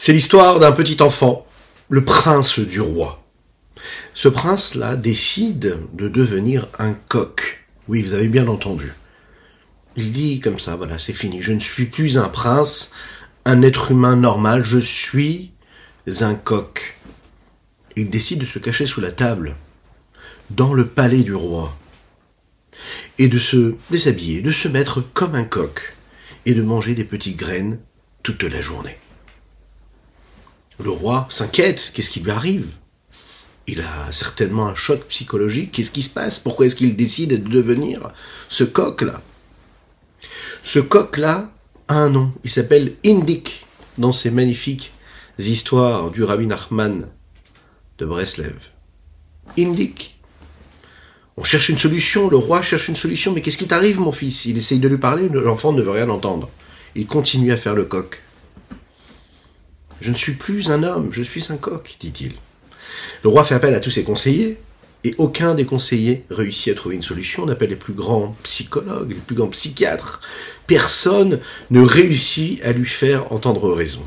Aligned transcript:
C'est 0.00 0.12
l'histoire 0.12 0.60
d'un 0.60 0.70
petit 0.70 1.02
enfant, 1.02 1.44
le 1.88 2.04
prince 2.04 2.60
du 2.60 2.80
roi. 2.80 3.26
Ce 4.14 4.28
prince-là 4.28 4.94
décide 4.94 5.80
de 5.92 6.08
devenir 6.08 6.68
un 6.78 6.92
coq. 6.92 7.66
Oui, 7.88 8.04
vous 8.04 8.14
avez 8.14 8.28
bien 8.28 8.46
entendu. 8.46 8.92
Il 9.96 10.12
dit 10.12 10.38
comme 10.38 10.60
ça, 10.60 10.76
voilà, 10.76 11.00
c'est 11.00 11.12
fini. 11.12 11.42
Je 11.42 11.52
ne 11.52 11.58
suis 11.58 11.86
plus 11.86 12.16
un 12.16 12.28
prince, 12.28 12.92
un 13.44 13.60
être 13.60 13.90
humain 13.90 14.14
normal, 14.14 14.62
je 14.62 14.78
suis 14.78 15.50
un 16.20 16.36
coq. 16.36 17.00
Il 17.96 18.08
décide 18.08 18.38
de 18.38 18.46
se 18.46 18.60
cacher 18.60 18.86
sous 18.86 19.00
la 19.00 19.10
table, 19.10 19.56
dans 20.50 20.74
le 20.74 20.86
palais 20.86 21.24
du 21.24 21.34
roi, 21.34 21.76
et 23.18 23.26
de 23.26 23.40
se 23.40 23.74
déshabiller, 23.90 24.42
de 24.42 24.52
se 24.52 24.68
mettre 24.68 25.00
comme 25.00 25.34
un 25.34 25.44
coq, 25.44 25.96
et 26.46 26.54
de 26.54 26.62
manger 26.62 26.94
des 26.94 27.04
petites 27.04 27.36
graines 27.36 27.80
toute 28.22 28.44
la 28.44 28.62
journée. 28.62 28.96
Le 30.80 30.90
roi 30.90 31.26
s'inquiète, 31.28 31.90
qu'est-ce 31.94 32.10
qui 32.10 32.20
lui 32.20 32.30
arrive? 32.30 32.68
Il 33.66 33.80
a 33.80 34.12
certainement 34.12 34.66
un 34.68 34.74
choc 34.74 35.00
psychologique, 35.08 35.72
qu'est-ce 35.72 35.90
qui 35.90 36.02
se 36.02 36.10
passe? 36.10 36.38
Pourquoi 36.38 36.66
est-ce 36.66 36.76
qu'il 36.76 36.96
décide 36.96 37.42
de 37.42 37.48
devenir 37.48 38.12
ce 38.48 38.64
coq-là? 38.64 39.22
Ce 40.62 40.78
coq-là 40.78 41.50
a 41.88 41.94
un 41.94 42.10
nom, 42.10 42.32
il 42.44 42.50
s'appelle 42.50 42.94
Indik, 43.04 43.66
dans 43.98 44.12
ses 44.12 44.30
magnifiques 44.30 44.92
histoires 45.38 46.10
du 46.10 46.22
rabbin 46.22 46.46
Nachman 46.46 47.08
de 47.98 48.06
Breslev. 48.06 48.56
Indik. 49.58 50.20
On 51.36 51.44
cherche 51.44 51.68
une 51.68 51.78
solution, 51.78 52.28
le 52.28 52.36
roi 52.36 52.62
cherche 52.62 52.88
une 52.88 52.96
solution, 52.96 53.32
mais 53.32 53.42
qu'est-ce 53.42 53.58
qui 53.58 53.66
t'arrive 53.66 54.00
mon 54.00 54.12
fils? 54.12 54.44
Il 54.46 54.56
essaye 54.56 54.78
de 54.78 54.88
lui 54.88 54.98
parler, 54.98 55.28
l'enfant 55.28 55.72
ne 55.72 55.82
veut 55.82 55.90
rien 55.90 56.08
entendre. 56.08 56.50
Il 56.94 57.06
continue 57.06 57.52
à 57.52 57.56
faire 57.56 57.74
le 57.74 57.84
coq. 57.84 58.22
Je 60.00 60.10
ne 60.10 60.16
suis 60.16 60.34
plus 60.34 60.70
un 60.70 60.82
homme, 60.82 61.08
je 61.12 61.22
suis 61.22 61.46
un 61.50 61.56
coq, 61.56 61.96
dit-il. 62.00 62.34
Le 63.22 63.28
roi 63.28 63.44
fait 63.44 63.54
appel 63.54 63.74
à 63.74 63.80
tous 63.80 63.90
ses 63.90 64.04
conseillers, 64.04 64.58
et 65.04 65.14
aucun 65.18 65.54
des 65.54 65.64
conseillers 65.64 66.24
réussit 66.30 66.72
à 66.72 66.76
trouver 66.76 66.96
une 66.96 67.02
solution. 67.02 67.44
On 67.44 67.48
appelle 67.48 67.70
les 67.70 67.76
plus 67.76 67.92
grands 67.92 68.36
psychologues, 68.42 69.10
les 69.10 69.14
plus 69.14 69.36
grands 69.36 69.48
psychiatres. 69.48 70.20
Personne 70.66 71.40
ne 71.70 71.80
réussit 71.80 72.62
à 72.64 72.72
lui 72.72 72.86
faire 72.86 73.32
entendre 73.32 73.72
raison. 73.72 74.04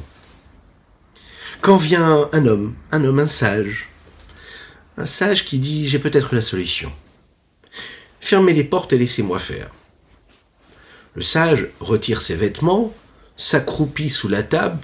Quand 1.61 1.77
vient 1.77 2.29
un 2.33 2.45
homme, 2.45 2.75
un 2.91 3.03
homme, 3.03 3.19
un 3.19 3.27
sage, 3.27 3.89
un 4.97 5.05
sage 5.05 5.45
qui 5.45 5.59
dit 5.59 5.87
j'ai 5.87 5.99
peut-être 5.99 6.35
la 6.35 6.41
solution. 6.41 6.91
Fermez 8.19 8.53
les 8.53 8.63
portes 8.63 8.93
et 8.93 8.97
laissez-moi 8.97 9.39
faire. 9.39 9.71
Le 11.15 11.21
sage 11.21 11.69
retire 11.79 12.21
ses 12.21 12.35
vêtements, 12.35 12.93
s'accroupit 13.37 14.09
sous 14.09 14.27
la 14.27 14.43
table 14.43 14.79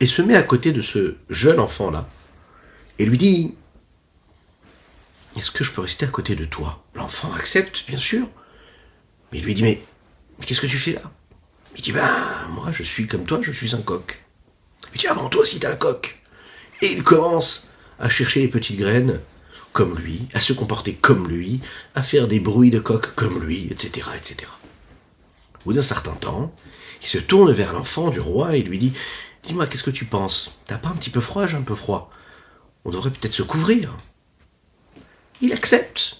et 0.00 0.06
se 0.06 0.22
met 0.22 0.36
à 0.36 0.42
côté 0.42 0.72
de 0.72 0.82
ce 0.82 1.16
jeune 1.28 1.60
enfant-là 1.60 2.08
et 2.98 3.04
lui 3.04 3.18
dit 3.18 3.54
Est-ce 5.36 5.50
que 5.50 5.62
je 5.62 5.72
peux 5.72 5.82
rester 5.82 6.06
à 6.06 6.08
côté 6.08 6.34
de 6.34 6.44
toi? 6.44 6.84
L'enfant 6.94 7.32
accepte, 7.34 7.84
bien 7.86 7.98
sûr. 7.98 8.26
Mais 9.30 9.38
il 9.38 9.44
lui 9.44 9.54
dit 9.54 9.62
Mais, 9.62 9.82
qu'est-ce 10.40 10.60
que 10.60 10.66
tu 10.66 10.78
fais 10.78 10.94
là? 10.94 11.02
Il 11.76 11.82
dit 11.82 11.92
Ben, 11.92 12.10
moi 12.50 12.72
je 12.72 12.82
suis 12.82 13.06
comme 13.06 13.24
toi, 13.24 13.38
je 13.42 13.52
suis 13.52 13.74
un 13.74 13.82
coq. 13.82 14.24
Il 14.94 15.00
dit 15.00 15.06
Ah 15.06 15.14
bon, 15.14 15.28
toi 15.28 15.42
aussi 15.42 15.60
t'es 15.60 15.66
un 15.66 15.76
coq. 15.76 16.18
Et 16.82 16.92
il 16.92 17.02
commence 17.02 17.68
à 17.98 18.08
chercher 18.08 18.40
les 18.40 18.48
petites 18.48 18.78
graines 18.78 19.20
comme 19.72 19.96
lui, 19.96 20.26
à 20.34 20.40
se 20.40 20.52
comporter 20.52 20.94
comme 20.94 21.28
lui, 21.28 21.60
à 21.94 22.02
faire 22.02 22.26
des 22.26 22.40
bruits 22.40 22.70
de 22.70 22.80
coq 22.80 23.14
comme 23.14 23.42
lui, 23.42 23.68
etc., 23.70 24.08
etc. 24.16 24.50
Au 25.60 25.64
bout 25.64 25.72
d'un 25.74 25.82
certain 25.82 26.14
temps, 26.14 26.52
il 27.02 27.06
se 27.06 27.18
tourne 27.18 27.52
vers 27.52 27.72
l'enfant 27.72 28.10
du 28.10 28.18
roi 28.18 28.56
et 28.56 28.62
lui 28.62 28.78
dit 28.78 28.92
Dis-moi, 29.42 29.66
qu'est-ce 29.66 29.82
que 29.82 29.90
tu 29.90 30.04
penses? 30.04 30.60
T'as 30.66 30.78
pas 30.78 30.90
un 30.90 30.96
petit 30.96 31.10
peu 31.10 31.20
froid 31.20 31.46
J'ai 31.46 31.56
un 31.56 31.62
peu 31.62 31.74
froid? 31.74 32.10
On 32.84 32.90
devrait 32.90 33.10
peut-être 33.10 33.32
se 33.32 33.42
couvrir. 33.42 33.96
Il 35.40 35.52
accepte. 35.52 36.18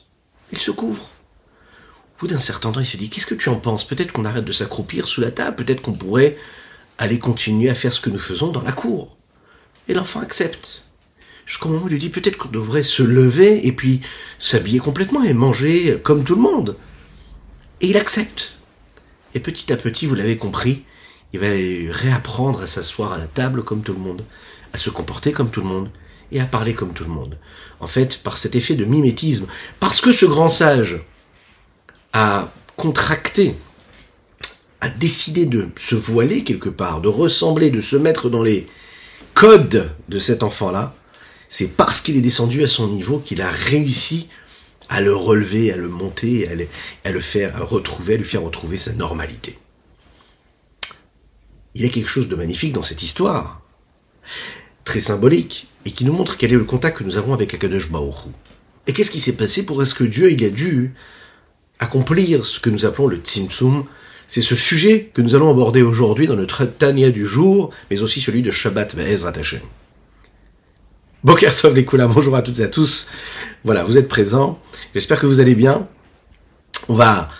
Il 0.52 0.58
se 0.58 0.70
couvre. 0.70 1.02
Au 1.02 2.20
bout 2.20 2.26
d'un 2.26 2.38
certain 2.38 2.72
temps, 2.72 2.80
il 2.80 2.86
se 2.86 2.96
dit 2.96 3.10
Qu'est-ce 3.10 3.26
que 3.26 3.34
tu 3.34 3.48
en 3.48 3.56
penses? 3.56 3.84
Peut-être 3.86 4.12
qu'on 4.12 4.24
arrête 4.24 4.44
de 4.44 4.52
s'accroupir 4.52 5.08
sous 5.08 5.20
la 5.20 5.30
table, 5.30 5.56
peut-être 5.56 5.82
qu'on 5.82 5.92
pourrait 5.92 6.36
aller 6.98 7.18
continuer 7.18 7.70
à 7.70 7.74
faire 7.74 7.92
ce 7.92 8.00
que 8.00 8.10
nous 8.10 8.18
faisons 8.18 8.48
dans 8.48 8.62
la 8.62 8.72
cour. 8.72 9.16
Et 9.88 9.94
l'enfant 9.94 10.20
accepte. 10.20 10.86
Jusqu'au 11.46 11.70
moment 11.70 11.84
où 11.84 11.88
il 11.88 11.92
lui 11.92 11.98
dit 11.98 12.10
peut-être 12.10 12.36
qu'on 12.36 12.48
devrait 12.48 12.82
se 12.82 13.02
lever 13.02 13.66
et 13.66 13.72
puis 13.72 14.02
s'habiller 14.38 14.78
complètement 14.78 15.22
et 15.22 15.32
manger 15.32 15.98
comme 16.02 16.24
tout 16.24 16.34
le 16.34 16.42
monde. 16.42 16.76
Et 17.80 17.88
il 17.88 17.96
accepte. 17.96 18.58
Et 19.34 19.40
petit 19.40 19.72
à 19.72 19.76
petit, 19.76 20.06
vous 20.06 20.14
l'avez 20.14 20.36
compris, 20.36 20.84
il 21.32 21.40
va 21.40 21.46
réapprendre 21.92 22.62
à 22.62 22.66
s'asseoir 22.66 23.12
à 23.12 23.18
la 23.18 23.26
table 23.26 23.62
comme 23.62 23.82
tout 23.82 23.92
le 23.92 23.98
monde, 23.98 24.22
à 24.72 24.76
se 24.76 24.90
comporter 24.90 25.32
comme 25.32 25.50
tout 25.50 25.60
le 25.60 25.68
monde 25.68 25.90
et 26.32 26.40
à 26.40 26.44
parler 26.44 26.74
comme 26.74 26.92
tout 26.92 27.04
le 27.04 27.10
monde. 27.10 27.38
En 27.80 27.86
fait, 27.86 28.18
par 28.22 28.36
cet 28.36 28.54
effet 28.56 28.74
de 28.74 28.84
mimétisme, 28.84 29.46
parce 29.78 30.00
que 30.00 30.12
ce 30.12 30.26
grand 30.26 30.48
sage 30.48 31.00
a 32.12 32.52
contracté, 32.76 33.56
a 34.80 34.88
décidé 34.88 35.46
de 35.46 35.68
se 35.76 35.94
voiler 35.94 36.42
quelque 36.44 36.68
part, 36.68 37.00
de 37.00 37.08
ressembler, 37.08 37.70
de 37.70 37.80
se 37.80 37.96
mettre 37.96 38.30
dans 38.30 38.42
les 38.42 38.66
codes 39.34 39.90
de 40.08 40.18
cet 40.18 40.42
enfant-là, 40.42 40.94
c'est 41.48 41.76
parce 41.76 42.00
qu'il 42.00 42.16
est 42.16 42.22
descendu 42.22 42.62
à 42.62 42.68
son 42.68 42.88
niveau 42.88 43.18
qu'il 43.18 43.42
a 43.42 43.50
réussi 43.50 44.28
à 44.88 45.00
le 45.00 45.14
relever, 45.14 45.72
à 45.72 45.76
le 45.76 45.88
monter, 45.88 46.48
à 47.04 47.10
le, 47.12 47.20
faire 47.20 47.68
retrouver, 47.68 48.14
à 48.14 48.16
lui 48.16 48.24
faire 48.24 48.42
retrouver 48.42 48.78
sa 48.78 48.92
normalité 48.92 49.58
il 51.74 51.82
y 51.82 51.86
a 51.86 51.88
quelque 51.88 52.08
chose 52.08 52.28
de 52.28 52.36
magnifique 52.36 52.72
dans 52.72 52.82
cette 52.82 53.02
histoire, 53.02 53.62
très 54.84 55.00
symbolique, 55.00 55.68
et 55.84 55.92
qui 55.92 56.04
nous 56.04 56.12
montre 56.12 56.36
quel 56.36 56.52
est 56.52 56.56
le 56.56 56.64
contact 56.64 56.98
que 56.98 57.04
nous 57.04 57.16
avons 57.16 57.32
avec 57.32 57.54
Akadosh 57.54 57.90
Baruch 57.90 58.28
Et 58.86 58.92
qu'est-ce 58.92 59.10
qui 59.10 59.20
s'est 59.20 59.36
passé 59.36 59.64
pour 59.64 59.80
est-ce 59.82 59.94
que 59.94 60.04
Dieu 60.04 60.30
il 60.30 60.44
a 60.44 60.50
dû 60.50 60.94
accomplir 61.78 62.44
ce 62.44 62.60
que 62.60 62.70
nous 62.70 62.84
appelons 62.84 63.06
le 63.06 63.16
Tzimtzum? 63.16 63.84
C'est 64.26 64.42
ce 64.42 64.54
sujet 64.54 65.10
que 65.12 65.22
nous 65.22 65.34
allons 65.34 65.50
aborder 65.50 65.82
aujourd'hui 65.82 66.26
dans 66.26 66.36
notre 66.36 66.64
Tania 66.64 67.10
du 67.10 67.26
jour, 67.26 67.70
mais 67.90 68.02
aussi 68.02 68.20
celui 68.20 68.42
de 68.42 68.50
Shabbat 68.50 68.94
Be'ezrat 68.94 69.32
Hashem. 69.36 69.60
Boker 71.24 71.54
Tov 71.54 71.74
les 71.74 71.82
bonjour 71.82 72.36
à 72.36 72.42
toutes 72.42 72.60
et 72.60 72.64
à 72.64 72.68
tous. 72.68 73.08
Voilà, 73.64 73.84
vous 73.84 73.98
êtes 73.98 74.08
présents. 74.08 74.58
J'espère 74.94 75.20
que 75.20 75.26
vous 75.26 75.40
allez 75.40 75.54
bien. 75.54 75.88
On 76.88 76.94
va 76.94 77.30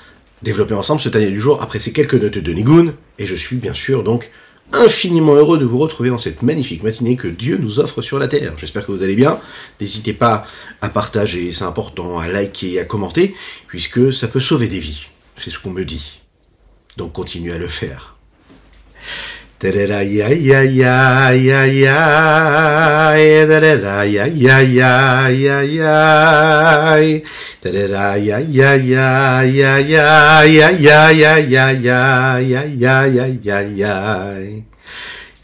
développer 0.42 0.74
ensemble 0.74 1.00
ce 1.00 1.08
Tania 1.08 1.30
du 1.30 1.40
jour 1.40 1.62
après 1.62 1.78
ces 1.78 1.92
quelques 1.92 2.14
notes 2.14 2.38
de 2.38 2.52
Nigun, 2.52 2.94
et 3.18 3.26
je 3.26 3.34
suis 3.34 3.56
bien 3.56 3.74
sûr 3.74 4.02
donc 4.02 4.30
infiniment 4.72 5.34
heureux 5.34 5.58
de 5.58 5.64
vous 5.64 5.78
retrouver 5.78 6.10
dans 6.10 6.18
cette 6.18 6.42
magnifique 6.42 6.82
matinée 6.82 7.16
que 7.16 7.28
Dieu 7.28 7.58
nous 7.58 7.80
offre 7.80 8.02
sur 8.02 8.18
la 8.18 8.28
terre. 8.28 8.54
J'espère 8.56 8.86
que 8.86 8.92
vous 8.92 9.02
allez 9.02 9.16
bien. 9.16 9.40
N'hésitez 9.80 10.12
pas 10.12 10.44
à 10.80 10.88
partager, 10.88 11.50
c'est 11.50 11.64
important, 11.64 12.18
à 12.18 12.28
liker, 12.28 12.78
à 12.78 12.84
commenter, 12.84 13.34
puisque 13.66 14.14
ça 14.14 14.28
peut 14.28 14.40
sauver 14.40 14.68
des 14.68 14.78
vies. 14.78 15.06
C'est 15.36 15.50
ce 15.50 15.58
qu'on 15.58 15.70
me 15.70 15.84
dit. 15.84 16.20
Donc 16.96 17.12
continuez 17.12 17.52
à 17.52 17.58
le 17.58 17.68
faire. 17.68 18.16
Da-da-da, 19.60 20.00
ya, 20.00 20.28
ya, 20.32 20.62
ya, 20.64 21.32
ya, 21.36 21.60
ya, 21.68 22.00
da-da-da, 23.44 24.04
ya, 24.08 24.24
ya, 24.24 24.56
ya, 24.64 25.28
ya, 25.28 25.60
ya, 25.60 25.96
da-da-da, 27.60 28.16
ya, 28.16 28.40
ya, 28.40 28.72
ya, 28.80 29.44
ya, 29.44 29.76
ya, 29.84 30.40
ya, 30.48 30.66
ya, 30.72 31.00
ya, 31.12 31.36
ya, 31.44 31.66
ya, 31.76 32.40
ya, 32.40 32.62
ya, 32.72 32.96
ya, 33.04 33.26
ya, 33.44 33.60
ya. 33.76 33.96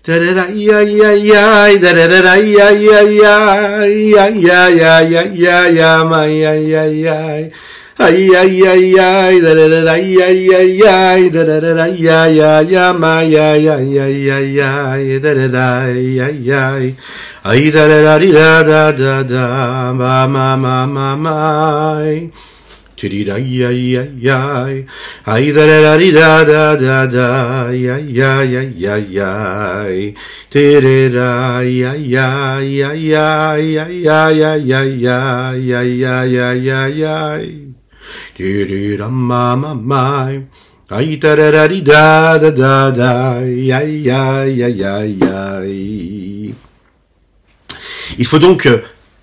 Da-da-da, 0.01 0.49
ya, 0.49 0.81
ya, 0.81 1.11
ya, 1.13 1.77
da-da-da, 1.77 2.35
ya, 2.41 2.69
ya, 2.73 3.01
ya, 3.05 3.37
ya, 3.85 4.33
ya, 4.33 4.63
ya, 4.73 5.01
ya, 5.05 5.23
ya, 5.29 5.59
ya, 5.69 5.93
ma, 6.09 6.25
ya, 6.25 6.57
ya, 6.57 6.85
ya. 6.89 7.53
Ay, 7.99 8.29
ay, 8.37 8.61
ay, 8.61 8.93
ay, 9.01 9.41
da 9.41 9.55
da 9.57 9.67
da 9.73 9.93
ay, 9.97 10.21
ay, 10.21 10.53
ay, 10.53 10.83
ay, 10.85 11.31
da 11.33 11.43
da 11.49 11.61
da 11.65 11.85
ay, 11.89 12.05
ay, 12.05 12.41
ay, 12.45 12.77
ay, 12.77 12.93
ma, 12.93 13.25
ay, 13.25 13.37
ay, 13.41 13.97
ay, 13.97 14.29
ay, 14.29 14.61
ay, 14.61 15.19
da 15.19 15.33
da 15.33 15.49
da 15.49 15.67
ay, 15.89 16.21
ay, 16.21 16.45
ay, 16.53 16.95
ay, 17.49 17.71
da 17.73 17.89
da 17.89 17.99
da 18.05 18.19
da 18.21 18.63
da 18.69 18.93
da 18.93 19.23
da, 19.25 19.93
ma, 19.97 20.27
ma, 20.29 20.57
ma, 20.57 20.85
ma, 20.85 21.17
ma, 21.17 21.37
Tiddy 22.97 23.25
da 23.25 23.35
ay 23.37 23.61
ay 23.65 23.97
ay 23.97 24.85
ay 25.29 25.53
da 25.53 25.65
da 25.69 25.97
da 25.97 25.97
da 26.01 26.45
da 26.45 26.77
da 26.77 27.07
da 27.07 27.29
ay 27.69 27.85
ay 27.93 28.17
ay 28.21 28.57
ay 28.57 28.87
ay 28.89 29.21
ay 29.21 30.15
Tiddy 30.49 31.13
da 31.13 31.61
ay 31.61 31.85
ay 31.85 32.17
ay 32.17 32.89
ay 32.93 33.17
ay 36.37 37.05
ay 37.05 37.66
Il 38.39 38.99
faut 48.25 48.39
donc 48.39 48.69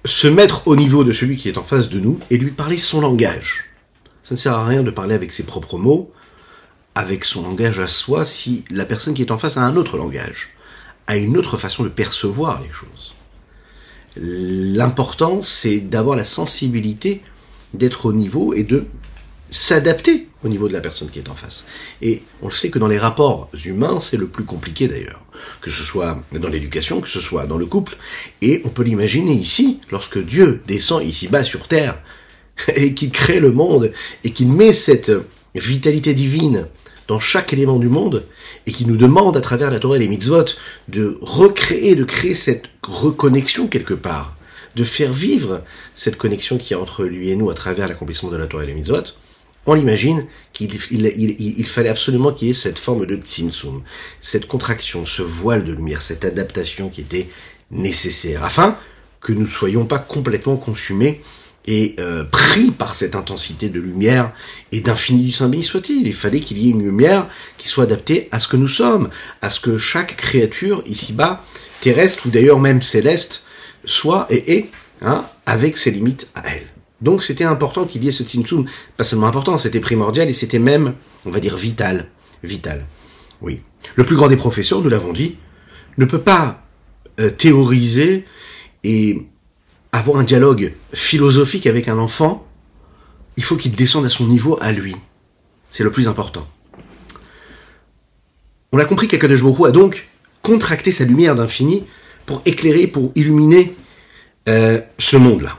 se 0.06 0.28
mettre 0.28 0.68
au 0.68 0.76
niveau 0.76 1.04
de 1.04 1.14
celui 1.14 1.36
qui 1.36 1.48
est 1.48 1.58
en 1.58 1.64
face 1.64 1.90
de 1.90 2.00
nous 2.00 2.20
et 2.30 2.38
lui 2.38 2.52
parler 2.52 2.78
son 2.78 3.02
langage. 3.02 3.66
Ça 4.24 4.36
ne 4.36 4.40
sert 4.40 4.54
à 4.54 4.66
rien 4.66 4.84
de 4.84 4.92
parler 4.92 5.16
avec 5.16 5.32
ses 5.32 5.44
propres 5.44 5.78
mots, 5.78 6.12
avec 6.96 7.24
son 7.24 7.44
langage 7.44 7.80
à 7.80 7.88
soi, 7.88 8.26
si 8.26 8.66
la 8.70 8.86
personne 8.86 9.14
qui 9.14 9.22
est 9.22 9.32
en 9.32 9.38
face 9.38 9.58
a 9.58 9.62
un 9.62 9.76
autre 9.76 9.98
langage, 9.98 10.50
a 11.08 11.18
une 11.18 11.38
autre 11.38 11.58
façon 11.58 11.84
de 11.84 11.90
percevoir 11.90 12.62
les 12.62 12.72
choses. 12.72 13.14
L'important, 14.16 15.42
c'est 15.42 15.80
d'avoir 15.80 16.16
la 16.16 16.24
sensibilité 16.24 17.24
d'être 17.74 18.06
au 18.06 18.14
niveau 18.14 18.54
et 18.54 18.64
de 18.64 18.86
s'adapter 19.54 20.28
au 20.44 20.50
niveau 20.50 20.68
de 20.68 20.74
la 20.74 20.82
personne 20.82 21.10
qui 21.10 21.20
est 21.20 21.30
en 21.30 21.36
face. 21.36 21.66
Et 22.02 22.24
on 22.42 22.48
le 22.48 22.52
sait 22.52 22.70
que 22.70 22.80
dans 22.80 22.88
les 22.88 22.98
rapports 22.98 23.50
humains, 23.64 24.00
c'est 24.02 24.18
le 24.18 24.28
plus 24.28 24.44
compliqué 24.44 24.88
d'ailleurs. 24.88 25.22
Que 25.62 25.70
ce 25.70 25.84
soit 25.84 26.22
dans 26.34 26.50
l'éducation, 26.50 27.00
que 27.00 27.08
ce 27.08 27.22
soit 27.22 27.46
dans 27.46 27.58
le 27.58 27.68
couple. 27.68 27.96
Et 28.42 28.62
on 28.66 28.70
peut 28.70 28.84
l'imaginer 28.84 29.32
ici, 29.32 29.80
lorsque 29.92 30.18
Dieu 30.18 30.62
descend 30.68 31.04
ici-bas 31.04 31.44
sur 31.44 31.68
terre, 31.68 32.02
et 32.76 32.94
qu'il 32.94 33.12
crée 33.12 33.40
le 33.40 33.52
monde, 33.52 33.92
et 34.24 34.32
qu'il 34.32 34.52
met 34.52 34.74
cette 34.74 35.12
vitalité 35.56 36.14
divine 36.14 36.68
dans 37.08 37.20
chaque 37.20 37.54
élément 37.54 37.78
du 37.78 37.90
monde, 37.90 38.26
et 38.66 38.72
qui 38.72 38.86
nous 38.86 38.98
demande 38.98 39.38
à 39.38 39.42
travers 39.42 39.70
la 39.70 39.80
Torah 39.80 39.98
et 39.98 40.00
les 40.00 40.08
mitzvot 40.08 40.46
de 40.88 41.18
recréer, 41.22 41.96
de 41.96 42.04
créer 42.04 42.34
cette 42.34 42.64
reconnexion 42.82 43.68
quelque 43.68 43.94
part, 43.94 44.36
de 44.76 44.84
faire 44.84 45.14
vivre 45.14 45.62
cette 45.94 46.18
connexion 46.18 46.58
qui 46.58 46.74
est 46.74 46.78
entre 46.78 47.04
lui 47.04 47.30
et 47.30 47.36
nous 47.36 47.52
à 47.52 47.54
travers 47.54 47.88
l'accomplissement 47.88 48.32
de 48.32 48.38
la 48.38 48.48
Torah 48.48 48.64
et 48.64 48.68
les 48.68 48.74
mitzvot, 48.74 49.04
on 49.66 49.74
l'imagine 49.74 50.26
qu'il 50.52 50.74
il, 50.92 51.66
fallait 51.66 51.90
absolument 51.90 52.32
qu'il 52.32 52.50
y 52.50 52.52
ait 52.52 52.54
cette 52.54 52.80
forme 52.80 53.06
de 53.06 53.16
tzimtzum, 53.16 53.82
cette 54.20 54.48
contraction, 54.48 55.06
ce 55.06 55.22
voile 55.22 55.64
de 55.64 55.72
lumière, 55.72 56.02
cette 56.02 56.26
adaptation 56.26 56.90
qui 56.90 57.02
était 57.02 57.30
nécessaire, 57.72 58.44
afin 58.44 58.78
que 59.22 59.32
nous 59.32 59.44
ne 59.44 59.48
soyons 59.48 59.86
pas 59.86 60.00
complètement 60.00 60.58
consumés 60.58 61.22
et 61.66 61.96
euh, 62.00 62.26
pris 62.26 62.72
par 62.72 62.94
cette 62.94 63.16
intensité 63.16 63.70
de 63.70 63.80
lumière 63.80 64.34
et 64.74 64.82
d'infini 64.82 65.24
du 65.24 65.32
Saint 65.32 65.48
béni 65.48 65.64
soit-il. 65.64 66.06
Il 66.06 66.14
fallait 66.14 66.42
qu'il 66.42 66.58
y 66.58 66.68
ait 66.68 66.72
une 66.72 66.84
lumière 66.84 67.28
qui 67.58 67.70
soit 67.70 67.86
adaptée 67.86 68.28
à 68.32 68.40
ce 68.40 68.50
que 68.50 68.58
nous 68.58 68.68
sommes, 68.68 69.10
à 69.42 69.50
ce 69.50 69.62
que 69.62 69.78
chaque 69.78 70.18
créature 70.18 70.84
ici-bas, 70.86 71.46
terrestre 71.80 72.26
ou 72.26 72.30
d'ailleurs 72.30 72.60
même 72.60 72.82
céleste, 72.82 73.44
soit 73.86 74.28
et 74.30 74.58
est, 74.58 74.70
hein, 75.02 75.26
avec 75.46 75.78
ses 75.78 75.92
limites 75.92 76.30
à 76.36 76.54
elle. 76.54 76.73
Donc 77.04 77.22
c'était 77.22 77.44
important 77.44 77.84
qu'il 77.84 78.04
y 78.06 78.08
ait 78.08 78.14
ce 78.14 78.24
tzimtzum, 78.24 78.66
pas 78.96 79.04
seulement 79.04 79.28
important, 79.28 79.58
c'était 79.58 79.82
primordial 79.82 80.30
et 80.30 80.34
c'était 80.34 80.58
même, 80.58 80.96
on 81.26 81.32
va 81.32 81.42
dire, 81.42 81.58
vital. 81.58 82.08
Vital. 82.44 82.88
Oui. 83.42 83.62
Le 83.96 84.06
plus 84.06 84.16
grand 84.16 84.30
des 84.30 84.38
professeurs, 84.38 84.82
nous 84.82 84.90
l'avons 84.90 85.12
dit, 85.12 85.38
ne 85.98 86.06
peut 86.06 86.22
pas 86.22 86.66
euh, 87.20 87.30
théoriser 87.30 88.26
et 88.86 89.28
avoir 89.92 90.18
un 90.18 90.24
dialogue 90.24 90.74
philosophique 90.94 91.68
avec 91.68 91.90
un 91.90 91.98
enfant, 91.98 92.48
il 93.36 93.44
faut 93.44 93.58
qu'il 93.58 93.74
descende 93.74 94.06
à 94.06 94.10
son 94.10 94.26
niveau 94.26 94.58
à 94.62 94.72
lui. 94.72 94.96
C'est 95.72 95.84
le 95.84 95.92
plus 95.92 96.08
important. 96.08 96.48
On 98.72 98.80
a 98.80 98.86
compris 98.86 99.10
qu'Akadosh 99.10 99.44
Baruch 99.44 99.68
a 99.68 99.72
donc 99.72 100.08
contracté 100.42 100.92
sa 100.92 101.04
lumière 101.04 101.36
d'infini 101.36 101.84
pour 102.26 102.42
éclairer, 102.46 102.88
pour 102.88 103.12
illuminer 103.16 103.76
euh, 104.48 104.80
ce 104.98 105.18
monde-là. 105.18 105.58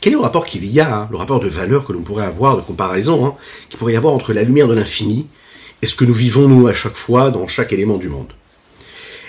Quel 0.00 0.12
est 0.12 0.16
le 0.16 0.22
rapport 0.22 0.44
qu'il 0.44 0.64
y 0.64 0.80
a, 0.80 0.94
hein, 0.94 1.08
le 1.10 1.16
rapport 1.16 1.40
de 1.40 1.48
valeur 1.48 1.84
que 1.84 1.92
l'on 1.92 2.02
pourrait 2.02 2.26
avoir, 2.26 2.56
de 2.56 2.62
comparaison, 2.62 3.26
hein, 3.26 3.34
qu'il 3.68 3.78
pourrait 3.78 3.94
y 3.94 3.96
avoir 3.96 4.14
entre 4.14 4.32
la 4.32 4.42
lumière 4.42 4.68
de 4.68 4.74
l'infini 4.74 5.26
et 5.82 5.86
ce 5.86 5.94
que 5.94 6.04
nous 6.04 6.14
vivons 6.14 6.48
nous 6.48 6.66
à 6.66 6.74
chaque 6.74 6.96
fois 6.96 7.30
dans 7.30 7.46
chaque 7.48 7.72
élément 7.72 7.96
du 7.96 8.08
monde? 8.08 8.32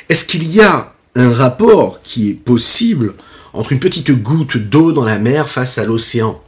Est-ce 0.09 0.25
qu'il 0.25 0.47
y 0.47 0.61
a 0.61 0.93
un 1.15 1.33
rapport 1.33 2.01
qui 2.03 2.29
est 2.29 2.33
possible 2.33 3.15
entre 3.53 3.71
une 3.71 3.79
petite 3.79 4.11
goutte 4.11 4.57
d'eau 4.57 4.91
dans 4.91 5.05
la 5.05 5.19
mer 5.19 5.49
face 5.49 5.77
à 5.77 5.85
l'océan? 5.85 6.41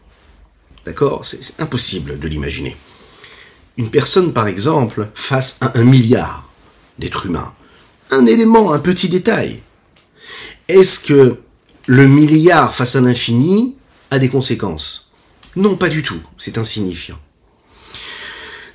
D'accord? 0.85 1.25
C'est 1.25 1.61
impossible 1.61 2.19
de 2.19 2.27
l'imaginer. 2.27 2.75
Une 3.77 3.89
personne, 3.89 4.33
par 4.33 4.47
exemple, 4.47 5.07
face 5.15 5.57
à 5.61 5.77
un 5.79 5.83
milliard 5.83 6.49
d'êtres 6.99 7.27
humains. 7.27 7.53
Un 8.11 8.25
élément, 8.25 8.73
un 8.73 8.79
petit 8.79 9.09
détail. 9.09 9.61
Est-ce 10.67 10.99
que 10.99 11.37
le 11.87 12.07
milliard 12.07 12.75
face 12.75 12.95
à 12.95 13.01
l'infini 13.01 13.75
a 14.11 14.19
des 14.19 14.29
conséquences. 14.29 15.11
Non, 15.55 15.75
pas 15.75 15.89
du 15.89 16.03
tout, 16.03 16.19
c'est 16.37 16.57
insignifiant. 16.57 17.17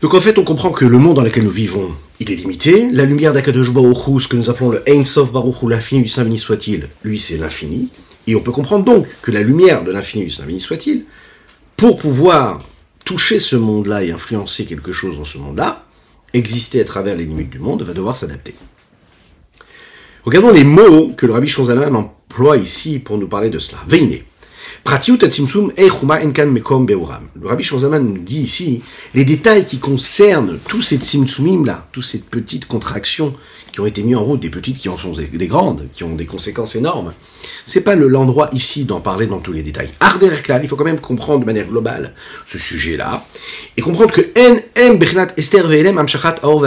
Donc 0.03 0.15
en 0.15 0.21
fait, 0.21 0.39
on 0.39 0.45
comprend 0.45 0.71
que 0.71 0.85
le 0.85 0.99
monde 0.99 1.17
dans 1.17 1.23
lequel 1.23 1.45
nous 1.45 1.51
vivons, 1.51 1.95
il 2.21 2.31
est 2.31 2.37
limité. 2.37 2.89
La 2.91 3.05
lumière 3.05 3.33
d'Akadosh 3.33 3.73
Baruch 3.73 4.23
ce 4.23 4.29
que 4.29 4.37
nous 4.37 4.51
appelons 4.51 4.71
le 4.71 4.83
Ein 4.89 5.05
Sof 5.05 5.33
Baruch 5.33 5.63
l'infini 5.63 6.03
du 6.03 6.09
Saint-Béni 6.09 6.39
soit-il, 6.39 6.89
lui 7.03 7.19
c'est 7.19 7.39
l'infini. 7.39 7.89
Et 8.27 8.35
on 8.35 8.41
peut 8.41 8.53
comprendre 8.53 8.85
donc 8.85 9.07
que 9.23 9.31
la 9.31 9.43
lumière 9.43 9.85
de 9.85 9.93
l'infini 9.93 10.25
du 10.25 10.31
Saint-Béni 10.31 10.61
soit-il, 10.61 11.05
pour 11.77 11.99
pouvoir 11.99 12.63
toucher 13.05 13.39
ce 13.39 13.57
monde-là 13.57 14.03
et 14.03 14.11
influencer 14.11 14.65
quelque 14.67 14.93
chose 14.93 15.17
dans 15.17 15.25
ce 15.25 15.39
monde-là, 15.39 15.87
exister 16.33 16.81
à 16.81 16.85
travers 16.85 17.17
les 17.17 17.25
limites 17.25 17.51
du 17.51 17.59
monde, 17.59 17.83
va 17.83 17.95
devoir 17.95 18.17
s'adapter. 18.17 18.55
Regardons 20.25 20.51
les 20.51 20.65
mots 20.65 21.13
que 21.17 21.25
le 21.25 21.33
Rabbi 21.33 21.47
Shonzalan 21.47 21.95
emploie 21.95 22.57
ici 22.57 22.99
pour 22.99 23.17
nous 23.17 23.29
parler 23.29 23.49
de 23.49 23.61
cela. 23.61 23.79
Veine. 23.87 24.19
Le 24.85 24.91
Rabbi 27.49 27.65
Shonzaman 27.65 28.05
nous 28.05 28.19
dit 28.19 28.41
ici 28.41 28.83
les 29.15 29.25
détails 29.25 29.65
qui 29.67 29.79
concernent 29.79 30.59
tous 30.69 30.83
ces 30.83 30.99
tzimtzumim 30.99 31.65
là, 31.65 31.89
toutes 31.93 32.05
ces 32.05 32.21
petites 32.21 32.67
contractions 32.67 33.35
qui 33.73 33.81
ont 33.81 33.87
été 33.87 34.03
mises 34.03 34.17
en 34.17 34.25
route, 34.25 34.41
des 34.41 34.49
petites 34.49 34.79
qui 34.79 34.89
en 34.89 34.97
sont 34.97 35.13
des 35.13 35.49
grandes, 35.49 35.89
qui 35.93 36.05
ont 36.05 36.15
des 36.15 36.25
conséquences 36.25 36.77
énormes. 36.77 37.13
C'est 37.65 37.83
pas 37.83 37.95
l'endroit 37.95 38.49
ici 38.53 38.85
d'en 38.85 39.01
parler 39.01 39.27
dans 39.27 39.41
tous 39.41 39.53
les 39.53 39.63
détails. 39.63 39.91
Arderklal, 40.01 40.63
il 40.63 40.69
faut 40.69 40.77
quand 40.77 40.85
même 40.85 41.01
comprendre 41.01 41.41
de 41.41 41.47
manière 41.47 41.67
globale 41.67 42.15
ce 42.47 42.59
sujet-là 42.59 43.27
et 43.77 43.83
comprendre 43.83 44.13
que 44.13 44.23
en 44.39 44.57
em 44.77 44.95
bechnat 44.95 45.29
ester 45.37 45.67
ve'elem 45.67 45.99
amshachat 45.99 46.37
aor. 46.43 46.65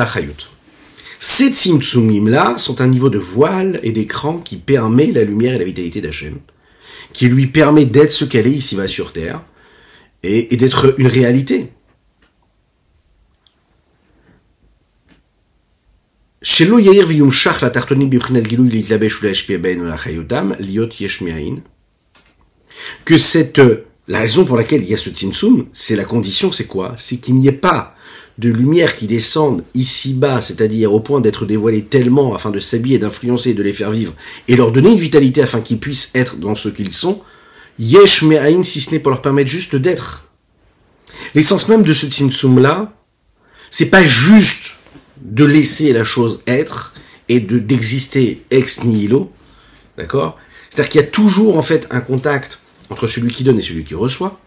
Ces 1.20 1.50
tzimtzumim 1.50 2.30
là 2.30 2.54
sont 2.58 2.80
un 2.80 2.88
niveau 2.88 3.10
de 3.10 3.18
voile 3.18 3.80
et 3.82 3.92
d'écran 3.92 4.38
qui 4.38 4.58
permet 4.58 5.12
la 5.12 5.24
lumière 5.24 5.56
et 5.56 5.60
la 5.60 5.66
vitalité 5.66 6.02
d'Hachem 6.02 6.38
qui 7.14 7.28
lui 7.28 7.48
permet 7.48 7.86
d'être 7.86 8.12
ce 8.12 8.26
qu'elle 8.26 8.48
est 8.48 8.52
ici-bas 8.52 8.88
sur 8.88 9.14
Terre, 9.14 9.44
et, 10.24 10.56
d'être 10.58 10.96
une 10.98 11.08
réalité. 11.08 11.72
Que 23.06 23.18
cette, 23.18 23.62
la 24.08 24.20
raison 24.20 24.46
pour 24.46 24.56
laquelle 24.56 24.84
il 24.84 24.90
y 24.90 24.94
a 24.94 24.98
ce 24.98 25.10
c'est 25.74 25.96
la 25.96 26.06
condition, 26.06 26.52
c'est 26.52 26.68
quoi? 26.68 26.96
C'est 26.98 27.18
qu'il 27.18 27.36
n'y 27.36 27.48
ait 27.48 27.52
pas 27.52 27.96
de 28.39 28.50
lumière 28.50 28.95
qui 28.95 29.06
descendent 29.06 29.63
ici-bas, 29.74 30.41
c'est-à-dire 30.41 30.94
au 30.94 31.01
point 31.01 31.19
d'être 31.19 31.45
dévoilés 31.45 31.83
tellement 31.83 32.33
afin 32.33 32.51
de 32.51 32.59
s'habiller, 32.59 32.97
d'influencer, 32.97 33.53
de 33.53 33.62
les 33.62 33.74
faire 33.74 33.91
vivre, 33.91 34.13
et 34.47 34.56
leur 34.56 34.71
donner 34.71 34.94
une 34.94 35.00
vitalité 35.00 35.41
afin 35.41 35.59
qu'ils 35.59 35.80
puissent 35.80 36.12
être 36.15 36.38
dans 36.38 36.55
ce 36.55 36.69
qu'ils 36.69 36.93
sont, 36.93 37.22
yesh 37.77 38.24
me'ain, 38.24 38.63
si 38.63 38.79
ce 38.79 38.91
n'est 38.91 39.00
pour 39.00 39.12
leur 39.12 39.22
permettre 39.22 39.50
juste 39.50 39.75
d'être. 39.75 40.29
L'essence 41.36 41.67
même 41.67 41.84
de 41.84 41.91
ce 41.91 42.08
tzimtzum-là, 42.08 42.93
c'est 43.69 43.88
pas 43.88 44.05
juste 44.05 44.77
de 45.22 45.43
laisser 45.43 45.91
la 45.91 46.05
chose 46.05 46.39
être 46.48 46.93
et 47.27 47.41
de 47.41 47.60
d'exister 47.60 48.41
ex 48.51 48.86
nihilo, 48.86 49.34
d'accord? 49.98 50.38
C'est-à-dire 50.69 50.89
qu'il 50.89 51.01
y 51.01 51.03
a 51.03 51.08
toujours 51.08 51.58
en 51.58 51.62
fait 51.62 51.88
un 51.91 52.00
contact 52.00 52.60
entre 52.89 53.08
celui 53.08 53.31
qui 53.34 53.43
donne 53.43 53.60
et 53.60 53.62
celui 53.62 53.84
qui 53.84 53.96
reçoit, 53.96 54.39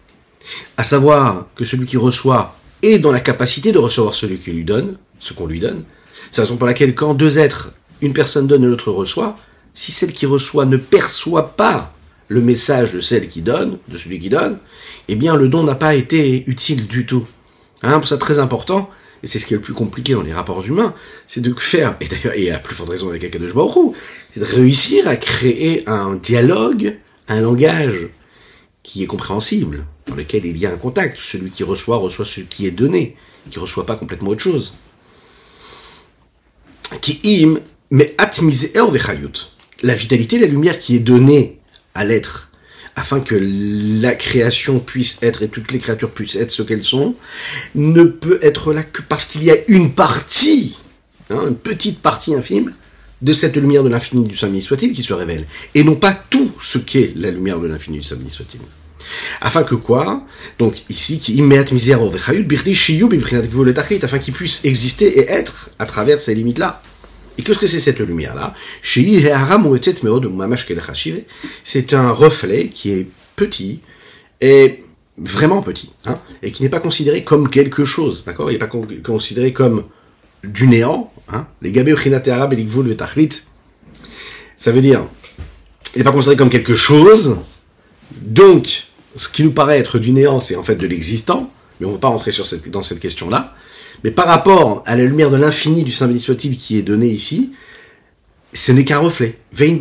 à 0.78 0.82
savoir 0.82 1.46
que 1.54 1.66
celui 1.66 1.84
qui 1.84 1.99
reçoit 1.99 2.56
et 2.82 2.98
dans 2.98 3.12
la 3.12 3.20
capacité 3.20 3.72
de 3.72 3.78
recevoir 3.78 4.14
celui 4.14 4.38
qui 4.38 4.52
lui 4.52 4.64
donne, 4.64 4.98
ce 5.18 5.32
qu'on 5.32 5.46
lui 5.46 5.60
donne. 5.60 5.84
C'est 6.30 6.38
la 6.40 6.44
raison 6.44 6.56
pour 6.56 6.66
laquelle 6.66 6.94
quand 6.94 7.14
deux 7.14 7.38
êtres, 7.38 7.72
une 8.00 8.12
personne 8.12 8.46
donne 8.46 8.64
et 8.64 8.66
l'autre 8.66 8.90
reçoit, 8.90 9.38
si 9.72 9.92
celle 9.92 10.12
qui 10.12 10.26
reçoit 10.26 10.66
ne 10.66 10.76
perçoit 10.76 11.56
pas 11.56 11.94
le 12.28 12.40
message 12.40 12.92
de 12.92 13.00
celle 13.00 13.28
qui 13.28 13.42
donne, 13.42 13.78
de 13.88 13.98
celui 13.98 14.18
qui 14.18 14.28
donne, 14.28 14.58
eh 15.08 15.16
bien 15.16 15.36
le 15.36 15.48
don 15.48 15.62
n'a 15.62 15.74
pas 15.74 15.94
été 15.94 16.44
utile 16.46 16.86
du 16.86 17.06
tout. 17.06 17.26
Hein, 17.82 17.98
pour 17.98 18.08
ça 18.08 18.16
très 18.16 18.38
important, 18.38 18.88
et 19.22 19.26
c'est 19.26 19.38
ce 19.38 19.46
qui 19.46 19.54
est 19.54 19.56
le 19.56 19.62
plus 19.62 19.74
compliqué 19.74 20.14
dans 20.14 20.22
les 20.22 20.32
rapports 20.32 20.64
humains, 20.66 20.94
c'est 21.26 21.40
de 21.40 21.52
faire, 21.54 21.96
et 22.00 22.08
d'ailleurs, 22.08 22.34
et 22.34 22.50
à 22.50 22.58
plus 22.58 22.74
forte 22.74 22.90
raison 22.90 23.08
avec 23.08 23.30
de 23.30 23.52
Baruch 23.52 23.94
c'est 24.32 24.40
de 24.40 24.44
réussir 24.44 25.06
à 25.08 25.16
créer 25.16 25.88
un 25.88 26.14
dialogue, 26.14 26.96
un 27.28 27.40
langage 27.40 28.08
qui 28.82 29.02
est 29.02 29.06
compréhensible, 29.06 29.84
dans 30.06 30.14
lequel 30.14 30.44
il 30.44 30.56
y 30.59 30.66
a 30.66 30.73
un 30.73 30.76
contact. 30.76 31.18
Celui 31.18 31.50
qui 31.50 31.64
reçoit 31.64 31.97
reçoit 31.97 32.25
ce 32.25 32.40
qui 32.40 32.66
est 32.66 32.71
donné, 32.71 33.16
qui 33.50 33.59
ne 33.59 33.62
reçoit 33.62 33.87
pas 33.87 33.97
complètement 33.97 34.30
autre 34.30 34.42
chose. 34.42 34.75
Qui 37.00 37.21
im, 37.25 37.61
mais 37.90 38.14
La 39.82 39.94
vitalité, 39.94 40.38
la 40.38 40.47
lumière 40.47 40.78
qui 40.78 40.97
est 40.97 41.00
donnée 41.00 41.59
à 41.94 42.04
l'être, 42.04 42.52
afin 42.97 43.21
que 43.21 43.35
la 43.40 44.14
création 44.14 44.78
puisse 44.78 45.18
être 45.23 45.42
et 45.42 45.49
toutes 45.49 45.73
les 45.73 45.78
créatures 45.78 46.11
puissent 46.11 46.37
être 46.37 46.50
ce 46.50 46.62
qu'elles 46.62 46.82
sont, 46.82 47.14
ne 47.75 48.04
peut 48.04 48.38
être 48.42 48.73
là 48.73 48.82
que 48.82 49.02
parce 49.02 49.25
qu'il 49.25 49.44
y 49.44 49.50
a 49.50 49.56
une 49.68 49.92
partie, 49.92 50.76
hein, 51.30 51.47
une 51.49 51.56
petite 51.56 52.00
partie 52.00 52.35
infime, 52.35 52.73
de 53.23 53.32
cette 53.32 53.56
lumière 53.56 53.85
de 53.85 53.88
l'infini 53.88 54.26
du 54.26 54.37
Saint 54.37 54.52
soit-il 54.61 54.92
qui 54.92 55.02
se 55.02 55.12
révèle, 55.12 55.47
et 55.75 55.85
non 55.85 55.94
pas 55.94 56.12
tout 56.12 56.52
ce 56.61 56.78
qu'est 56.78 57.12
la 57.16 57.30
lumière 57.30 57.61
de 57.61 57.68
l'infini 57.68 57.99
du 57.99 58.04
Saint 58.04 58.18
soit-il. 58.28 58.61
Afin 59.40 59.62
que 59.62 59.75
quoi 59.75 60.25
Donc 60.59 60.75
ici, 60.88 61.18
qui 61.18 61.40
afin 64.04 64.18
qu'il 64.18 64.35
puisse 64.35 64.64
exister 64.64 65.18
et 65.21 65.28
être 65.28 65.71
à 65.78 65.87
travers 65.87 66.21
ces 66.21 66.35
limites-là. 66.35 66.82
Et 67.38 67.42
qu'est-ce 67.42 67.59
que 67.59 67.66
c'est 67.66 67.80
cette 67.80 68.00
lumière-là 68.00 68.54
C'est 71.64 71.94
un 71.94 72.11
reflet 72.11 72.68
qui 72.68 72.90
est 72.90 73.09
petit 73.37 73.80
et 74.40 74.85
vraiment 75.18 75.62
petit, 75.62 75.92
hein, 76.04 76.18
et 76.42 76.50
qui 76.50 76.62
n'est 76.62 76.68
pas 76.68 76.80
considéré 76.80 77.23
comme 77.25 77.49
quelque 77.49 77.85
chose, 77.85 78.25
d'accord? 78.25 78.50
Il 78.50 78.54
n'est 78.54 78.59
pas 78.59 78.71
considéré 79.04 79.52
comme 79.52 79.85
du 80.42 80.66
néant, 80.66 81.12
hein. 81.28 81.47
Les 81.61 81.71
gabé 81.71 81.94
arab 82.28 82.52
et 82.52 82.66
ça 84.56 84.73
veut 84.73 84.80
dire, 84.80 85.06
il 85.94 85.99
n'est 85.99 86.04
pas 86.04 86.12
considéré 86.12 86.37
comme 86.37 86.50
quelque 86.50 86.76
chose, 86.76 87.38
donc 88.21 88.88
ce 89.16 89.28
qui 89.28 89.45
nous 89.45 89.52
paraît 89.52 89.78
être 89.78 89.99
du 89.99 90.12
néant, 90.12 90.40
c'est 90.40 90.57
en 90.57 90.62
fait 90.62 90.76
de 90.76 90.87
l'existant, 90.87 91.50
mais 91.81 91.87
on 91.87 91.90
ne 91.90 91.95
va 91.95 92.00
pas 92.00 92.09
rentrer 92.09 92.33
sur 92.33 92.47
cette, 92.47 92.71
dans 92.71 92.83
cette 92.83 93.00
question-là. 93.00 93.54
Mais 94.04 94.11
par 94.11 94.26
rapport 94.26 94.83
à 94.87 94.97
la 94.97 95.04
lumière 95.04 95.31
de 95.31 95.37
l'infini 95.37 95.85
du 95.85 95.92
soit-il 95.92 96.57
qui 96.57 96.78
est 96.78 96.83
donné 96.83 97.07
ici, 97.07 97.52
ce 98.52 98.73
n'est 98.73 98.85
qu'un 98.85 98.99
reflet. 98.99 99.38
Ben 99.57 99.78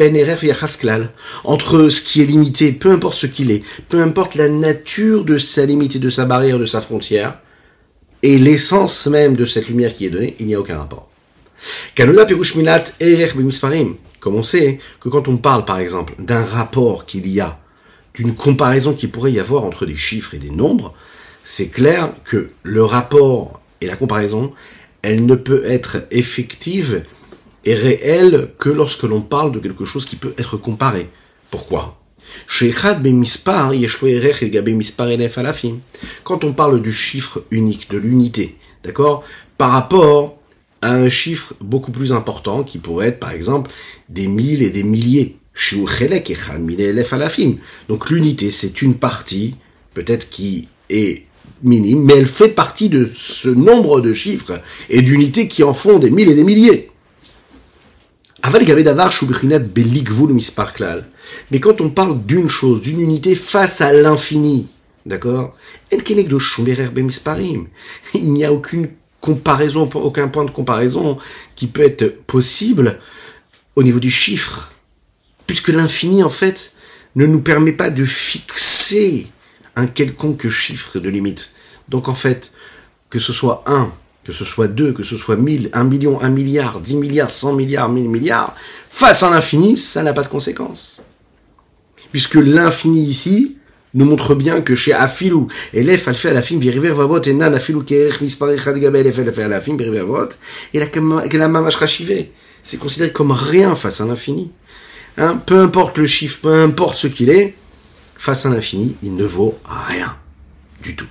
Entre 1.44 1.90
ce 1.90 2.02
qui 2.02 2.22
est 2.22 2.26
limité, 2.26 2.72
peu 2.72 2.92
importe 2.92 3.18
ce 3.18 3.28
qu'il 3.28 3.52
est, 3.52 3.64
peu 3.90 4.02
importe 4.02 4.36
la 4.36 4.48
nature 4.48 5.26
de 5.26 5.38
sa 5.38 5.66
limite 5.66 5.98
de 5.98 6.10
sa 6.10 6.26
barrière, 6.26 6.60
de 6.60 6.66
sa 6.66 6.82
frontière, 6.82 7.40
et 8.24 8.38
l'essence 8.38 9.08
même 9.08 9.36
de 9.36 9.46
cette 9.46 9.68
lumière 9.68 9.94
qui 9.94 10.06
est 10.06 10.10
donnée, 10.10 10.36
il 10.40 10.48
n'y 10.48 10.56
a 10.56 10.60
aucun 10.60 10.78
rapport. 10.78 11.10
Comme 14.20 14.36
on 14.36 14.44
sait 14.44 14.80
que 15.00 15.10
quand 15.10 15.28
on 15.28 15.38
parle 15.38 15.66
par 15.66 15.80
exemple 15.80 16.14
d'un 16.20 16.44
rapport 16.44 17.06
qu'il 17.06 17.28
y 17.28 17.40
a, 17.42 17.60
d'une 18.14 18.36
comparaison 18.36 18.94
qu'il 18.94 19.12
pourrait 19.12 19.32
y 19.32 19.40
avoir 19.40 19.64
entre 19.64 19.86
des 19.86 19.96
chiffres 19.96 20.34
et 20.34 20.40
des 20.40 20.50
nombres, 20.50 20.94
c'est 21.44 21.70
clair 21.70 22.14
que 22.24 22.52
le 22.64 22.84
rapport 22.84 23.62
et 23.80 23.88
la 23.88 23.96
comparaison, 23.96 24.52
elle 25.02 25.26
ne 25.26 25.36
peut 25.36 25.64
être 25.66 26.08
effective 26.12 27.04
et 27.66 27.74
réelle 27.74 28.50
que 28.58 28.70
lorsque 28.70 29.04
l'on 29.04 29.22
parle 29.22 29.52
de 29.52 29.60
quelque 29.60 29.86
chose 29.86 30.06
qui 30.06 30.16
peut 30.16 30.34
être 30.38 30.58
comparé. 30.58 31.10
Pourquoi? 31.50 31.98
Quand 36.24 36.44
on 36.44 36.54
parle 36.54 36.82
du 36.82 36.94
chiffre 36.94 37.44
unique, 37.52 37.90
de 37.90 37.98
l'unité, 37.98 38.58
d'accord? 38.84 39.24
Par 39.58 39.72
rapport 39.72 40.38
à 40.82 40.94
un 40.94 41.10
chiffre 41.10 41.54
beaucoup 41.60 41.92
plus 41.92 42.14
important 42.14 42.64
qui 42.64 42.80
pourrait 42.80 43.10
être 43.10 43.20
par 43.20 43.32
exemple 43.32 43.70
des 44.10 44.28
mille 44.28 44.64
et 44.64 44.70
des 44.72 44.84
milliers. 44.84 45.38
Donc 47.90 48.10
l'unité, 48.10 48.52
c'est 48.52 48.82
une 48.82 48.96
partie, 48.96 49.56
peut-être 49.94 50.30
qui 50.30 50.68
est 50.90 51.26
minime, 51.64 52.04
mais 52.04 52.16
elle 52.18 52.28
fait 52.28 52.50
partie 52.50 52.90
de 52.90 53.12
ce 53.14 53.50
nombre 53.50 54.02
de 54.02 54.14
chiffres 54.14 54.62
et 54.90 55.02
d'unités 55.02 55.48
qui 55.48 55.64
en 55.64 55.74
font 55.74 56.00
des 56.00 56.10
mille 56.10 56.30
et 56.30 56.36
des 56.36 56.44
milliers. 56.44 56.90
Mais 61.52 61.60
quand 61.60 61.82
on 61.82 61.90
parle 61.90 62.26
d'une 62.26 62.48
chose, 62.48 62.82
d'une 62.82 63.00
unité 63.00 63.36
face 63.36 63.82
à 63.82 63.94
l'infini, 63.94 64.70
d'accord 65.06 65.56
Il 68.14 68.34
n'y 68.34 68.44
a 68.46 68.52
aucune 68.52 68.90
comparaison, 69.20 69.88
aucun 69.94 70.28
point 70.28 70.46
de 70.46 70.52
comparaison 70.52 71.18
qui 71.56 71.68
peut 71.68 71.84
être 71.84 72.24
possible 72.26 73.00
au 73.76 73.84
niveau 73.84 74.00
du 74.00 74.10
chiffre, 74.10 74.72
puisque 75.52 75.68
l'infini, 75.68 76.24
en 76.24 76.30
fait, 76.30 76.72
ne 77.18 77.26
nous 77.26 77.42
permet 77.42 77.74
pas 77.74 77.90
de 77.90 78.06
fixer 78.06 79.28
un 79.76 79.86
quelconque 79.86 80.48
chiffre 80.48 80.98
de 80.98 81.10
limite. 81.10 81.52
Donc, 81.90 82.08
en 82.08 82.16
fait, 82.16 82.54
que 83.10 83.20
ce 83.20 83.34
soit 83.34 83.62
1, 83.68 83.92
que 84.24 84.32
ce 84.32 84.46
soit 84.46 84.70
2, 84.70 84.94
que 84.94 85.04
ce 85.04 85.18
soit 85.18 85.36
1000, 85.36 85.70
1 85.74 85.84
million, 85.84 86.22
1 86.22 86.30
milliard, 86.30 86.80
10 86.80 86.96
milliards, 86.96 87.30
100 87.30 87.52
milliards, 87.52 87.90
1000 87.90 88.08
milliards, 88.08 88.56
face 88.88 89.24
à 89.24 89.30
l'infini, 89.30 89.76
ça 89.76 90.04
n'a 90.04 90.14
pas 90.14 90.24
de 90.24 90.30
conséquences. 90.30 91.04
Puisque 92.14 92.36
l'infini 92.36 93.04
ici 93.04 93.58
nous 93.94 94.06
montre 94.06 94.36
bien 94.36 94.62
que 94.62 94.74
chez 94.74 94.94
Afilou, 94.94 95.50
Elef 95.74 96.08
al 96.08 96.16
fait 96.16 96.30
à 96.30 96.34
la 96.34 96.42
film 96.42 96.62
viriver 96.62 96.92
vavot 96.92 97.22
et 97.22 97.34
nan 97.34 97.54
Afilou 97.54 97.84
kerech 97.84 98.22
mispare 98.22 98.58
chad 98.58 98.80
gabel 98.80 99.06
Elef 99.06 99.20
al 99.20 99.34
fait 99.34 99.44
à 99.44 99.50
la 99.50 99.60
film 99.60 99.78
viriver 99.78 100.00
vavot 100.00 100.30
et 100.74 100.80
la 100.80 100.86
la 100.86 101.48
mamash 101.50 101.76
rachivé. 101.76 102.32
C'est 102.64 102.78
considéré 102.78 103.12
comme 103.12 103.32
rien 103.32 103.76
face 103.76 104.00
à 104.00 104.06
l'infini. 104.06 104.52
Hein, 105.18 105.42
peu 105.46 105.60
importe 105.60 105.98
le 105.98 106.08
chiffre, 106.08 106.40
peu 106.42 106.64
importe 106.64 106.98
ce 106.98 107.08
qu'il 107.08 107.30
est, 107.30 107.56
face 108.16 108.46
à 108.46 108.50
l'infini, 108.50 108.96
il 109.02 109.16
ne 109.16 109.26
vaut 109.26 109.58
rien 109.66 110.16
du 110.82 110.96
tout. 110.96 111.08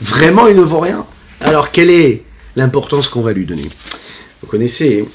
Vraiment, 0.00 0.46
il 0.48 0.56
ne 0.56 0.62
vaut 0.62 0.80
rien. 0.80 1.06
Alors, 1.40 1.70
quelle 1.70 1.90
est 1.90 2.24
l'importance 2.56 3.08
qu'on 3.08 3.22
va 3.22 3.32
lui 3.32 3.46
donner? 3.46 3.68
Vous 4.42 4.48
connaissez 4.48 5.06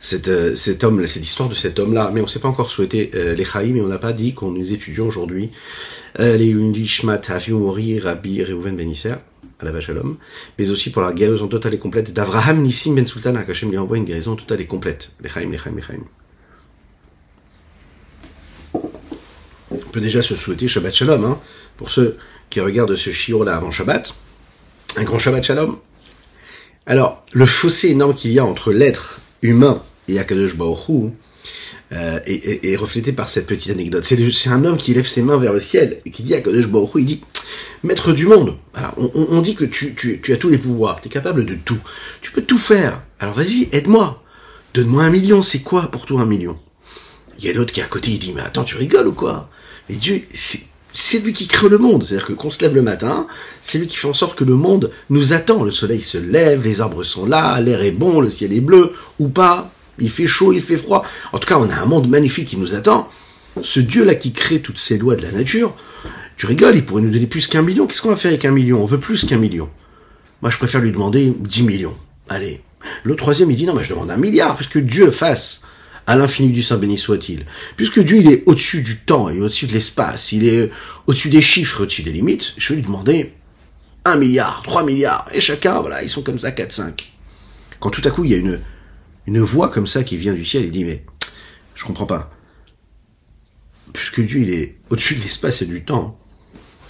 cette, 0.00 0.28
euh, 0.28 0.54
cet 0.56 0.84
homme, 0.84 1.06
cette 1.06 1.24
histoire 1.24 1.48
de 1.48 1.54
cet 1.54 1.78
homme-là, 1.78 2.10
mais 2.12 2.20
on 2.20 2.24
ne 2.24 2.28
s'est 2.28 2.40
pas 2.40 2.48
encore 2.48 2.70
souhaité 2.70 3.10
euh, 3.14 3.34
les 3.34 3.72
mais 3.72 3.80
on 3.80 3.88
n'a 3.88 3.98
pas 3.98 4.12
dit 4.12 4.34
qu'on 4.34 4.50
nous 4.50 4.72
étudions 4.72 5.06
aujourd'hui 5.06 5.50
euh, 6.18 6.36
les 6.36 6.52
Undishmat 6.52 7.20
Mori 7.50 8.00
Rabbi 8.00 8.42
Reuven 8.42 8.76
Benisser, 8.76 9.14
à 9.60 9.64
la 9.64 9.80
Shalom, 9.80 10.16
mais 10.58 10.70
aussi 10.70 10.90
pour 10.90 11.02
la 11.02 11.12
guérison 11.12 11.46
totale 11.46 11.74
et 11.74 11.78
complète 11.78 12.12
d'Avraham 12.12 12.62
Nissim 12.62 12.94
Ben 12.94 13.06
Sultan, 13.06 13.36
à 13.36 13.44
lui 13.70 13.78
envoie 13.78 13.96
une 13.96 14.04
guérison 14.04 14.34
totale 14.34 14.60
et 14.60 14.66
complète. 14.66 15.12
Les 15.22 15.28
Chaïm, 15.28 15.52
les 15.52 15.58
les. 15.58 16.04
On 19.74 19.90
peut 19.90 20.00
déjà 20.00 20.22
se 20.22 20.36
souhaiter 20.36 20.68
Shabbat 20.68 20.94
Shalom, 20.94 21.24
hein, 21.24 21.38
pour 21.76 21.90
ceux 21.90 22.16
qui 22.50 22.60
regardent 22.60 22.96
ce 22.96 23.10
shiur-là 23.10 23.56
avant 23.56 23.70
Shabbat. 23.70 24.14
Un 24.96 25.04
grand 25.04 25.18
Shabbat 25.18 25.44
Shalom. 25.44 25.78
Alors, 26.86 27.24
le 27.32 27.46
fossé 27.46 27.90
énorme 27.90 28.14
qu'il 28.14 28.32
y 28.32 28.38
a 28.38 28.44
entre 28.44 28.72
l'être 28.72 29.20
humain 29.40 29.82
et 30.08 30.18
Akadosh 30.18 30.56
Baruch 30.56 31.12
euh, 31.92 32.20
est, 32.26 32.76
reflété 32.76 33.12
par 33.12 33.28
cette 33.28 33.46
petite 33.46 33.70
anecdote. 33.70 34.04
C'est 34.04 34.48
un 34.48 34.64
homme 34.64 34.76
qui 34.76 34.94
lève 34.94 35.06
ses 35.06 35.22
mains 35.22 35.38
vers 35.38 35.52
le 35.52 35.60
ciel 35.60 36.00
et 36.04 36.10
qui 36.10 36.22
dit 36.22 36.34
à 36.34 36.40
Baruch 36.40 36.90
il 36.96 37.06
dit, 37.06 37.20
maître 37.82 38.12
du 38.12 38.26
monde, 38.26 38.56
alors 38.74 38.94
on, 38.96 39.40
dit 39.40 39.54
que 39.54 39.64
tu, 39.64 39.94
tu, 39.94 40.32
as 40.32 40.36
tous 40.36 40.48
les 40.48 40.58
pouvoirs, 40.58 41.00
tu 41.00 41.08
es 41.08 41.10
capable 41.10 41.44
de 41.44 41.54
tout, 41.54 41.78
tu 42.20 42.32
peux 42.32 42.42
tout 42.42 42.58
faire, 42.58 43.02
alors 43.18 43.34
vas-y, 43.34 43.68
aide-moi, 43.72 44.22
donne-moi 44.74 45.04
un 45.04 45.10
million, 45.10 45.42
c'est 45.42 45.60
quoi 45.60 45.90
pour 45.90 46.06
toi 46.06 46.22
un 46.22 46.26
million? 46.26 46.58
Il 47.38 47.44
y 47.44 47.50
a 47.50 47.52
l'autre 47.52 47.72
qui 47.72 47.80
est 47.80 47.84
à 47.84 47.88
côté, 47.88 48.10
il 48.10 48.18
dit, 48.18 48.32
mais 48.32 48.42
attends, 48.42 48.64
tu 48.64 48.76
rigoles 48.76 49.08
ou 49.08 49.12
quoi? 49.12 49.50
Mais 49.88 49.96
Dieu, 49.96 50.22
c'est 50.32 51.18
lui 51.24 51.32
qui 51.32 51.46
crée 51.46 51.68
le 51.68 51.78
monde. 51.78 52.04
C'est-à-dire 52.04 52.26
que 52.26 52.32
qu'on 52.32 52.50
se 52.50 52.60
lève 52.60 52.74
le 52.74 52.82
matin, 52.82 53.26
c'est 53.60 53.78
lui 53.78 53.86
qui 53.86 53.96
fait 53.96 54.08
en 54.08 54.14
sorte 54.14 54.38
que 54.38 54.44
le 54.44 54.54
monde 54.54 54.90
nous 55.10 55.32
attend. 55.32 55.64
Le 55.64 55.70
soleil 55.70 56.02
se 56.02 56.18
lève, 56.18 56.64
les 56.64 56.80
arbres 56.80 57.02
sont 57.02 57.26
là, 57.26 57.60
l'air 57.60 57.82
est 57.82 57.92
bon, 57.92 58.20
le 58.20 58.30
ciel 58.30 58.52
est 58.52 58.60
bleu, 58.60 58.92
ou 59.18 59.28
pas. 59.28 59.72
Il 59.98 60.10
fait 60.10 60.26
chaud, 60.26 60.52
il 60.52 60.62
fait 60.62 60.76
froid. 60.76 61.04
En 61.32 61.38
tout 61.38 61.48
cas, 61.48 61.58
on 61.58 61.68
a 61.68 61.74
un 61.74 61.86
monde 61.86 62.08
magnifique 62.08 62.48
qui 62.48 62.56
nous 62.56 62.74
attend. 62.74 63.08
Ce 63.62 63.80
Dieu-là 63.80 64.14
qui 64.14 64.32
crée 64.32 64.60
toutes 64.60 64.78
ces 64.78 64.96
lois 64.96 65.14
de 65.14 65.22
la 65.22 65.32
nature, 65.32 65.76
tu 66.38 66.46
rigoles, 66.46 66.76
il 66.76 66.84
pourrait 66.84 67.02
nous 67.02 67.10
donner 67.10 67.26
plus 67.26 67.46
qu'un 67.46 67.62
million. 67.62 67.86
Qu'est-ce 67.86 68.00
qu'on 68.00 68.08
va 68.08 68.16
faire 68.16 68.30
avec 68.30 68.44
un 68.44 68.50
million? 68.50 68.82
On 68.82 68.86
veut 68.86 68.98
plus 68.98 69.26
qu'un 69.26 69.36
million. 69.36 69.68
Moi, 70.40 70.50
je 70.50 70.56
préfère 70.56 70.80
lui 70.80 70.90
demander 70.90 71.32
10 71.38 71.62
millions. 71.62 71.96
Allez. 72.28 72.62
Le 73.04 73.14
troisième, 73.14 73.50
il 73.50 73.56
dit 73.56 73.66
non, 73.66 73.74
mais 73.74 73.84
je 73.84 73.90
demande 73.90 74.10
un 74.10 74.16
milliard, 74.16 74.56
parce 74.56 74.66
que 74.66 74.78
Dieu 74.78 75.10
fasse 75.10 75.62
à 76.06 76.16
l'infini 76.16 76.50
du 76.52 76.62
Saint 76.62 76.78
béni 76.78 76.98
soit-il. 76.98 77.44
Puisque 77.76 78.00
Dieu, 78.00 78.18
il 78.18 78.30
est 78.30 78.42
au-dessus 78.46 78.82
du 78.82 78.98
temps 78.98 79.28
et 79.28 79.40
au-dessus 79.40 79.66
de 79.66 79.72
l'espace, 79.72 80.32
il 80.32 80.46
est 80.46 80.70
au-dessus 81.06 81.28
des 81.28 81.42
chiffres, 81.42 81.82
au-dessus 81.82 82.02
des 82.02 82.12
limites, 82.12 82.54
je 82.56 82.68
vais 82.70 82.76
lui 82.76 82.82
demander 82.82 83.34
un 84.04 84.16
milliard, 84.16 84.62
trois 84.62 84.84
milliards, 84.84 85.28
et 85.32 85.40
chacun, 85.40 85.80
voilà, 85.80 86.02
ils 86.02 86.10
sont 86.10 86.22
comme 86.22 86.38
ça, 86.38 86.50
4, 86.50 86.72
5. 86.72 87.12
Quand 87.78 87.90
tout 87.90 88.02
à 88.04 88.10
coup, 88.10 88.24
il 88.24 88.32
y 88.32 88.34
a 88.34 88.38
une, 88.38 88.60
une 89.26 89.40
voix 89.40 89.68
comme 89.68 89.86
ça 89.86 90.02
qui 90.02 90.16
vient 90.16 90.34
du 90.34 90.44
ciel, 90.44 90.64
il 90.64 90.72
dit, 90.72 90.84
mais, 90.84 91.04
je 91.74 91.84
comprends 91.84 92.06
pas. 92.06 92.32
Puisque 93.92 94.20
Dieu, 94.20 94.40
il 94.40 94.50
est 94.50 94.78
au-dessus 94.90 95.14
de 95.14 95.20
l'espace 95.20 95.62
et 95.62 95.66
du 95.66 95.84
temps, 95.84 96.18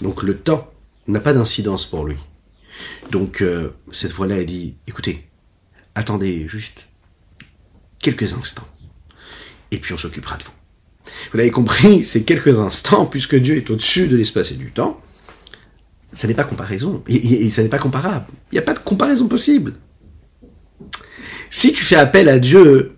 donc 0.01 0.23
le 0.23 0.37
temps 0.37 0.71
n'a 1.07 1.19
pas 1.19 1.33
d'incidence 1.33 1.85
pour 1.85 2.05
lui. 2.05 2.17
Donc, 3.11 3.41
euh, 3.41 3.75
cette 3.91 4.13
voix-là, 4.13 4.37
elle 4.37 4.47
dit, 4.47 4.75
écoutez, 4.87 5.27
attendez 5.93 6.47
juste 6.47 6.87
quelques 7.99 8.33
instants 8.33 8.67
et 9.73 9.77
puis 9.77 9.93
on 9.93 9.97
s'occupera 9.97 10.37
de 10.37 10.43
vous. 10.43 10.51
Vous 11.31 11.37
l'avez 11.37 11.51
compris, 11.51 12.03
c'est 12.05 12.23
quelques 12.23 12.59
instants, 12.59 13.05
puisque 13.05 13.35
Dieu 13.35 13.57
est 13.57 13.69
au-dessus 13.69 14.07
de 14.07 14.15
l'espace 14.15 14.51
et 14.51 14.55
du 14.55 14.71
temps. 14.71 15.01
Ça 16.13 16.27
n'est 16.27 16.35
pas 16.35 16.43
comparaison, 16.43 17.03
et, 17.07 17.49
ça 17.49 17.63
n'est 17.63 17.69
pas 17.69 17.79
comparable. 17.79 18.25
Il 18.51 18.55
n'y 18.55 18.59
a 18.59 18.63
pas 18.63 18.75
de 18.75 18.79
comparaison 18.79 19.27
possible. 19.27 19.73
Si 21.49 21.73
tu 21.73 21.83
fais 21.83 21.95
appel 21.95 22.29
à 22.29 22.37
Dieu 22.37 22.95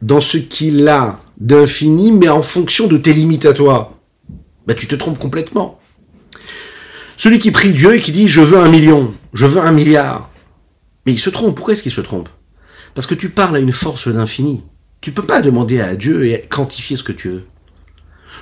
dans 0.00 0.20
ce 0.20 0.38
qu'il 0.38 0.86
a 0.86 1.20
d'infini, 1.38 2.12
mais 2.12 2.28
en 2.28 2.42
fonction 2.42 2.86
de 2.86 2.96
tes 2.96 3.12
limites 3.12 3.46
à 3.46 3.52
toi, 3.52 3.98
bah 4.66 4.74
tu 4.74 4.86
te 4.86 4.94
trompes 4.94 5.18
complètement. 5.18 5.80
Celui 7.16 7.40
qui 7.40 7.50
prie 7.50 7.72
Dieu 7.72 7.96
et 7.96 7.98
qui 7.98 8.12
dit 8.12 8.28
je 8.28 8.40
veux 8.40 8.58
un 8.58 8.68
million, 8.68 9.12
je 9.32 9.46
veux 9.46 9.60
un 9.60 9.72
milliard, 9.72 10.30
mais 11.04 11.12
il 11.12 11.18
se 11.18 11.30
trompe. 11.30 11.56
Pourquoi 11.56 11.74
est-ce 11.74 11.82
qu'il 11.82 11.92
se 11.92 12.00
trompe? 12.00 12.28
Parce 12.94 13.06
que 13.06 13.14
tu 13.14 13.28
parles 13.28 13.56
à 13.56 13.60
une 13.60 13.72
force 13.72 14.06
d'infini. 14.06 14.62
Tu 15.00 15.12
peux 15.12 15.24
pas 15.24 15.40
demander 15.40 15.80
à 15.80 15.96
Dieu 15.96 16.26
et 16.26 16.42
quantifier 16.48 16.96
ce 16.96 17.02
que 17.02 17.12
tu 17.12 17.28
veux. 17.28 17.44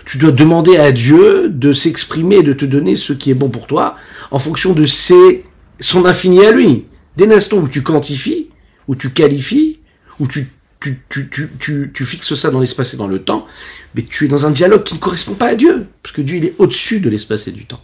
Tu 0.04 0.18
dois 0.18 0.32
demander 0.32 0.76
à 0.76 0.90
Dieu 0.90 1.48
de 1.48 1.72
s'exprimer, 1.72 2.42
de 2.42 2.52
te 2.52 2.64
donner 2.64 2.96
ce 2.96 3.12
qui 3.12 3.30
est 3.30 3.34
bon 3.34 3.48
pour 3.48 3.66
toi, 3.66 3.96
en 4.30 4.38
fonction 4.38 4.72
de 4.72 4.86
ses, 4.86 5.44
son 5.80 6.04
infini 6.04 6.44
à 6.44 6.50
lui. 6.50 6.86
Dès 7.16 7.26
l'instant 7.26 7.58
où 7.58 7.68
tu 7.68 7.82
quantifies, 7.82 8.48
où 8.86 8.96
tu 8.96 9.10
qualifies, 9.10 9.80
où 10.18 10.26
tu, 10.26 10.50
tu, 10.80 11.02
tu, 11.08 11.28
tu, 11.58 11.90
tu, 11.92 12.04
fixes 12.04 12.34
ça 12.34 12.50
dans 12.50 12.60
l'espace 12.60 12.94
et 12.94 12.96
dans 12.96 13.06
le 13.06 13.22
temps, 13.22 13.46
mais 13.94 14.02
tu 14.02 14.24
es 14.24 14.28
dans 14.28 14.46
un 14.46 14.50
dialogue 14.50 14.82
qui 14.82 14.94
ne 14.94 15.00
correspond 15.00 15.34
pas 15.34 15.48
à 15.48 15.54
Dieu, 15.54 15.86
parce 16.02 16.14
que 16.14 16.22
Dieu, 16.22 16.36
il 16.36 16.44
est 16.44 16.54
au-dessus 16.58 17.00
de 17.00 17.10
l'espace 17.10 17.46
et 17.48 17.52
du 17.52 17.66
temps. 17.66 17.82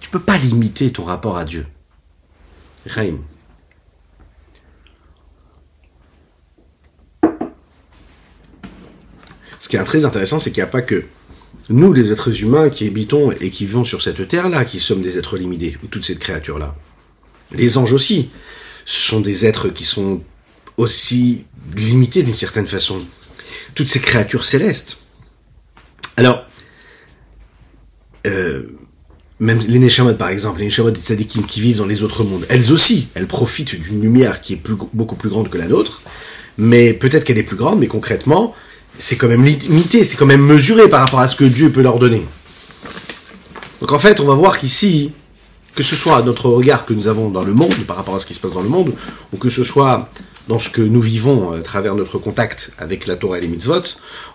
Tu 0.00 0.10
peux 0.10 0.20
pas 0.20 0.38
limiter 0.38 0.90
ton 0.90 1.04
rapport 1.04 1.38
à 1.38 1.44
Dieu. 1.44 1.66
Raïm. 2.86 3.18
Qui 9.70 9.76
est 9.76 9.84
très 9.84 10.04
intéressant, 10.04 10.38
c'est 10.38 10.50
qu'il 10.50 10.62
n'y 10.62 10.68
a 10.68 10.72
pas 10.72 10.82
que 10.82 11.04
nous, 11.68 11.92
les 11.92 12.10
êtres 12.10 12.42
humains 12.42 12.68
qui 12.68 12.86
habitons 12.86 13.30
et 13.30 13.50
qui 13.50 13.64
vivons 13.64 13.84
sur 13.84 14.02
cette 14.02 14.26
terre-là, 14.26 14.64
qui 14.64 14.80
sommes 14.80 15.00
des 15.00 15.16
êtres 15.16 15.38
limités, 15.38 15.78
ou 15.84 15.86
toute 15.86 16.04
cette 16.04 16.18
créature-là. 16.18 16.74
Les 17.52 17.78
anges 17.78 17.92
aussi, 17.92 18.30
ce 18.84 19.00
sont 19.00 19.20
des 19.20 19.46
êtres 19.46 19.68
qui 19.68 19.84
sont 19.84 20.22
aussi 20.76 21.46
limités 21.76 22.24
d'une 22.24 22.34
certaine 22.34 22.66
façon. 22.66 23.00
Toutes 23.74 23.88
ces 23.88 24.00
créatures 24.00 24.44
célestes. 24.44 24.98
Alors, 26.16 26.44
euh, 28.26 28.64
même 29.38 29.60
les 29.68 29.78
Neshamot 29.78 30.14
par 30.14 30.30
exemple, 30.30 30.58
les 30.58 30.66
Neshamot 30.66 30.90
des 30.90 31.00
Tzadikim 31.00 31.44
qui 31.44 31.60
vivent 31.60 31.78
dans 31.78 31.86
les 31.86 32.02
autres 32.02 32.24
mondes, 32.24 32.44
elles 32.48 32.72
aussi, 32.72 33.08
elles 33.14 33.28
profitent 33.28 33.80
d'une 33.80 34.02
lumière 34.02 34.40
qui 34.40 34.54
est 34.54 34.62
beaucoup 34.92 35.16
plus 35.16 35.30
grande 35.30 35.48
que 35.48 35.58
la 35.58 35.68
nôtre, 35.68 36.02
mais 36.58 36.92
peut-être 36.92 37.22
qu'elle 37.22 37.38
est 37.38 37.44
plus 37.44 37.56
grande, 37.56 37.78
mais 37.78 37.86
concrètement, 37.86 38.54
c'est 39.00 39.16
quand 39.16 39.28
même 39.28 39.44
limité, 39.44 40.04
c'est 40.04 40.16
quand 40.16 40.26
même 40.26 40.44
mesuré 40.44 40.88
par 40.88 41.00
rapport 41.00 41.20
à 41.20 41.28
ce 41.28 41.34
que 41.34 41.44
Dieu 41.44 41.72
peut 41.72 41.80
leur 41.80 41.98
donner. 41.98 42.24
Donc 43.80 43.92
en 43.92 43.98
fait, 43.98 44.20
on 44.20 44.26
va 44.26 44.34
voir 44.34 44.58
qu'ici, 44.58 45.12
que 45.74 45.82
ce 45.82 45.96
soit 45.96 46.22
notre 46.22 46.50
regard 46.50 46.84
que 46.84 46.92
nous 46.92 47.08
avons 47.08 47.30
dans 47.30 47.42
le 47.42 47.54
monde, 47.54 47.74
par 47.86 47.96
rapport 47.96 48.14
à 48.14 48.18
ce 48.18 48.26
qui 48.26 48.34
se 48.34 48.40
passe 48.40 48.52
dans 48.52 48.62
le 48.62 48.68
monde, 48.68 48.92
ou 49.32 49.38
que 49.38 49.48
ce 49.48 49.64
soit 49.64 50.10
dans 50.48 50.58
ce 50.58 50.68
que 50.68 50.82
nous 50.82 51.00
vivons 51.00 51.52
à 51.52 51.60
travers 51.60 51.94
notre 51.94 52.18
contact 52.18 52.72
avec 52.76 53.06
la 53.06 53.16
Torah 53.16 53.38
et 53.38 53.40
les 53.40 53.48
mitzvot, 53.48 53.82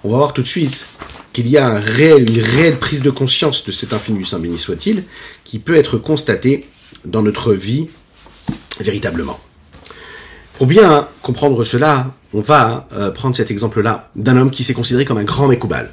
on 0.03 0.09
va 0.09 0.17
voir 0.17 0.33
tout 0.33 0.41
de 0.41 0.47
suite 0.47 0.87
qu'il 1.31 1.47
y 1.47 1.57
a 1.57 1.79
une 2.17 2.39
réelle 2.41 2.79
prise 2.79 3.03
de 3.03 3.11
conscience 3.11 3.65
de 3.65 3.71
cet 3.71 3.93
infini 3.93 4.19
du 4.19 4.25
Saint 4.25 4.39
béni 4.39 4.57
soit-il, 4.57 5.03
qui 5.43 5.59
peut 5.59 5.75
être 5.75 5.97
constatée 5.97 6.67
dans 7.03 7.21
notre 7.21 7.53
vie 7.53 7.87
véritablement. 8.79 9.39
Pour 10.57 10.67
bien 10.67 11.07
comprendre 11.21 11.63
cela, 11.65 12.13
on 12.35 12.41
va 12.41 12.85
euh, 12.91 13.11
prendre 13.11 13.33
cet 13.33 13.49
exemple-là 13.49 14.09
d'un 14.17 14.35
homme 14.35 14.51
qui 14.51 14.65
s'est 14.65 14.73
considéré 14.73 15.05
comme 15.05 15.17
un 15.17 15.23
grand 15.23 15.47
Mekoubal. 15.47 15.89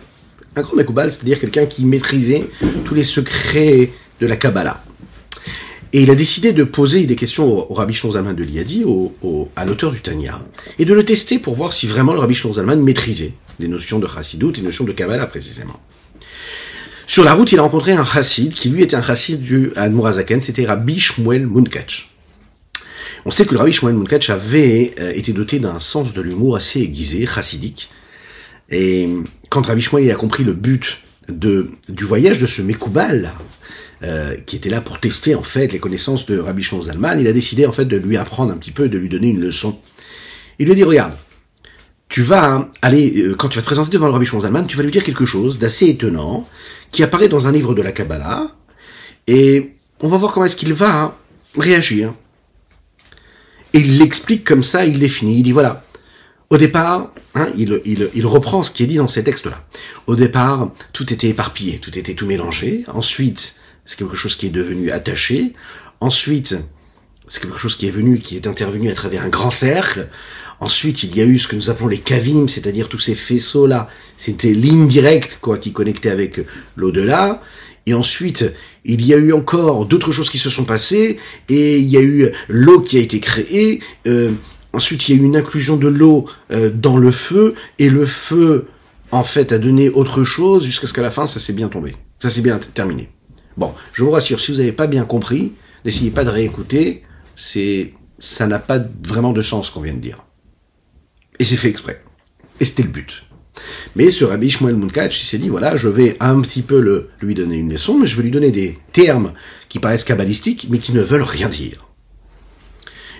Un 0.57 0.63
grand 0.63 0.75
Mekoubal, 0.75 1.13
c'est-à-dire 1.13 1.39
quelqu'un 1.39 1.67
qui 1.67 1.85
maîtrisait 1.85 2.51
tous 2.85 2.95
les 2.97 3.05
secrets 3.05 3.93
de 4.21 4.27
la 4.27 4.35
Kabbalah. 4.35 4.83
Et 5.93 6.03
il 6.03 6.11
a 6.11 6.17
décidé 6.17 6.53
de 6.53 6.65
poser 6.65 7.07
des 7.07 7.15
questions 7.15 7.71
au, 7.71 7.73
Rabbi 7.73 7.95
Shlon 7.95 8.11
de 8.11 8.43
Liadi, 8.43 8.85
à 9.55 9.65
l'auteur 9.65 9.93
du 9.93 10.01
Tanya, 10.01 10.43
et 10.81 10.85
de 10.85 10.93
le 10.93 11.05
tester 11.05 11.39
pour 11.39 11.55
voir 11.55 11.73
si 11.73 11.87
vraiment 11.87 12.13
le 12.13 12.19
Rabbi 12.19 12.35
Shlon 12.35 12.77
maîtrisait 12.77 13.35
les 13.61 13.69
notions 13.69 14.01
de 14.01 14.09
Chassidut 14.09 14.51
les 14.57 14.63
notions 14.63 14.85
de 14.85 14.93
Kabbalah 14.93 15.27
précisément. 15.27 15.79
Sur 17.07 17.23
la 17.23 17.35
route, 17.35 17.53
il 17.53 17.61
a 17.61 17.63
rencontré 17.63 17.93
un 17.93 18.05
chassid 18.05 18.53
qui 18.53 18.69
lui 18.69 18.83
était 18.83 18.97
un 18.97 19.03
chassid 19.03 19.41
du 19.41 19.71
Admorazaken, 19.77 20.41
c'était 20.41 20.65
Rabbi 20.65 20.99
Shmuel 20.99 21.47
Munkach. 21.47 22.12
On 23.25 23.31
sait 23.31 23.45
que 23.45 23.52
le 23.52 23.59
Rabbi 23.59 23.73
Shmuel 23.73 23.95
Munkach 23.95 24.31
avait 24.31 24.95
euh, 24.99 25.12
été 25.14 25.33
doté 25.33 25.59
d'un 25.61 25.79
sens 25.79 26.12
de 26.12 26.21
l'humour 26.21 26.57
assez 26.57 26.81
aiguisé, 26.81 27.25
chassidique. 27.26 27.88
Et 28.71 29.09
quand 29.49 29.64
Rabbi 29.67 29.81
Shmuel 29.81 30.11
a 30.11 30.17
compris 30.17 30.45
le 30.45 30.55
but 30.55 30.99
de, 31.29 31.71
du 31.88 32.05
voyage 32.05 32.38
de 32.38 32.47
ce 32.47 32.62
Mekoubal, 32.62 33.33
euh, 34.02 34.35
qui 34.47 34.57
était 34.57 34.71
là 34.71 34.81
pour 34.81 34.99
tester 34.99 35.37
en 35.37 35.43
fait 35.43 35.73
les 35.73 35.79
connaissances 35.79 36.26
de 36.26 36.38
Rabbi 36.38 36.62
Shmuel 36.64 36.83
Zalman, 36.83 37.21
il 37.21 37.29
a 37.29 37.33
décidé 37.33 37.67
en 37.67 37.73
fait 37.73 37.85
de 37.85 37.97
lui 37.97 38.17
apprendre 38.17 38.52
un 38.52 38.57
petit 38.57 38.73
peu, 38.73 38.88
de 38.88 38.99
lui 38.99 39.09
donner 39.09 39.29
une 39.29 39.41
leçon. 39.41 39.79
Il 40.59 40.67
lui 40.67 40.73
a 40.73 40.75
dit, 40.75 40.85
regarde, 40.85 41.14
tu 42.09 42.23
vas 42.23 42.69
aller, 42.83 43.23
euh, 43.23 43.35
quand 43.37 43.49
tu 43.49 43.57
vas 43.57 43.62
te 43.62 43.67
présenter 43.67 43.93
devant 43.93 44.07
le 44.07 44.12
Rabbi 44.12 44.26
Shmuel 44.26 44.43
Zalman, 44.43 44.67
tu 44.67 44.76
vas 44.76 44.83
lui 44.83 44.91
dire 44.91 45.05
quelque 45.05 45.26
chose 45.26 45.59
d'assez 45.61 45.88
étonnant, 45.88 46.49
qui 46.91 47.04
apparaît 47.04 47.28
dans 47.28 47.47
un 47.47 47.52
livre 47.52 47.75
de 47.75 47.82
la 47.82 47.93
Kabbalah, 47.93 48.56
et 49.28 49.75
on 50.00 50.08
va 50.08 50.17
voir 50.17 50.32
comment 50.32 50.47
est-ce 50.47 50.56
qu'il 50.56 50.75
va 50.75 51.17
réagir. 51.56 52.13
Et 53.75 53.80
il 53.80 53.99
l'explique 53.99 54.45
comme 54.45 54.63
ça, 54.63 54.85
il 54.85 54.99
définit. 54.99 55.39
Il 55.39 55.43
dit 55.43 55.52
voilà, 55.52 55.85
au 56.52 56.58
départ, 56.58 57.13
hein, 57.35 57.49
il, 57.56 58.26
reprend 58.26 58.63
ce 58.63 58.71
qui 58.71 58.82
est 58.82 58.87
dit 58.87 58.97
dans 58.97 59.08
ces 59.08 59.25
textes-là. 59.25 59.65
Au 60.06 60.17
départ, 60.17 60.71
tout 60.93 61.11
était 61.11 61.28
éparpillé, 61.28 61.78
tout 61.78 61.99
était 61.99 62.13
tout 62.13 62.26
mélangé. 62.26 62.85
Ensuite, 62.93 63.56
c'est 63.87 63.99
quelque 63.99 64.17
chose 64.17 64.37
qui 64.37 64.49
est 64.49 64.50
devenu 64.50 64.91
attaché. 64.91 65.54
Ensuite, 66.00 66.58
c'est 67.26 67.41
quelque 67.41 67.56
chose 67.56 67.76
qui 67.76 67.87
est 67.87 67.91
venu, 67.91 68.19
qui 68.19 68.37
est 68.37 68.47
intervenu 68.47 68.91
à 68.91 68.95
travers 68.95 69.23
un 69.23 69.30
grand 69.30 69.50
cercle. 69.50 70.11
Ensuite, 70.61 71.04
il 71.04 71.17
y 71.17 71.23
a 71.23 71.25
eu 71.25 71.39
ce 71.39 71.49
que 71.49 71.56
nous 71.56 71.71
appelons 71.71 71.89
les 71.89 72.00
kavim, 72.00 72.49
c'est-à-dire 72.49 72.91
tous 72.91 72.99
ces 72.99 73.15
faisceaux-là. 73.15 73.89
C'était 74.19 74.52
ligne 74.52 74.87
directe, 74.87 75.39
quoi, 75.41 75.56
qui 75.56 75.73
connectait 75.73 76.11
avec 76.11 76.39
l'au-delà. 76.76 77.41
Et 77.86 77.95
ensuite, 77.95 78.52
il 78.84 79.04
y 79.04 79.12
a 79.12 79.16
eu 79.16 79.32
encore 79.32 79.86
d'autres 79.86 80.12
choses 80.12 80.30
qui 80.30 80.38
se 80.38 80.50
sont 80.50 80.64
passées, 80.64 81.18
et 81.49 81.78
il 81.78 81.88
y 81.88 81.97
a 81.97 82.02
eu 82.02 82.30
l'eau 82.49 82.80
qui 82.80 82.97
a 82.97 83.00
été 83.00 83.21
créée, 83.21 83.80
euh, 84.06 84.30
ensuite 84.73 85.08
il 85.08 85.16
y 85.16 85.18
a 85.18 85.23
eu 85.23 85.25
une 85.26 85.36
inclusion 85.36 85.76
de 85.76 85.88
l'eau 85.88 86.26
euh, 86.52 86.71
dans 86.71 86.97
le 86.97 87.10
feu, 87.10 87.54
et 87.78 87.90
le 87.90 88.06
feu, 88.06 88.68
en 89.10 89.25
fait, 89.25 89.52
a 89.52 89.58
donné 89.58 89.88
autre 89.90 90.25
chose, 90.25 90.64
jusqu'à 90.64 90.86
ce 90.86 90.92
qu'à 90.92 91.02
la 91.02 91.10
fin, 91.10 91.26
ça 91.26 91.40
s'est 91.40 91.52
bien 91.52 91.68
tombé. 91.68 91.95
Ça 92.21 92.30
s'est 92.30 92.40
bien 92.40 92.58
terminé. 92.58 93.10
Bon, 93.56 93.75
je 93.92 94.04
vous 94.04 94.10
rassure, 94.10 94.40
si 94.40 94.52
vous 94.52 94.58
n'avez 94.58 94.73
pas 94.73 94.86
bien 94.86 95.04
compris, 95.04 95.54
n'essayez 95.84 96.12
pas 96.12 96.25
de 96.25 96.30
réécouter, 96.30 97.02
c'est, 97.34 97.92
ça 98.18 98.47
n'a 98.47 98.58
pas 98.58 98.78
vraiment 99.04 99.32
de 99.32 99.42
sens 99.42 99.71
qu'on 99.71 99.80
vient 99.80 99.95
de 99.95 99.99
dire. 99.99 100.25
Et 101.38 101.45
c'est 101.45 101.56
fait 101.56 101.68
exprès. 101.68 102.02
Et 102.60 102.64
c'était 102.64 102.84
le 102.84 102.90
but. 102.90 103.25
Mais 103.97 104.10
ce 104.10 104.25
Rabbi 104.25 104.50
Shmuel 104.50 104.76
Munkach, 104.76 105.21
il 105.21 105.26
s'est 105.26 105.38
dit, 105.38 105.49
voilà, 105.49 105.76
je 105.76 105.88
vais 105.88 106.17
un 106.21 106.41
petit 106.41 106.62
peu 106.62 106.80
le, 106.80 107.10
lui 107.21 107.34
donner 107.34 107.56
une 107.56 107.71
leçon, 107.71 107.99
mais 107.99 108.06
je 108.06 108.17
vais 108.17 108.23
lui 108.23 108.30
donner 108.30 108.50
des 108.50 108.78
termes 108.93 109.32
qui 109.69 109.78
paraissent 109.78 110.04
kabbalistiques, 110.04 110.69
mais 110.71 110.78
qui 110.78 110.93
ne 110.93 111.02
veulent 111.02 111.23
rien 111.23 111.49
dire. 111.49 111.86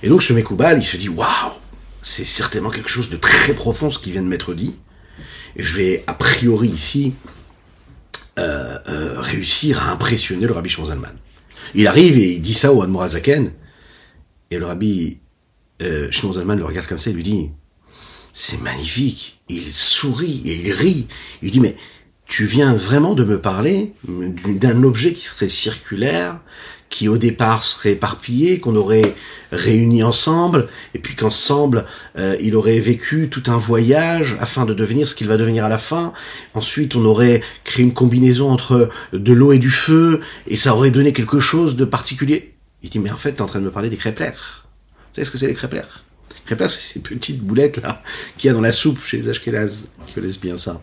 Et 0.03 0.09
donc 0.09 0.23
ce 0.23 0.33
Mekoubal, 0.33 0.79
il 0.79 0.85
se 0.85 0.97
dit, 0.97 1.09
waouh, 1.09 1.53
c'est 2.03 2.25
certainement 2.25 2.71
quelque 2.71 2.89
chose 2.89 3.11
de 3.11 3.17
très 3.17 3.55
profond 3.55 3.91
ce 3.91 3.99
qui 3.99 4.11
vient 4.11 4.23
de 4.23 4.27
m'être 4.27 4.55
dit, 4.55 4.77
et 5.57 5.63
je 5.63 5.77
vais 5.77 6.05
a 6.07 6.15
priori 6.15 6.69
ici 6.69 7.13
euh, 8.39 8.79
euh, 8.89 9.21
réussir 9.21 9.83
à 9.83 9.93
impressionner 9.93 10.47
le 10.47 10.53
Rabbi 10.53 10.71
Shmuel 10.71 10.89
Zalman. 10.89 11.15
Il 11.75 11.87
arrive 11.87 12.19
et 12.19 12.33
il 12.33 12.41
dit 12.41 12.55
ça 12.55 12.73
au 12.73 12.83
Admorazaken, 12.83 13.53
et 14.51 14.59
le 14.59 14.65
Rabbi 14.65 15.21
euh, 15.83 16.11
Shmuel 16.11 16.35
Zalman 16.35 16.57
le 16.57 16.65
regarde 16.65 16.87
comme 16.87 16.99
ça 16.99 17.11
et 17.11 17.13
lui 17.13 17.23
dit, 17.23 17.51
c'est 18.33 18.61
magnifique. 18.63 19.41
Il 19.49 19.73
sourit 19.73 20.43
et 20.47 20.67
il 20.67 20.73
rit. 20.73 21.07
Il 21.43 21.51
dit, 21.51 21.61
mais 21.61 21.77
tu 22.27 22.45
viens 22.45 22.75
vraiment 22.75 23.15
de 23.15 23.25
me 23.25 23.39
parler 23.39 23.93
d'un 24.05 24.83
objet 24.83 25.13
qui 25.13 25.27
serait 25.27 25.49
circulaire, 25.49 26.41
qui 26.89 27.09
au 27.09 27.19
départ 27.19 27.65
serait 27.65 27.93
éparpillé, 27.93 28.59
qu'on 28.61 28.77
aurait 28.77 29.15
réuni 29.51 30.03
ensemble, 30.03 30.69
et 30.95 30.99
puis 30.99 31.15
qu'ensemble 31.15 31.85
euh, 32.19 32.37
il 32.41 32.55
aurait 32.55 32.81
vécu 32.81 33.29
tout 33.29 33.43
un 33.49 33.59
voyage 33.59 34.37
afin 34.41 34.65
de 34.65 34.75
devenir 34.75 35.09
ce 35.09 35.15
qu'il 35.15 35.27
va 35.27 35.37
devenir 35.37 35.65
à 35.65 35.69
la 35.69 35.79
fin. 35.79 36.13
Ensuite, 36.55 36.97
on 36.97 37.05
aurait 37.05 37.43
créé 37.65 37.85
une 37.85 37.95
combinaison 37.95 38.51
entre 38.51 38.91
de 39.13 39.33
l'eau 39.33 39.53
et 39.53 39.59
du 39.59 39.71
feu, 39.71 40.21
et 40.47 40.57
ça 40.57 40.75
aurait 40.75 40.91
donné 40.91 41.13
quelque 41.13 41.41
chose 41.41 41.77
de 41.77 41.85
particulier. 41.85 42.55
Il 42.83 42.91
dit, 42.91 42.99
mais 42.99 43.11
en 43.11 43.17
fait, 43.17 43.33
t'es 43.33 43.43
en 43.43 43.47
train 43.47 43.61
de 43.61 43.65
me 43.65 43.71
parler 43.71 43.91
des 43.91 43.97
crêpes 43.97 44.19
Vous 44.19 45.15
savez 45.15 45.25
ce 45.25 45.31
que 45.31 45.39
c'est 45.39 45.47
les 45.47 45.55
crêpes 45.55 45.75
C'est 46.47 46.69
ces 46.69 47.01
petites 47.01 47.41
boulettes 47.41 47.79
là 47.79 48.03
qu'il 48.37 48.49
y 48.49 48.51
a 48.51 48.55
dans 48.55 48.61
la 48.61 48.73
soupe 48.73 49.03
chez 49.05 49.19
les 49.19 49.29
Ashkenaz 49.29 49.87
qui 50.07 50.15
connaissent 50.15 50.41
bien 50.41 50.57
ça. 50.57 50.83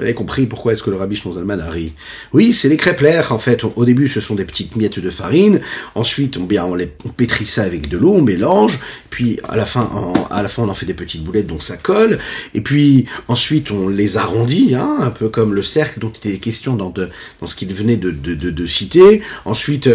Vous 0.00 0.06
avez 0.06 0.14
compris 0.14 0.46
pourquoi 0.46 0.72
est-ce 0.72 0.82
que 0.82 0.88
le 0.88 0.96
rabbi 0.96 1.14
Schnozalman 1.14 1.60
a 1.60 1.68
ri. 1.68 1.92
Oui, 2.32 2.54
c'est 2.54 2.70
les 2.70 2.78
crêpes 2.78 3.04
en 3.30 3.38
fait. 3.38 3.64
Au 3.64 3.84
début, 3.84 4.08
ce 4.08 4.22
sont 4.22 4.34
des 4.34 4.46
petites 4.46 4.74
miettes 4.74 4.98
de 4.98 5.10
farine. 5.10 5.60
Ensuite, 5.94 6.38
on, 6.38 6.44
bien, 6.44 6.64
on, 6.64 6.74
les, 6.74 6.86
pétrit 6.86 7.44
ça 7.44 7.64
avec 7.64 7.90
de 7.90 7.98
l'eau, 7.98 8.14
on 8.14 8.22
mélange. 8.22 8.78
Puis, 9.10 9.38
à 9.46 9.56
la 9.56 9.66
fin, 9.66 9.90
à 10.30 10.42
la 10.42 10.48
fin, 10.48 10.62
on 10.62 10.70
en 10.70 10.74
fait 10.74 10.86
des 10.86 10.94
petites 10.94 11.22
boulettes, 11.22 11.48
donc 11.48 11.62
ça 11.62 11.76
colle. 11.76 12.18
Et 12.54 12.62
puis, 12.62 13.04
ensuite, 13.28 13.72
on 13.72 13.88
les 13.88 14.16
arrondit, 14.16 14.74
hein, 14.74 14.96
un 15.00 15.10
peu 15.10 15.28
comme 15.28 15.52
le 15.52 15.62
cercle 15.62 16.00
dont 16.00 16.10
il 16.24 16.30
était 16.30 16.38
question 16.38 16.76
dans, 16.76 16.94
dans 17.40 17.46
ce 17.46 17.54
qu'il 17.54 17.70
venait 17.74 17.98
de, 17.98 18.10
de, 18.10 18.34
de 18.34 18.66
citer. 18.66 19.20
Ensuite, 19.44 19.90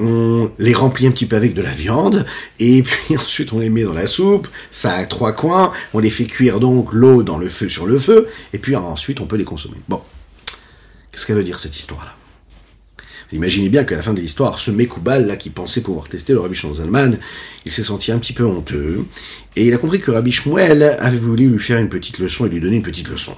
on 0.00 0.50
les 0.58 0.74
remplit 0.74 1.06
un 1.06 1.10
petit 1.10 1.26
peu 1.26 1.36
avec 1.36 1.54
de 1.54 1.62
la 1.62 1.72
viande, 1.72 2.26
et 2.58 2.82
puis 2.84 3.16
ensuite 3.16 3.52
on 3.52 3.58
les 3.58 3.70
met 3.70 3.82
dans 3.82 3.92
la 3.92 4.06
soupe, 4.06 4.48
ça 4.70 4.94
a 4.94 5.04
trois 5.04 5.32
coins, 5.32 5.72
on 5.94 5.98
les 5.98 6.10
fait 6.10 6.26
cuire 6.26 6.60
donc 6.60 6.92
l'eau 6.92 7.22
dans 7.22 7.38
le 7.38 7.48
feu 7.48 7.68
sur 7.68 7.86
le 7.86 7.98
feu, 7.98 8.28
et 8.52 8.58
puis 8.58 8.76
ensuite 8.76 9.20
on 9.20 9.26
peut 9.26 9.36
les 9.36 9.44
consommer. 9.44 9.76
Bon, 9.88 10.00
qu'est-ce 11.12 11.26
qu'elle 11.26 11.36
veut 11.36 11.44
dire 11.44 11.58
cette 11.58 11.76
histoire-là? 11.76 12.14
Vous 13.30 13.36
imaginez 13.36 13.68
bien 13.68 13.84
qu'à 13.84 13.94
la 13.94 14.02
fin 14.02 14.14
de 14.14 14.20
l'histoire, 14.20 14.58
ce 14.58 14.70
Mekoubal, 14.70 15.26
là, 15.26 15.36
qui 15.36 15.50
pensait 15.50 15.82
pouvoir 15.82 16.08
tester 16.08 16.32
le 16.32 16.40
Rabbi 16.40 16.54
Shmuel 16.54 17.18
il 17.66 17.72
s'est 17.72 17.82
senti 17.82 18.10
un 18.10 18.18
petit 18.18 18.32
peu 18.32 18.44
honteux, 18.44 19.04
et 19.54 19.66
il 19.66 19.74
a 19.74 19.78
compris 19.78 20.00
que 20.00 20.10
Rabbi 20.10 20.32
Shmuel 20.32 20.82
avait 20.98 21.18
voulu 21.18 21.50
lui 21.50 21.58
faire 21.58 21.78
une 21.78 21.90
petite 21.90 22.18
leçon 22.20 22.46
et 22.46 22.48
lui 22.48 22.60
donner 22.60 22.76
une 22.76 22.82
petite 22.82 23.08
leçon. 23.08 23.34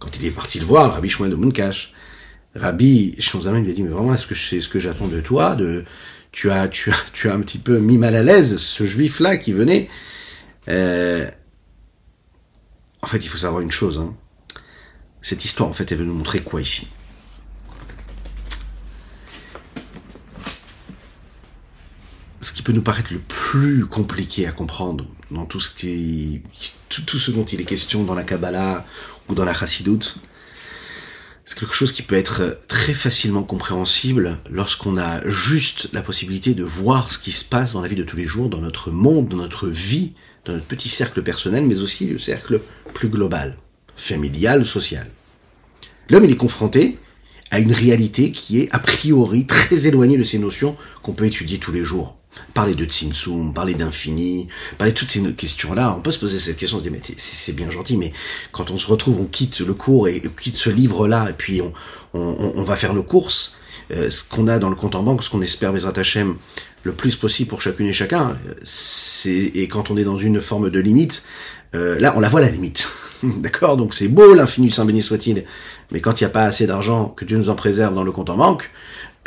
Quand 0.00 0.10
il 0.18 0.26
est 0.26 0.32
parti 0.32 0.58
le 0.58 0.64
voir, 0.64 0.88
le 0.88 0.94
Rabbi 0.94 1.08
Shmuel 1.08 1.30
de 1.30 1.36
Munkash, 1.36 1.94
Rabbi 2.54 3.14
Shonzaman 3.18 3.64
lui 3.64 3.70
a 3.70 3.74
dit, 3.74 3.82
mais 3.82 3.90
vraiment, 3.90 4.14
est-ce 4.14 4.26
que 4.26 4.34
c'est 4.34 4.60
ce 4.60 4.68
que 4.68 4.78
j'attends 4.78 5.08
de 5.08 5.20
toi 5.20 5.56
tu 6.32 6.50
as, 6.50 6.68
tu 6.68 6.90
as, 6.90 7.04
tu 7.12 7.28
as 7.28 7.34
un 7.34 7.40
petit 7.40 7.58
peu 7.58 7.78
mis 7.78 7.98
mal 7.98 8.16
à 8.16 8.22
l'aise 8.22 8.56
ce 8.56 8.86
juif-là 8.86 9.36
qui 9.36 9.52
venait. 9.52 9.88
Euh, 10.68 11.30
en 13.02 13.06
fait, 13.06 13.18
il 13.18 13.28
faut 13.28 13.38
savoir 13.38 13.60
une 13.60 13.70
chose. 13.70 13.98
Hein. 13.98 14.14
Cette 15.20 15.44
histoire, 15.44 15.68
en 15.68 15.72
fait, 15.72 15.92
elle 15.92 15.98
veut 15.98 16.04
nous 16.04 16.14
montrer 16.14 16.40
quoi 16.40 16.60
ici? 16.60 16.88
Ce 22.40 22.52
qui 22.52 22.62
peut 22.62 22.72
nous 22.72 22.82
paraître 22.82 23.12
le 23.12 23.20
plus 23.20 23.86
compliqué 23.86 24.46
à 24.46 24.52
comprendre 24.52 25.06
dans 25.30 25.46
tout 25.46 25.60
ce 25.60 25.70
qui, 25.70 26.42
tout 26.88 27.18
ce 27.18 27.30
dont 27.30 27.44
il 27.44 27.60
est 27.60 27.64
question 27.64 28.02
dans 28.04 28.14
la 28.14 28.24
Kabbalah 28.24 28.84
ou 29.28 29.34
dans 29.34 29.44
la 29.44 29.54
Chassidoute, 29.54 30.16
c'est 31.44 31.58
quelque 31.58 31.74
chose 31.74 31.92
qui 31.92 32.02
peut 32.02 32.14
être 32.14 32.60
très 32.68 32.94
facilement 32.94 33.42
compréhensible 33.42 34.38
lorsqu'on 34.50 34.96
a 34.96 35.28
juste 35.28 35.88
la 35.92 36.02
possibilité 36.02 36.54
de 36.54 36.62
voir 36.62 37.10
ce 37.10 37.18
qui 37.18 37.32
se 37.32 37.44
passe 37.44 37.72
dans 37.72 37.82
la 37.82 37.88
vie 37.88 37.96
de 37.96 38.04
tous 38.04 38.16
les 38.16 38.26
jours, 38.26 38.48
dans 38.48 38.60
notre 38.60 38.90
monde, 38.90 39.28
dans 39.28 39.36
notre 39.36 39.68
vie, 39.68 40.12
dans 40.44 40.52
notre 40.52 40.66
petit 40.66 40.88
cercle 40.88 41.22
personnel, 41.22 41.64
mais 41.66 41.80
aussi 41.80 42.06
le 42.06 42.18
cercle 42.18 42.60
plus 42.94 43.08
global, 43.08 43.56
familial, 43.96 44.64
social. 44.64 45.10
L'homme, 46.10 46.24
il 46.24 46.30
est 46.30 46.36
confronté 46.36 46.98
à 47.50 47.58
une 47.58 47.72
réalité 47.72 48.30
qui 48.30 48.60
est 48.60 48.72
a 48.74 48.78
priori 48.78 49.46
très 49.46 49.86
éloignée 49.86 50.16
de 50.16 50.24
ces 50.24 50.38
notions 50.38 50.76
qu'on 51.02 51.12
peut 51.12 51.26
étudier 51.26 51.58
tous 51.58 51.72
les 51.72 51.84
jours 51.84 52.16
parler 52.54 52.74
de 52.74 52.84
Tzimtzum, 52.84 53.52
parler 53.52 53.74
d'infini, 53.74 54.48
parler 54.78 54.92
de 54.92 54.98
toutes 54.98 55.10
ces 55.10 55.22
questions-là, 55.34 55.94
on 55.96 56.00
peut 56.00 56.12
se 56.12 56.18
poser 56.18 56.38
cette 56.38 56.56
question, 56.56 56.78
on 56.78 56.80
se 56.80 56.84
dit, 56.84 56.90
mais 56.90 57.00
c'est 57.16 57.54
bien 57.54 57.70
gentil, 57.70 57.96
mais 57.96 58.12
quand 58.52 58.70
on 58.70 58.78
se 58.78 58.86
retrouve, 58.86 59.20
on 59.20 59.24
quitte 59.24 59.60
le 59.60 59.74
cours 59.74 60.08
et 60.08 60.22
on 60.24 60.30
quitte 60.30 60.56
ce 60.56 60.70
livre-là, 60.70 61.30
et 61.30 61.32
puis 61.32 61.60
on, 61.60 61.72
on, 62.14 62.52
on, 62.56 62.62
va 62.62 62.76
faire 62.76 62.94
nos 62.94 63.02
courses, 63.02 63.54
euh, 63.92 64.10
ce 64.10 64.24
qu'on 64.24 64.48
a 64.48 64.58
dans 64.58 64.70
le 64.70 64.76
compte 64.76 64.94
en 64.94 65.02
banque, 65.02 65.22
ce 65.22 65.30
qu'on 65.30 65.42
espère 65.42 65.72
Bezrat 65.72 65.92
Hashem 65.96 66.36
le 66.84 66.92
plus 66.92 67.16
possible 67.16 67.48
pour 67.48 67.62
chacune 67.62 67.86
et 67.86 67.92
chacun, 67.92 68.36
et 69.24 69.68
quand 69.68 69.90
on 69.90 69.96
est 69.96 70.04
dans 70.04 70.18
une 70.18 70.40
forme 70.40 70.68
de 70.68 70.80
limite, 70.80 71.22
euh, 71.74 71.98
là 72.00 72.12
on 72.16 72.20
la 72.20 72.28
voit 72.28 72.40
la 72.40 72.50
limite. 72.50 72.88
D'accord? 73.22 73.76
Donc 73.76 73.94
c'est 73.94 74.08
beau 74.08 74.34
l'infini, 74.34 74.70
Saint 74.72 74.84
béni 74.84 75.00
soit-il, 75.00 75.44
mais 75.92 76.00
quand 76.00 76.20
il 76.20 76.24
n'y 76.24 76.26
a 76.26 76.30
pas 76.30 76.42
assez 76.42 76.66
d'argent, 76.66 77.08
que 77.08 77.24
Dieu 77.24 77.38
nous 77.38 77.50
en 77.50 77.54
préserve 77.54 77.94
dans 77.94 78.02
le 78.02 78.10
compte 78.10 78.30
en 78.30 78.36
banque, 78.36 78.70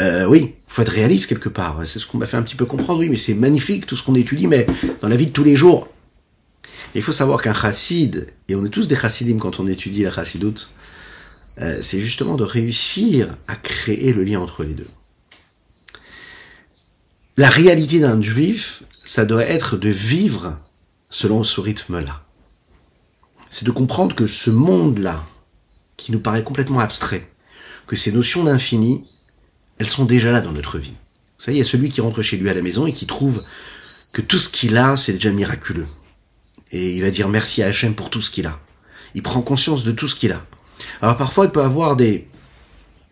euh, 0.02 0.26
oui, 0.26 0.56
faut 0.76 0.82
être 0.82 0.90
réaliste 0.90 1.28
quelque 1.28 1.48
part. 1.48 1.80
C'est 1.86 2.00
ce 2.00 2.06
qu'on 2.06 2.18
m'a 2.18 2.28
fait 2.28 2.36
un 2.36 2.42
petit 2.42 2.58
peu 2.58 2.66
comprendre. 2.66 3.00
Oui, 3.00 3.08
mais 3.08 3.16
c'est 3.16 3.34
magnifique 3.34 3.86
tout 3.86 3.96
ce 3.96 4.04
qu'on 4.04 4.16
étudie, 4.16 4.48
mais 4.48 4.68
dans 5.00 5.08
la 5.08 5.16
vie 5.16 5.28
de 5.28 5.32
tous 5.32 5.44
les 5.44 5.56
jours. 5.56 5.88
il 6.94 7.02
faut 7.02 7.14
savoir 7.14 7.42
qu'un 7.42 7.54
chassid, 7.54 8.28
et 8.50 8.56
on 8.56 8.66
est 8.66 8.70
tous 8.70 8.90
des 8.90 8.96
chassidim 8.96 9.38
quand 9.38 9.62
on 9.62 9.68
étudie 9.68 10.04
la 10.04 10.12
chassidoute, 10.12 10.70
euh, 11.62 11.78
c'est 11.82 12.02
justement 12.02 12.36
de 12.36 12.44
réussir 12.44 13.38
à 13.48 13.56
créer 13.56 14.12
le 14.12 14.26
lien 14.26 14.42
entre 14.42 14.66
les 14.66 14.74
deux. 14.74 14.88
La 17.38 17.50
réalité 17.50 18.00
d'un 18.00 18.22
juif, 18.22 18.84
ça 19.06 19.24
doit 19.24 19.46
être 19.46 19.78
de 19.78 19.90
vivre 19.90 20.58
selon 21.10 21.46
ce 21.46 21.62
rythme-là. 21.62 22.26
C'est 23.50 23.66
de 23.66 23.72
comprendre 23.72 24.14
que 24.14 24.28
ce 24.28 24.50
monde-là, 24.50 25.26
qui 25.96 26.12
nous 26.12 26.20
paraît 26.20 26.44
complètement 26.44 26.80
abstrait, 26.80 27.30
que 27.88 27.96
ces 27.96 28.12
notions 28.12 28.44
d'infini, 28.44 29.06
elles 29.80 29.88
sont 29.88 30.06
déjà 30.06 30.32
là 30.32 30.42
dans 30.42 30.52
notre 30.52 30.78
vie. 30.78 30.94
Vous 31.38 31.44
savez, 31.46 31.58
il 31.58 31.60
y 31.60 31.64
a 31.64 31.66
celui 31.66 31.90
qui 31.90 32.02
rentre 32.02 32.22
chez 32.22 32.38
lui 32.38 32.50
à 32.50 32.54
la 32.54 32.62
maison 32.62 32.88
et 32.88 32.94
qui 32.94 33.06
trouve 33.06 33.44
que 34.14 34.22
tout 34.22 34.40
ce 34.40 34.50
qu'il 34.50 34.78
a, 34.78 34.96
c'est 34.98 35.14
déjà 35.14 35.32
miraculeux. 35.32 35.88
Et 36.72 36.96
il 36.96 37.02
va 37.02 37.12
dire 37.12 37.28
merci 37.28 37.62
à 37.62 37.68
Hachem 37.68 37.94
pour 37.94 38.10
tout 38.10 38.22
ce 38.22 38.32
qu'il 38.32 38.48
a. 38.48 38.60
Il 39.14 39.22
prend 39.22 39.42
conscience 39.42 39.84
de 39.84 39.92
tout 39.92 40.08
ce 40.08 40.16
qu'il 40.16 40.32
a. 40.32 40.46
Alors 41.02 41.18
parfois, 41.18 41.46
il 41.46 41.52
peut 41.52 41.62
avoir 41.62 41.96
des 41.96 42.28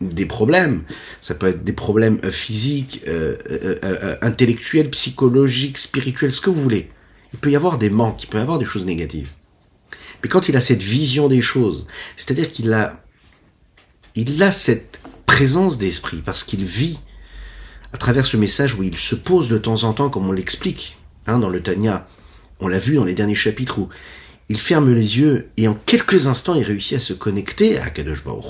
des 0.02 0.26
problèmes. 0.26 0.84
Ça 1.22 1.36
peut 1.36 1.48
être 1.48 1.64
des 1.64 1.74
problèmes 1.74 2.20
euh, 2.24 2.32
physiques, 2.32 3.02
euh, 3.08 3.38
euh, 3.50 4.16
intellectuels, 4.22 4.90
psychologiques, 4.90 5.78
spirituels, 5.78 6.32
ce 6.32 6.42
que 6.42 6.50
vous 6.50 6.62
voulez. 6.62 6.90
Il 7.34 7.40
peut 7.40 7.52
y 7.52 7.56
avoir 7.56 7.78
des 7.78 7.90
manques, 7.90 8.24
il 8.24 8.28
peut 8.28 8.38
y 8.38 8.42
avoir 8.42 8.60
des 8.60 8.66
choses 8.66 8.86
négatives. 8.86 9.30
Mais 10.22 10.30
quand 10.30 10.50
il 10.50 10.56
a 10.56 10.62
cette 10.62 10.84
vision 10.84 11.28
des 11.28 11.42
choses, 11.42 11.88
c'est-à-dire 12.16 12.52
qu'il 12.52 12.72
a, 12.74 13.04
il 14.16 14.42
a 14.44 14.52
cette 14.52 15.00
présence 15.34 15.80
d'esprit, 15.80 16.22
parce 16.24 16.44
qu'il 16.44 16.64
vit 16.64 17.00
à 17.92 17.98
travers 17.98 18.24
ce 18.24 18.38
message 18.38 18.76
où 18.76 18.84
il 18.84 18.96
se 18.96 19.16
pose 19.16 19.50
de 19.50 19.58
temps 19.58 19.84
en 19.84 19.94
temps, 19.94 20.12
comme 20.12 20.30
on 20.30 20.32
l'explique 20.32 21.00
hein, 21.26 21.40
dans 21.40 21.50
le 21.50 21.64
Tanya. 21.64 22.08
On 22.60 22.68
l'a 22.68 22.78
vu 22.78 22.98
dans 22.98 23.04
les 23.04 23.16
derniers 23.16 23.34
chapitres 23.34 23.80
où 23.80 23.90
il 24.48 24.60
ferme 24.60 24.94
les 24.94 25.18
yeux 25.18 25.50
et 25.58 25.68
en 25.68 25.74
quelques 25.74 26.28
instants 26.28 26.54
il 26.54 26.62
réussit 26.62 26.98
à 26.98 27.00
se 27.00 27.14
connecter 27.14 27.80
à 27.80 27.90
Kadosh 27.90 28.24
Baruch 28.24 28.46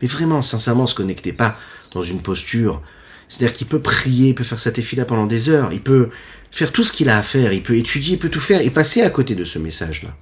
Mais 0.00 0.06
vraiment, 0.06 0.40
sincèrement, 0.40 0.86
se 0.86 0.94
connecter 0.94 1.32
pas 1.32 1.58
dans 1.92 2.02
une 2.02 2.22
posture. 2.22 2.82
C'est-à-dire 3.28 3.52
qu'il 3.52 3.66
peut 3.66 3.82
prier, 3.82 4.28
il 4.28 4.34
peut 4.36 4.44
faire 4.44 4.60
sa 4.60 4.70
là 4.70 5.04
pendant 5.04 5.26
des 5.26 5.48
heures, 5.48 5.72
il 5.72 5.82
peut 5.82 6.10
faire 6.52 6.70
tout 6.70 6.84
ce 6.84 6.92
qu'il 6.92 7.08
a 7.08 7.18
à 7.18 7.22
faire, 7.24 7.52
il 7.52 7.64
peut 7.64 7.76
étudier, 7.76 8.12
il 8.14 8.18
peut 8.20 8.28
tout 8.28 8.38
faire 8.38 8.62
et 8.62 8.70
passer 8.70 9.02
à 9.02 9.10
côté 9.10 9.34
de 9.34 9.44
ce 9.44 9.58
message-là. 9.58 10.16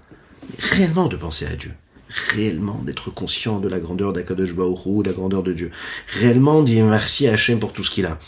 Réellement 0.61 1.09
de 1.09 1.17
penser 1.17 1.45
à 1.45 1.57
Dieu 1.57 1.73
réellement 2.09 2.81
d'être 2.85 3.11
conscient 3.11 3.59
de 3.59 3.69
la 3.69 3.81
grandeur 3.81 4.13
d'Akadosh 4.13 4.53
Baoru, 4.53 5.03
de 5.03 5.11
la 5.11 5.15
grandeur 5.15 5.43
de 5.43 5.53
Dieu. 5.53 5.71
Réellement 6.21 6.63
dire 6.63 6.85
merci 6.85 7.27
à 7.27 7.33
Hachem 7.33 7.59
pour 7.59 7.73
tout 7.73 7.85
ce 7.85 7.91
qu'il 7.91 8.07
a. 8.07 8.19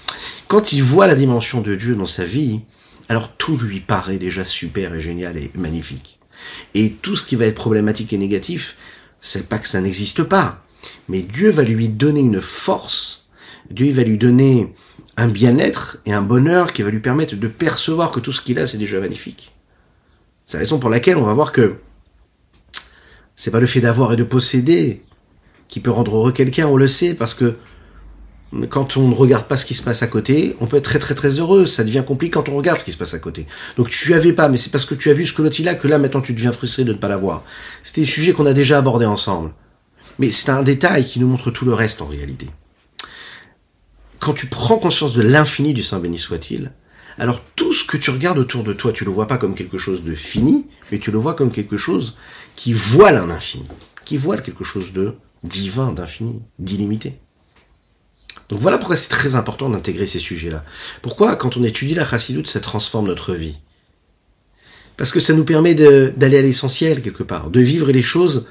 Quand 0.47 0.73
il 0.73 0.83
voit 0.83 1.07
la 1.07 1.15
dimension 1.15 1.61
de 1.61 1.75
Dieu 1.75 1.95
dans 1.95 2.07
sa 2.07 2.25
vie, 2.25 2.63
alors 3.09 3.33
tout 3.37 3.57
lui 3.57 3.81
paraît 3.81 4.19
déjà 4.19 4.45
super 4.45 4.95
et 4.95 5.01
génial 5.01 5.37
et 5.37 5.51
magnifique. 5.55 6.19
Et 6.75 6.93
tout 6.93 7.17
ce 7.17 7.25
qui 7.25 7.37
va 7.37 7.47
être 7.47 7.55
problématique 7.55 8.13
et 8.13 8.19
négatif, 8.19 8.77
c'est 9.21 9.49
pas 9.49 9.59
que 9.59 9.69
ça 9.69 9.81
n'existe 9.81 10.23
pas. 10.23 10.65
Mais 11.09 11.23
Dieu 11.23 11.51
va 11.51 11.65
lui 11.65 11.89
donner 11.89 12.21
une 12.21 12.41
force, 12.41 13.29
Dieu 13.71 13.93
va 13.93 14.03
lui 14.03 14.19
donner 14.19 14.75
un 15.17 15.29
bien-être 15.29 15.99
et 16.07 16.13
un 16.13 16.23
bonheur 16.23 16.73
qui 16.73 16.83
va 16.83 16.91
lui 16.91 17.01
permettre 17.01 17.35
de 17.35 17.49
percevoir 17.49 18.11
que 18.11 18.21
tout 18.21 18.33
ce 18.33 18.41
qu'il 18.41 18.59
a, 18.59 18.67
c'est 18.67 18.79
déjà 18.79 19.01
magnifique. 19.01 19.53
C'est 20.47 20.57
la 20.57 20.61
raison 20.61 20.79
pour 20.79 20.91
laquelle 20.91 21.17
on 21.17 21.25
va 21.25 21.35
voir 21.35 21.53
que 21.53 21.77
c'est 23.39 23.53
pas 23.53 23.61
le 23.61 23.69
fait 23.69 23.81
d'avoir 23.81 24.13
et 24.13 24.17
de 24.17 24.25
posséder 24.25 25.01
qui 25.69 25.79
peut 25.79 25.93
rendre 25.93 26.17
heureux 26.17 26.33
quelqu'un, 26.33 26.67
on 26.67 26.77
le 26.77 26.89
sait, 26.89 27.15
parce 27.15 27.35
que 27.35 27.55
quand 28.69 28.97
on 28.97 29.07
ne 29.07 29.15
regarde 29.15 29.47
pas 29.47 29.57
ce 29.57 29.65
qui 29.65 29.75
se 29.75 29.83
passe 29.83 30.03
à 30.03 30.09
côté, 30.09 30.57
on 30.61 30.67
peut 30.67 30.79
être 30.79 30.85
très 30.85 30.99
très 30.99 31.15
très 31.15 31.39
heureux. 31.39 31.65
Ça 31.65 31.85
devient 31.85 32.03
compliqué 32.05 32.33
quand 32.33 32.49
on 32.49 32.57
regarde 32.57 32.81
ce 32.81 32.85
qui 32.85 32.91
se 32.91 32.99
passe 32.99 33.15
à 33.15 33.21
côté. 33.21 33.47
Donc 33.77 33.91
tu 33.91 34.13
avais 34.15 34.33
pas, 34.33 34.49
mais 34.49 34.57
c'est 34.57 34.71
parce 34.71 34.85
que 34.85 34.97
tu 34.97 35.09
as 35.09 35.13
vu 35.13 35.25
ce 35.25 35.33
que 35.33 35.43
l'autre 35.43 35.61
il 35.61 35.69
a 35.69 35.77
que 35.77 35.87
là 35.87 35.99
maintenant 35.99 36.21
tu 36.21 36.33
deviens 36.33 36.51
frustré 36.51 36.83
de 36.83 36.93
ne 36.93 36.99
pas 36.99 37.09
l'avoir. 37.09 37.45
C'était 37.85 38.01
des 38.01 38.07
sujets 38.09 38.33
qu'on 38.33 38.47
a 38.47 38.55
déjà 38.55 38.79
abordés 38.79 39.07
ensemble. 39.07 39.53
Mais 40.19 40.33
c'est 40.33 40.51
un 40.51 40.65
détail 40.65 41.05
qui 41.05 41.21
nous 41.21 41.29
montre 41.29 41.53
tout 41.53 41.65
le 41.65 41.75
reste 41.75 42.03
en 42.03 42.07
réalité. 42.07 42.49
Quand 44.19 44.33
tu 44.33 44.47
prends 44.47 44.79
conscience 44.79 45.15
de 45.15 45.23
l'infini 45.23 45.75
du 45.75 45.85
Saint 45.85 46.01
béni 46.01 46.19
soit-il, 46.19 46.73
alors 47.19 47.43
tout 47.57 47.73
ce 47.73 47.85
que 47.85 47.97
tu 47.97 48.11
regardes 48.11 48.39
autour 48.39 48.65
de 48.65 48.73
toi, 48.73 48.93
tu 48.93 49.05
le 49.05 49.11
vois 49.11 49.27
pas 49.27 49.39
comme 49.39 49.55
quelque 49.55 49.79
chose 49.79 50.03
de 50.03 50.15
fini, 50.15 50.67
mais 50.91 50.99
tu 50.99 51.11
le 51.11 51.19
vois 51.19 51.35
comme 51.35 51.51
quelque 51.51 51.77
chose 51.77 52.17
qui 52.59 52.73
voile 52.73 53.15
un 53.15 53.31
infini, 53.31 53.69
qui 54.05 54.17
voile 54.17 54.43
quelque 54.43 54.65
chose 54.65 54.93
de 54.93 55.15
divin, 55.45 55.93
d'infini, 55.93 56.43
d'illimité. 56.59 57.21
Donc 58.49 58.59
voilà 58.59 58.79
pourquoi 58.79 58.97
c'est 58.97 59.11
très 59.11 59.37
important 59.37 59.71
d'intégrer 59.71 60.09
ces 60.09 60.19
sujets-là. 60.19 60.65
Pourquoi 61.01 61.37
quand 61.37 61.57
on 61.57 61.63
étudie 61.63 61.95
la 61.95 62.05
chassidoute, 62.05 62.49
ça 62.49 62.59
transforme 62.59 63.07
notre 63.07 63.33
vie? 63.35 63.61
Parce 64.97 65.13
que 65.13 65.21
ça 65.21 65.35
nous 65.35 65.45
permet 65.45 65.77
d'aller 65.77 66.39
à 66.39 66.43
l'essentiel 66.43 67.01
quelque 67.01 67.23
part, 67.23 67.51
de 67.51 67.61
vivre 67.61 67.93
les 67.93 68.03
choses 68.03 68.49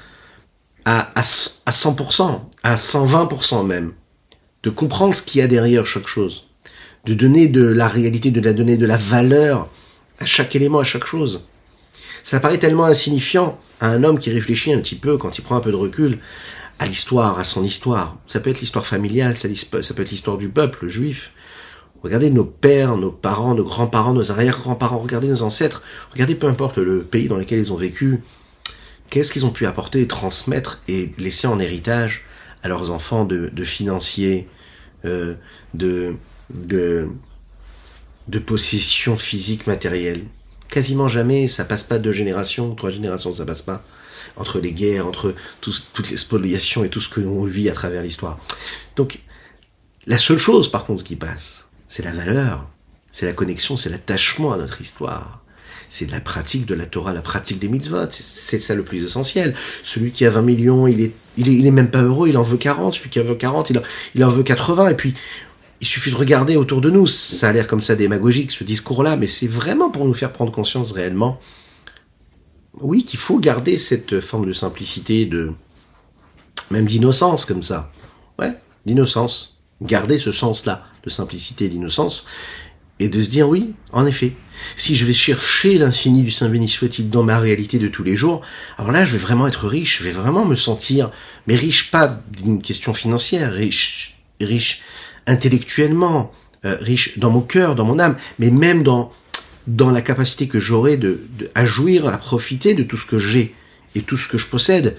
à, 0.86 1.00
à, 1.14 1.20
à 1.20 1.70
100%, 1.70 2.40
à 2.62 2.76
120% 2.76 3.66
même, 3.66 3.92
de 4.62 4.70
comprendre 4.70 5.14
ce 5.14 5.20
qu'il 5.20 5.42
y 5.42 5.44
a 5.44 5.48
derrière 5.48 5.86
chaque 5.86 6.06
chose 6.06 6.48
de 7.04 7.12
donner 7.12 7.48
de 7.48 7.62
la 7.62 7.88
réalité, 7.88 8.30
de 8.30 8.40
la 8.40 8.54
donner 8.54 8.78
de 8.78 8.86
la 8.86 8.96
valeur 8.96 9.68
à 10.18 10.24
chaque 10.24 10.56
élément, 10.56 10.78
à 10.78 10.84
chaque 10.84 11.06
chose. 11.06 11.44
Ça 12.22 12.40
paraît 12.40 12.58
tellement 12.58 12.86
insignifiant 12.86 13.60
un 13.80 14.04
homme 14.04 14.18
qui 14.18 14.30
réfléchit 14.30 14.72
un 14.72 14.80
petit 14.80 14.96
peu, 14.96 15.18
quand 15.18 15.38
il 15.38 15.42
prend 15.42 15.56
un 15.56 15.60
peu 15.60 15.70
de 15.70 15.76
recul, 15.76 16.18
à 16.78 16.86
l'histoire, 16.86 17.38
à 17.38 17.44
son 17.44 17.64
histoire. 17.64 18.16
Ça 18.26 18.40
peut 18.40 18.50
être 18.50 18.60
l'histoire 18.60 18.86
familiale, 18.86 19.36
ça, 19.36 19.48
peut 19.70 20.02
être 20.02 20.10
l'histoire 20.10 20.38
du 20.38 20.48
peuple 20.48 20.88
juif. 20.88 21.32
Regardez 22.02 22.30
nos 22.30 22.44
pères, 22.44 22.96
nos 22.96 23.10
parents, 23.10 23.54
nos 23.54 23.64
grands-parents, 23.64 24.14
nos 24.14 24.30
arrière-grands-parents, 24.30 24.98
regardez 24.98 25.26
nos 25.26 25.42
ancêtres, 25.42 25.82
regardez 26.12 26.36
peu 26.36 26.46
importe 26.46 26.78
le 26.78 27.02
pays 27.02 27.26
dans 27.26 27.36
lequel 27.36 27.58
ils 27.58 27.72
ont 27.72 27.76
vécu, 27.76 28.22
qu'est-ce 29.10 29.32
qu'ils 29.32 29.44
ont 29.44 29.50
pu 29.50 29.66
apporter, 29.66 30.06
transmettre 30.06 30.80
et 30.86 31.12
laisser 31.18 31.48
en 31.48 31.58
héritage 31.58 32.24
à 32.62 32.68
leurs 32.68 32.90
enfants 32.90 33.24
de, 33.24 33.64
financiers, 33.64 34.48
euh, 35.04 35.34
de, 35.74 36.14
de, 36.50 37.08
de 38.28 38.38
possession 38.38 39.16
physique 39.16 39.66
matérielle. 39.66 40.24
Quasiment 40.68 41.08
jamais, 41.08 41.48
ça 41.48 41.64
passe 41.64 41.84
pas 41.84 41.98
deux 41.98 42.12
générations, 42.12 42.74
trois 42.74 42.90
générations, 42.90 43.32
ça 43.32 43.44
passe 43.44 43.62
pas. 43.62 43.82
Entre 44.36 44.60
les 44.60 44.72
guerres, 44.72 45.06
entre 45.06 45.34
toutes 45.60 46.10
les 46.10 46.16
spoliations 46.16 46.84
et 46.84 46.88
tout 46.88 47.00
ce 47.00 47.08
que 47.08 47.20
l'on 47.20 47.44
vit 47.44 47.68
à 47.68 47.72
travers 47.72 48.02
l'histoire. 48.02 48.38
Donc, 48.94 49.20
la 50.06 50.18
seule 50.18 50.38
chose, 50.38 50.70
par 50.70 50.84
contre, 50.84 51.02
qui 51.02 51.16
passe, 51.16 51.70
c'est 51.86 52.04
la 52.04 52.12
valeur, 52.12 52.68
c'est 53.10 53.26
la 53.26 53.32
connexion, 53.32 53.76
c'est 53.76 53.90
l'attachement 53.90 54.52
à 54.52 54.58
notre 54.58 54.80
histoire. 54.80 55.42
C'est 55.90 56.10
la 56.10 56.20
pratique 56.20 56.66
de 56.66 56.74
la 56.74 56.84
Torah, 56.84 57.12
la 57.12 57.22
pratique 57.22 57.58
des 57.58 57.68
mitzvot. 57.68 58.10
C'est 58.10 58.60
ça 58.60 58.74
le 58.74 58.82
plus 58.82 59.02
essentiel. 59.04 59.54
Celui 59.82 60.10
qui 60.10 60.26
a 60.26 60.30
20 60.30 60.42
millions, 60.42 60.86
il 60.86 61.00
est, 61.00 61.12
il 61.38 61.48
est, 61.48 61.54
il 61.54 61.66
est 61.66 61.70
même 61.70 61.90
pas 61.90 62.02
heureux, 62.02 62.28
il 62.28 62.36
en 62.36 62.42
veut 62.42 62.58
40. 62.58 62.94
Celui 62.94 63.08
qui 63.08 63.20
en 63.20 63.24
veut 63.24 63.34
40, 63.34 63.70
il 63.70 63.78
en, 63.78 63.82
il 64.14 64.24
en 64.24 64.28
veut 64.28 64.42
80. 64.42 64.90
Et 64.90 64.94
puis, 64.94 65.14
il 65.80 65.86
suffit 65.86 66.10
de 66.10 66.16
regarder 66.16 66.56
autour 66.56 66.80
de 66.80 66.90
nous. 66.90 67.06
Ça 67.06 67.48
a 67.48 67.52
l'air 67.52 67.66
comme 67.66 67.80
ça 67.80 67.94
démagogique, 67.94 68.50
ce 68.50 68.64
discours-là, 68.64 69.16
mais 69.16 69.28
c'est 69.28 69.46
vraiment 69.46 69.90
pour 69.90 70.04
nous 70.04 70.14
faire 70.14 70.32
prendre 70.32 70.52
conscience 70.52 70.92
réellement 70.92 71.40
oui, 72.80 73.04
qu'il 73.04 73.18
faut 73.18 73.38
garder 73.38 73.76
cette 73.76 74.20
forme 74.20 74.46
de 74.46 74.52
simplicité, 74.52 75.26
de 75.26 75.52
même 76.70 76.86
d'innocence 76.86 77.44
comme 77.44 77.62
ça. 77.62 77.92
Ouais, 78.38 78.54
d'innocence. 78.86 79.60
Garder 79.82 80.18
ce 80.18 80.32
sens-là 80.32 80.86
de 81.04 81.10
simplicité 81.10 81.66
et 81.66 81.68
d'innocence 81.68 82.26
et 83.00 83.08
de 83.08 83.20
se 83.20 83.30
dire 83.30 83.48
oui, 83.48 83.74
en 83.92 84.06
effet, 84.06 84.32
si 84.76 84.96
je 84.96 85.04
vais 85.04 85.12
chercher 85.12 85.78
l'infini 85.78 86.24
du 86.24 86.32
Saint 86.32 86.48
béni 86.48 86.68
soit-il 86.68 87.10
dans 87.10 87.22
ma 87.22 87.38
réalité 87.38 87.78
de 87.78 87.86
tous 87.86 88.02
les 88.02 88.16
jours, 88.16 88.42
alors 88.76 88.90
là 88.90 89.04
je 89.04 89.12
vais 89.12 89.18
vraiment 89.18 89.46
être 89.46 89.68
riche, 89.68 89.98
je 89.98 90.04
vais 90.04 90.10
vraiment 90.10 90.44
me 90.44 90.56
sentir, 90.56 91.12
mais 91.46 91.54
riche 91.54 91.92
pas 91.92 92.20
d'une 92.36 92.60
question 92.60 92.92
financière, 92.92 93.52
riche, 93.52 94.18
riche 94.40 94.82
intellectuellement, 95.28 96.32
euh, 96.64 96.76
riche 96.80 97.18
dans 97.18 97.30
mon 97.30 97.40
cœur, 97.40 97.76
dans 97.76 97.84
mon 97.84 97.98
âme, 97.98 98.16
mais 98.38 98.50
même 98.50 98.82
dans 98.82 99.12
dans 99.68 99.90
la 99.90 100.00
capacité 100.00 100.48
que 100.48 100.58
j'aurai 100.58 100.96
de, 100.96 101.20
de 101.38 101.50
à 101.54 101.66
jouir, 101.66 102.06
à 102.06 102.16
profiter 102.16 102.72
de 102.72 102.82
tout 102.82 102.96
ce 102.96 103.04
que 103.04 103.18
j'ai 103.18 103.54
et 103.94 104.00
tout 104.00 104.16
ce 104.16 104.26
que 104.26 104.38
je 104.38 104.48
possède. 104.48 104.96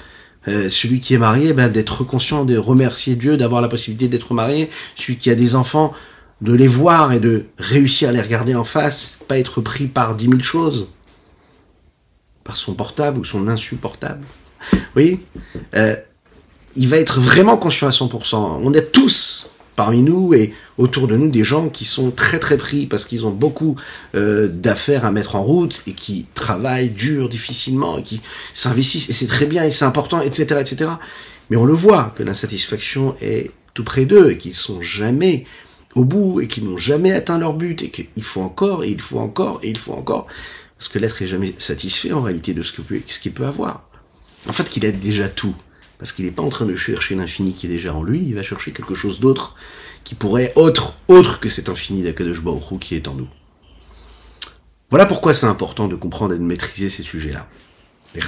Euh, 0.48 0.70
celui 0.70 1.02
qui 1.02 1.14
est 1.14 1.18
marié, 1.18 1.54
ben, 1.54 1.70
d'être 1.70 2.04
conscient, 2.04 2.46
de 2.46 2.58
remercier 2.58 3.16
Dieu, 3.16 3.36
d'avoir 3.36 3.62
la 3.62 3.68
possibilité 3.68 4.08
d'être 4.08 4.34
marié. 4.34 4.70
Celui 4.96 5.18
qui 5.18 5.30
a 5.30 5.36
des 5.36 5.56
enfants, 5.56 5.94
de 6.42 6.54
les 6.54 6.68
voir 6.68 7.12
et 7.12 7.20
de 7.20 7.46
réussir 7.58 8.10
à 8.10 8.12
les 8.12 8.22
regarder 8.22 8.56
en 8.56 8.64
face, 8.64 9.18
pas 9.28 9.38
être 9.38 9.60
pris 9.60 9.88
par 9.88 10.16
dix 10.16 10.28
mille 10.28 10.44
choses, 10.44 10.90
par 12.44 12.56
son 12.56 12.74
portable 12.74 13.20
ou 13.20 13.26
son 13.26 13.48
insupportable. 13.48 14.26
Oui, 14.96 15.20
euh, 15.76 15.96
il 16.76 16.88
va 16.88 16.98
être 16.98 17.20
vraiment 17.20 17.58
conscient 17.58 17.88
à 17.88 17.92
100%. 17.92 18.62
On 18.64 18.74
est 18.74 18.92
tous 18.92 19.52
parmi 19.80 20.04
nous 20.04 20.34
et 20.34 20.54
autour 20.78 21.08
de 21.08 21.16
nous 21.16 21.30
des 21.30 21.46
gens 21.46 21.70
qui 21.70 21.86
sont 21.86 22.12
très 22.12 22.38
très 22.38 22.58
pris 22.58 22.86
parce 22.86 23.06
qu'ils 23.06 23.26
ont 23.26 23.32
beaucoup 23.32 23.78
euh, 24.14 24.50
d'affaires 24.50 25.06
à 25.06 25.12
mettre 25.14 25.38
en 25.38 25.42
route 25.42 25.84
et 25.88 25.94
qui 25.94 26.28
travaillent 26.34 26.90
dur, 26.90 27.30
difficilement, 27.30 27.98
et 27.98 28.04
qui 28.04 28.22
s'investissent 28.54 29.10
et 29.10 29.14
c'est 29.14 29.28
très 29.28 29.46
bien 29.46 29.64
et 29.64 29.72
c'est 29.72 29.86
important, 29.86 30.20
etc., 30.20 30.60
etc. 30.60 30.92
Mais 31.50 31.56
on 31.56 31.64
le 31.64 31.74
voit 31.74 32.14
que 32.18 32.24
l'insatisfaction 32.24 33.16
est 33.22 33.52
tout 33.74 33.86
près 33.86 34.04
d'eux 34.04 34.32
et 34.32 34.38
qu'ils 34.38 34.54
sont 34.54 34.82
jamais 34.82 35.46
au 35.96 36.04
bout 36.04 36.42
et 36.42 36.48
qu'ils 36.50 36.66
n'ont 36.66 36.76
jamais 36.76 37.14
atteint 37.14 37.40
leur 37.40 37.54
but 37.54 37.82
et 37.82 37.90
qu'il 37.90 38.24
faut 38.24 38.42
encore 38.42 38.84
et 38.84 38.90
il 38.90 39.00
faut 39.00 39.20
encore 39.20 39.62
et 39.64 39.70
il 39.70 39.78
faut 39.78 39.94
encore 39.94 40.28
parce 40.78 40.90
que 40.90 41.00
l'être 41.00 41.22
est 41.22 41.28
jamais 41.28 41.56
satisfait 41.58 42.12
en 42.12 42.22
réalité 42.22 42.54
de 42.54 42.64
ce 42.64 42.74
qu'il 42.74 43.32
peut 43.32 43.46
avoir. 43.46 43.88
En 44.46 44.52
fait, 44.52 44.70
qu'il 44.70 44.86
a 44.86 44.92
déjà 44.92 45.30
tout 45.30 45.56
parce 46.00 46.14
qu'il 46.14 46.26
n'est 46.26 46.32
pas 46.32 46.42
en 46.42 46.50
train 46.50 46.66
de 46.66 46.76
chercher 46.76 47.14
l'infini 47.14 47.54
qui 47.54 47.68
est 47.68 47.70
déjà 47.70 47.94
en 47.94 48.02
lui, 48.02 48.24
il 48.26 48.34
va 48.34 48.42
chercher 48.42 48.72
quelque 48.72 48.96
chose 48.96 49.20
d'autre 49.20 49.56
qui 50.06 50.16
pourrait 50.16 50.54
autre, 50.56 50.96
autre 51.10 51.40
que 51.40 51.50
cet 51.50 51.68
infini 51.68 52.02
d'Akadosh 52.02 52.42
qui 52.80 52.96
est 52.96 53.08
en 53.08 53.16
nous. 53.16 53.28
Voilà 54.90 55.06
pourquoi 55.06 55.34
c'est 55.34 55.46
important 55.46 55.88
de 55.88 55.96
comprendre 55.96 56.34
et 56.34 56.38
de 56.38 56.44
maîtriser 56.44 56.90
ces 56.90 57.04
sujets-là. 57.04 57.48
Les. 58.16 58.22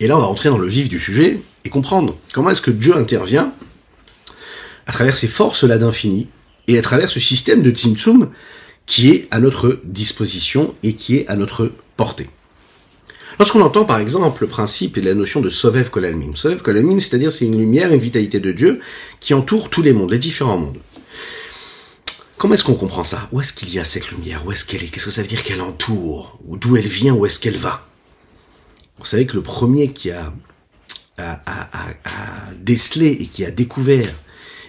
Et 0.00 0.08
là, 0.08 0.18
on 0.18 0.20
va 0.20 0.26
rentrer 0.26 0.50
dans 0.50 0.58
le 0.58 0.68
vif 0.68 0.88
du 0.88 0.98
sujet 0.98 1.40
et 1.64 1.70
comprendre 1.70 2.18
comment 2.34 2.50
est-ce 2.50 2.60
que 2.60 2.72
Dieu 2.72 2.96
intervient 2.96 3.54
à 4.86 4.92
travers 4.92 5.16
ces 5.16 5.28
forces-là 5.28 5.78
d'infini 5.78 6.28
et 6.66 6.76
à 6.78 6.82
travers 6.82 7.08
ce 7.08 7.20
système 7.20 7.62
de 7.62 7.70
Tzimtzum 7.70 8.30
qui 8.86 9.10
est 9.10 9.28
à 9.30 9.40
notre 9.40 9.80
disposition 9.84 10.74
et 10.82 10.94
qui 10.94 11.16
est 11.16 11.26
à 11.28 11.36
notre 11.36 11.72
portée. 11.96 12.28
Lorsqu'on 13.38 13.62
entend 13.62 13.84
par 13.84 13.98
exemple 13.98 14.42
le 14.42 14.48
principe 14.48 14.96
et 14.96 15.00
la 15.00 15.14
notion 15.14 15.40
de 15.40 15.48
Sovev 15.48 15.90
Kolalmin, 15.90 16.32
Sovev 16.34 16.62
Kolalmin, 16.62 17.00
c'est-à-dire 17.00 17.32
c'est 17.32 17.46
une 17.46 17.58
lumière, 17.58 17.92
une 17.92 18.00
vitalité 18.00 18.38
de 18.38 18.52
Dieu 18.52 18.80
qui 19.20 19.34
entoure 19.34 19.70
tous 19.70 19.82
les 19.82 19.92
mondes, 19.92 20.12
les 20.12 20.18
différents 20.18 20.58
mondes. 20.58 20.78
Comment 22.36 22.54
est-ce 22.54 22.64
qu'on 22.64 22.74
comprend 22.74 23.04
ça? 23.04 23.28
Où 23.32 23.40
est-ce 23.40 23.52
qu'il 23.52 23.72
y 23.72 23.78
a 23.78 23.84
cette 23.84 24.10
lumière? 24.10 24.44
Où 24.44 24.52
est-ce 24.52 24.66
qu'elle 24.66 24.82
est, 24.82 24.88
Qu'est-ce 24.88 25.06
que 25.06 25.10
ça 25.10 25.22
veut 25.22 25.28
dire 25.28 25.42
qu'elle 25.42 25.60
entoure? 25.60 26.38
Ou 26.46 26.56
d'où 26.56 26.76
elle 26.76 26.86
vient? 26.86 27.14
Où 27.14 27.26
est-ce 27.26 27.40
qu'elle 27.40 27.56
va? 27.56 27.88
Vous 28.98 29.04
savez 29.04 29.26
que 29.26 29.34
le 29.34 29.42
premier 29.42 29.92
qui 29.92 30.10
a, 30.10 30.32
décelé 32.60 33.08
et 33.08 33.26
qui 33.26 33.44
a 33.44 33.50
découvert 33.50 34.12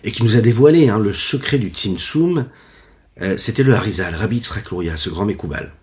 et 0.04 0.12
qui 0.12 0.24
nous 0.24 0.36
a 0.36 0.42
dévoilé 0.42 0.90
hein, 0.90 1.00
le 1.00 1.14
secret 1.14 1.58
du 1.58 1.70
Tzimtzum, 1.70 2.48
euh, 3.22 3.38
c'était 3.38 3.64
le 3.64 3.74
Harizal, 3.74 4.14
Rabbi 4.16 4.38
Yitzhak 4.38 4.66
ce 4.98 5.10
grand 5.10 5.26
Mekoubal. 5.26 5.74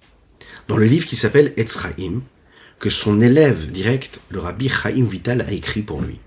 Dans 0.68 0.76
le 0.76 0.86
livre 0.86 1.06
qui 1.06 1.16
s'appelle 1.16 1.52
Etzraim, 1.56 2.22
que 2.78 2.90
son 2.90 3.20
élève 3.20 3.70
direct, 3.70 4.20
le 4.28 4.40
Rabbi 4.40 4.68
Chaim 4.68 5.04
Vital, 5.04 5.40
a 5.40 5.50
écrit 5.52 5.82
pour 5.82 6.00
lui. 6.02 6.20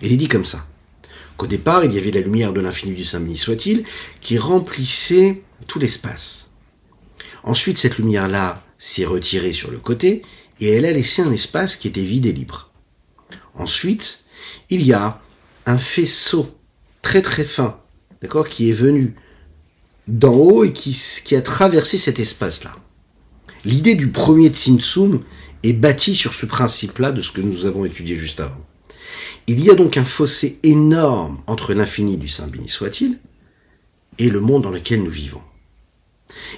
Il 0.00 0.16
dit 0.16 0.28
comme 0.28 0.44
ça, 0.44 0.66
qu'au 1.36 1.46
départ, 1.46 1.84
il 1.84 1.92
y 1.92 1.98
avait 1.98 2.10
la 2.10 2.20
lumière 2.20 2.52
de 2.52 2.60
l'infini 2.60 2.94
du 2.94 3.04
Saint-Béni 3.04 3.36
soit-il, 3.36 3.84
qui 4.20 4.38
remplissait 4.38 5.42
tout 5.66 5.78
l'espace. 5.78 6.52
Ensuite, 7.44 7.78
cette 7.78 7.98
lumière-là 7.98 8.64
s'est 8.78 9.04
retirée 9.04 9.52
sur 9.52 9.70
le 9.70 9.78
côté, 9.78 10.22
et 10.60 10.70
elle 10.72 10.86
a 10.86 10.92
laissé 10.92 11.22
un 11.22 11.32
espace 11.32 11.76
qui 11.76 11.88
était 11.88 12.00
vide 12.00 12.26
et 12.26 12.32
libre. 12.32 12.70
Ensuite, 13.54 14.24
il 14.70 14.82
y 14.82 14.92
a 14.92 15.20
un 15.66 15.78
faisceau 15.78 16.58
très 17.00 17.22
très 17.22 17.44
fin, 17.44 17.80
d'accord, 18.22 18.48
qui 18.48 18.70
est 18.70 18.74
venu 18.74 19.14
d'en 20.12 20.34
haut 20.34 20.62
et 20.62 20.72
qui, 20.72 21.34
a 21.34 21.40
traversé 21.40 21.96
cet 21.96 22.20
espace-là. 22.20 22.76
L'idée 23.64 23.94
du 23.94 24.08
premier 24.08 24.50
Tsimtsum 24.50 25.22
est 25.62 25.72
bâtie 25.72 26.14
sur 26.14 26.34
ce 26.34 26.44
principe-là 26.44 27.12
de 27.12 27.22
ce 27.22 27.32
que 27.32 27.40
nous 27.40 27.64
avons 27.64 27.86
étudié 27.86 28.14
juste 28.14 28.40
avant. 28.40 28.60
Il 29.46 29.64
y 29.64 29.70
a 29.70 29.74
donc 29.74 29.96
un 29.96 30.04
fossé 30.04 30.58
énorme 30.64 31.40
entre 31.46 31.72
l'infini 31.72 32.18
du 32.18 32.28
Saint 32.28 32.46
béni 32.46 32.68
soit-il 32.68 33.20
et 34.18 34.28
le 34.28 34.40
monde 34.40 34.64
dans 34.64 34.70
lequel 34.70 35.02
nous 35.02 35.10
vivons. 35.10 35.40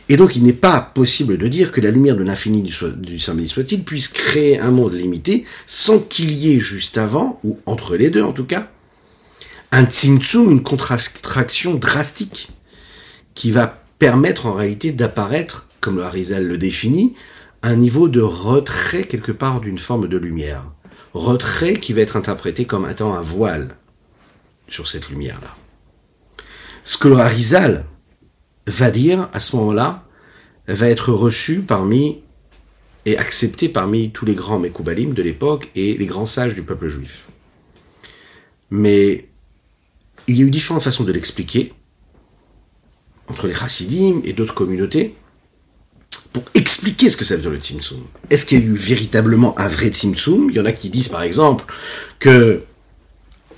Et 0.09 0.17
donc 0.17 0.35
il 0.35 0.43
n'est 0.43 0.53
pas 0.53 0.81
possible 0.81 1.39
de 1.39 1.47
dire 1.47 1.71
que 1.71 1.81
la 1.81 1.93
lumière 1.93 2.17
de 2.17 2.25
l'infini 2.25 2.61
du, 2.61 2.73
Saint 3.21 3.35
béni 3.35 3.49
soit-il 3.49 3.85
puisse 3.85 4.09
créer 4.09 4.59
un 4.59 4.73
monde 4.73 4.95
limité 4.95 5.45
sans 5.69 6.01
qu'il 6.01 6.33
y 6.33 6.53
ait 6.53 6.61
juste 6.61 6.99
avant, 6.99 7.39
ou 7.45 7.57
entre 7.67 7.97
les 7.97 8.11
deux 8.11 8.23
en 8.23 8.33
tout 8.33 8.47
cas, 8.47 8.73
un 9.71 9.85
tsimtsum, 9.85 10.51
une 10.51 10.63
contraction 10.63 11.75
drastique 11.75 12.49
qui 13.35 13.51
va 13.51 13.67
permettre 13.99 14.47
en 14.47 14.55
réalité 14.55 14.93
d'apparaître, 14.93 15.69
comme 15.81 15.97
le 15.97 16.05
Harizal 16.05 16.47
le 16.47 16.59
définit, 16.59 17.17
un 17.63 17.77
niveau 17.77 18.09
de 18.09 18.21
retrait 18.21 19.05
quelque 19.05 19.33
part 19.33 19.61
d'une 19.61 19.79
forme 19.79 20.09
de 20.09 20.17
lumière. 20.17 20.65
Retrait 21.15 21.75
qui 21.75 21.93
va 21.93 22.03
être 22.03 22.17
interprété 22.17 22.65
comme 22.65 22.89
étant 22.89 23.15
un 23.15 23.21
voile 23.21 23.77
sur 24.69 24.89
cette 24.89 25.09
lumière-là. 25.09 25.55
Ce 26.85 26.99
que 26.99 27.09
le 27.09 27.19
Harizal 27.19 27.87
va 28.67 28.91
dire 28.91 29.29
à 29.33 29.41
ce 29.41 29.57
moment-là 29.57 30.05
va 30.67 30.89
être 30.89 31.13
reçu 31.13 31.61
parmi 31.61 32.23
et 33.07 33.19
accepté 33.19 33.69
parmi 33.69 34.11
tous 34.11 34.25
les 34.25 34.35
grands 34.35 34.59
Mekoubalim 34.59 35.13
de 35.13 35.23
l'époque 35.23 35.71
et 35.75 35.97
les 35.97 36.07
grands 36.07 36.27
sages 36.27 36.55
du 36.55 36.63
peuple 36.63 36.89
juif. 36.89 37.29
Mais 38.71 39.29
il 40.27 40.37
y 40.37 40.43
a 40.43 40.47
eu 40.47 40.51
différentes 40.51 40.83
façons 40.83 41.05
de 41.05 41.13
l'expliquer 41.13 41.73
entre 43.29 43.47
les 43.47 43.55
chassidim 43.55 44.21
et 44.25 44.33
d'autres 44.33 44.55
communautés 44.55 45.17
pour 46.33 46.45
expliquer 46.55 47.11
ce 47.11 47.17
que 47.17 47.25
ça 47.25 47.37
veut 47.37 47.43
dire 47.43 47.51
le 47.51 47.59
Tzimtzum. 47.59 48.03
Est-ce 48.29 48.45
qu'il 48.45 48.59
y 48.59 48.63
a 48.63 48.65
eu 48.65 48.75
véritablement 48.75 49.59
un 49.59 49.69
vrai 49.69 49.89
Tzimtzum 49.89 50.51
Il 50.51 50.57
y 50.57 50.61
en 50.61 50.67
a 50.67 50.73
qui 50.73 50.91
disent 50.91 51.09
par 51.09 51.23
exemple 51.23 51.65
que 52.19 52.65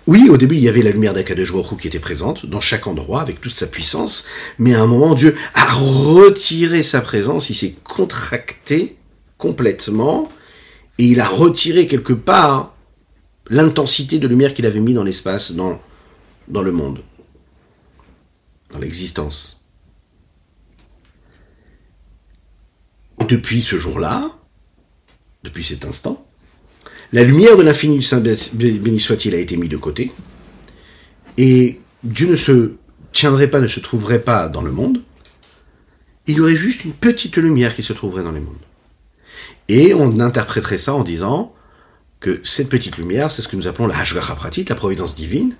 oui, 0.06 0.28
au 0.30 0.36
début, 0.36 0.54
il 0.54 0.62
y 0.62 0.68
avait 0.68 0.82
la 0.82 0.92
lumière 0.92 1.14
d'Akadosh 1.14 1.52
qui 1.80 1.88
était 1.88 1.98
présente 1.98 2.46
dans 2.46 2.60
chaque 2.60 2.86
endroit 2.86 3.20
avec 3.20 3.40
toute 3.40 3.54
sa 3.54 3.66
puissance, 3.66 4.26
mais 4.58 4.72
à 4.74 4.82
un 4.82 4.86
moment, 4.86 5.14
Dieu 5.14 5.34
a 5.54 5.64
retiré 5.64 6.84
sa 6.84 7.00
présence, 7.00 7.50
il 7.50 7.56
s'est 7.56 7.74
contracté 7.82 8.98
complètement, 9.36 10.30
et 10.98 11.06
il 11.06 11.18
a 11.18 11.26
retiré 11.26 11.88
quelque 11.88 12.12
part 12.12 12.76
l'intensité 13.48 14.18
de 14.18 14.28
lumière 14.28 14.54
qu'il 14.54 14.66
avait 14.66 14.80
mis 14.80 14.94
dans 14.94 15.02
l'espace, 15.02 15.52
dans, 15.52 15.80
dans 16.46 16.62
le 16.62 16.70
monde, 16.70 17.02
dans 18.70 18.78
l'existence. 18.78 19.55
Depuis 23.24 23.62
ce 23.62 23.78
jour-là, 23.78 24.30
depuis 25.42 25.64
cet 25.64 25.84
instant, 25.84 26.26
la 27.12 27.24
lumière 27.24 27.56
de 27.56 27.62
l'infini 27.62 27.96
du 27.96 28.02
Saint 28.02 28.20
béni 28.20 29.00
soit-il 29.00 29.34
a 29.34 29.38
été 29.38 29.56
mise 29.56 29.70
de 29.70 29.76
côté, 29.76 30.12
et 31.38 31.80
Dieu 32.02 32.28
ne 32.28 32.36
se 32.36 32.72
tiendrait 33.12 33.48
pas, 33.48 33.60
ne 33.60 33.68
se 33.68 33.80
trouverait 33.80 34.22
pas 34.22 34.48
dans 34.48 34.62
le 34.62 34.72
monde, 34.72 35.02
il 36.26 36.36
y 36.36 36.40
aurait 36.40 36.56
juste 36.56 36.84
une 36.84 36.92
petite 36.92 37.36
lumière 37.36 37.74
qui 37.74 37.82
se 37.82 37.92
trouverait 37.92 38.24
dans 38.24 38.32
les 38.32 38.40
mondes. 38.40 38.56
Et 39.68 39.94
on 39.94 40.18
interpréterait 40.20 40.78
ça 40.78 40.94
en 40.94 41.04
disant 41.04 41.54
que 42.20 42.40
cette 42.44 42.68
petite 42.68 42.98
lumière, 42.98 43.30
c'est 43.30 43.42
ce 43.42 43.48
que 43.48 43.56
nous 43.56 43.68
appelons 43.68 43.86
la 43.86 43.98
Hashgacha 43.98 44.34
Pratit, 44.34 44.64
la 44.68 44.74
providence 44.74 45.14
divine, 45.14 45.56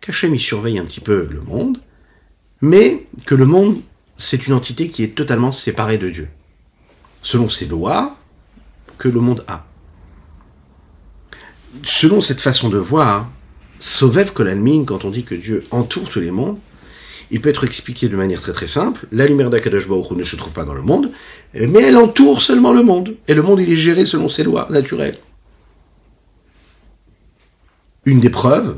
qu'Hachem 0.00 0.34
y 0.34 0.40
surveille 0.40 0.78
un 0.78 0.84
petit 0.84 1.00
peu 1.00 1.28
le 1.30 1.40
monde, 1.40 1.78
mais 2.60 3.06
que 3.26 3.34
le 3.34 3.44
monde, 3.44 3.80
c'est 4.16 4.46
une 4.46 4.54
entité 4.54 4.88
qui 4.88 5.02
est 5.02 5.14
totalement 5.14 5.52
séparée 5.52 5.98
de 5.98 6.10
Dieu 6.10 6.28
selon 7.22 7.48
ces 7.48 7.66
lois 7.66 8.16
que 8.98 9.08
le 9.08 9.20
monde 9.20 9.44
a. 9.48 9.66
Selon 11.82 12.20
cette 12.20 12.40
façon 12.40 12.68
de 12.68 12.78
voir, 12.78 13.30
Sovev 13.78 14.32
Kolalmin, 14.32 14.84
quand 14.84 15.04
on 15.04 15.10
dit 15.10 15.24
que 15.24 15.34
Dieu 15.34 15.64
entoure 15.70 16.08
tous 16.08 16.20
les 16.20 16.30
mondes, 16.30 16.58
il 17.30 17.40
peut 17.40 17.48
être 17.48 17.64
expliqué 17.64 18.08
de 18.08 18.16
manière 18.16 18.40
très 18.40 18.52
très 18.52 18.66
simple. 18.66 19.06
La 19.12 19.26
lumière 19.26 19.50
d'Akadosh 19.50 19.88
Baruch 19.88 20.10
ne 20.10 20.24
se 20.24 20.36
trouve 20.36 20.52
pas 20.52 20.64
dans 20.64 20.74
le 20.74 20.82
monde, 20.82 21.12
mais 21.54 21.82
elle 21.82 21.96
entoure 21.96 22.42
seulement 22.42 22.72
le 22.72 22.82
monde. 22.82 23.16
Et 23.28 23.34
le 23.34 23.42
monde, 23.42 23.60
est 23.60 23.76
géré 23.76 24.04
selon 24.04 24.28
ses 24.28 24.42
lois 24.42 24.66
naturelles. 24.70 25.18
Une 28.04 28.20
des 28.20 28.30
preuves 28.30 28.76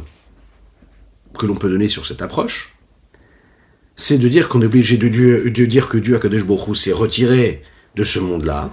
que 1.39 1.47
l'on 1.47 1.55
peut 1.55 1.71
donner 1.71 1.89
sur 1.89 2.05
cette 2.05 2.21
approche, 2.21 2.77
c'est 3.97 4.19
de 4.19 4.29
dire 4.29 4.49
qu'on 4.49 4.61
est 4.61 4.67
obligé 4.67 4.99
de, 4.99 5.65
dire 5.65 5.89
que 5.89 5.97
Dieu, 5.97 6.17
Akadosh 6.17 6.45
Baruch 6.45 6.77
s'est 6.77 6.93
retiré 6.93 7.63
de 7.97 8.05
ce 8.05 8.19
monde-là, 8.19 8.71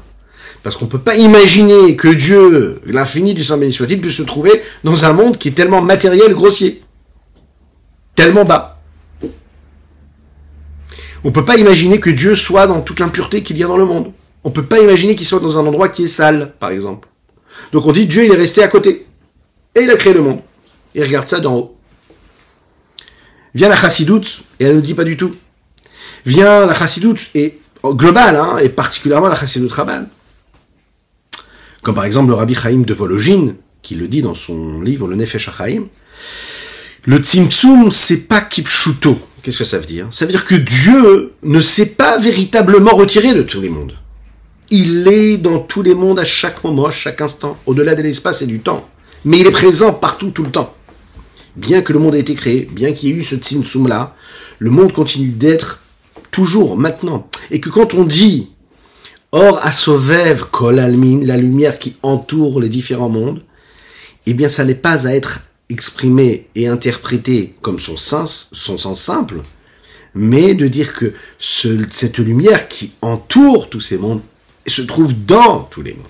parce 0.63 0.75
qu'on 0.75 0.85
ne 0.85 0.89
peut 0.89 0.99
pas 0.99 1.15
imaginer 1.15 1.95
que 1.95 2.07
Dieu, 2.07 2.81
l'infini 2.85 3.33
du 3.33 3.43
Saint 3.43 3.57
béni 3.57 3.73
soit-il, 3.73 4.01
puisse 4.01 4.15
se 4.15 4.23
trouver 4.23 4.61
dans 4.83 5.05
un 5.05 5.13
monde 5.13 5.37
qui 5.37 5.49
est 5.49 5.53
tellement 5.53 5.81
matériel, 5.81 6.33
grossier, 6.33 6.83
tellement 8.15 8.45
bas. 8.45 8.81
On 11.23 11.29
ne 11.29 11.33
peut 11.33 11.45
pas 11.45 11.57
imaginer 11.57 11.99
que 11.99 12.09
Dieu 12.09 12.35
soit 12.35 12.67
dans 12.67 12.81
toute 12.81 12.99
l'impureté 12.99 13.43
qu'il 13.43 13.57
y 13.57 13.63
a 13.63 13.67
dans 13.67 13.77
le 13.77 13.85
monde. 13.85 14.11
On 14.43 14.49
ne 14.49 14.53
peut 14.53 14.65
pas 14.65 14.79
imaginer 14.79 15.15
qu'il 15.15 15.27
soit 15.27 15.39
dans 15.39 15.59
un 15.59 15.65
endroit 15.65 15.89
qui 15.89 16.05
est 16.05 16.07
sale, 16.07 16.53
par 16.59 16.69
exemple. 16.69 17.09
Donc 17.73 17.85
on 17.85 17.91
dit 17.91 18.07
Dieu, 18.07 18.23
il 18.23 18.31
est 18.31 18.37
resté 18.37 18.63
à 18.63 18.69
côté. 18.69 19.05
Et 19.75 19.81
il 19.81 19.91
a 19.91 19.95
créé 19.95 20.13
le 20.13 20.21
monde. 20.21 20.39
Il 20.95 21.03
regarde 21.03 21.27
ça 21.27 21.39
d'en 21.39 21.55
haut. 21.55 21.77
Vient 23.53 23.69
la 23.69 23.75
chassidoute, 23.75 24.43
et 24.59 24.65
elle 24.65 24.77
ne 24.77 24.81
dit 24.81 24.93
pas 24.93 25.03
du 25.03 25.17
tout. 25.17 25.35
Vient 26.25 26.65
la 26.65 26.73
chassidoute, 26.73 27.29
et 27.35 27.59
globale, 27.83 28.35
hein, 28.35 28.57
et 28.57 28.69
particulièrement 28.69 29.27
la 29.27 29.35
chassidoute 29.35 29.71
rabbin. 29.71 30.05
Comme 31.81 31.95
par 31.95 32.05
exemple 32.05 32.29
le 32.29 32.35
rabbi 32.35 32.55
Chaim 32.55 32.81
de 32.85 32.93
Vologine, 32.93 33.55
qui 33.81 33.95
le 33.95 34.07
dit 34.07 34.21
dans 34.21 34.35
son 34.35 34.81
livre 34.81 35.07
Le 35.07 35.15
Nefesh 35.15 35.47
HaChaim. 35.49 35.87
Le 37.05 37.17
Tzimtzum, 37.17 37.89
c'est 37.91 38.27
pas 38.27 38.41
Kipshuto. 38.41 39.19
Qu'est-ce 39.41 39.59
que 39.59 39.63
ça 39.63 39.79
veut 39.79 39.85
dire? 39.85 40.07
Ça 40.11 40.25
veut 40.25 40.31
dire 40.31 40.43
que 40.43 40.55
Dieu 40.55 41.33
ne 41.43 41.61
s'est 41.61 41.91
pas 41.91 42.17
véritablement 42.17 42.91
retiré 42.91 43.33
de 43.33 43.41
tous 43.41 43.61
les 43.61 43.69
mondes. 43.69 43.93
Il 44.69 45.07
est 45.07 45.37
dans 45.37 45.59
tous 45.59 45.81
les 45.81 45.95
mondes 45.95 46.19
à 46.19 46.25
chaque 46.25 46.63
moment, 46.63 46.87
à 46.87 46.91
chaque 46.91 47.21
instant, 47.21 47.57
au-delà 47.65 47.95
de 47.95 48.03
l'espace 48.03 48.41
et 48.41 48.45
du 48.47 48.59
temps. 48.59 48.87
Mais 49.23 49.39
il 49.39 49.47
est 49.47 49.51
présent 49.51 49.93
partout, 49.93 50.31
tout 50.31 50.43
le 50.43 50.51
temps. 50.51 50.75
Bien 51.55 51.81
que 51.81 51.93
le 51.93 51.99
monde 51.99 52.15
ait 52.15 52.19
été 52.19 52.35
créé, 52.35 52.67
bien 52.71 52.91
qu'il 52.91 53.09
y 53.09 53.11
ait 53.13 53.15
eu 53.15 53.23
ce 53.23 53.35
Tzimtzum 53.35 53.87
là, 53.87 54.15
le 54.59 54.69
monde 54.69 54.91
continue 54.91 55.29
d'être 55.29 55.83
toujours, 56.31 56.77
maintenant. 56.77 57.29
Et 57.51 57.59
que 57.59 57.69
quand 57.69 57.93
on 57.93 58.03
dit 58.03 58.51
Or, 59.31 59.59
à 59.63 59.71
Sovev, 59.71 60.45
Kol 60.51 60.79
Almin, 60.79 61.23
la 61.23 61.37
lumière 61.37 61.77
qui 61.77 61.97
entoure 62.01 62.59
les 62.59 62.69
différents 62.69 63.09
mondes, 63.09 63.43
eh 64.25 64.33
bien, 64.33 64.49
ça 64.49 64.65
n'est 64.65 64.75
pas 64.75 65.07
à 65.07 65.13
être 65.13 65.41
exprimé 65.69 66.47
et 66.55 66.67
interprété 66.67 67.55
comme 67.61 67.79
son 67.79 67.95
sens 67.95 68.49
simple, 68.95 69.41
mais 70.15 70.55
de 70.55 70.67
dire 70.67 70.93
que 70.93 71.13
cette 71.39 72.17
lumière 72.17 72.67
qui 72.67 72.93
entoure 73.01 73.69
tous 73.69 73.81
ces 73.81 73.99
mondes 73.99 74.21
se 74.65 74.81
trouve 74.81 75.25
dans 75.25 75.63
tous 75.63 75.83
les 75.83 75.93
mondes. 75.93 76.05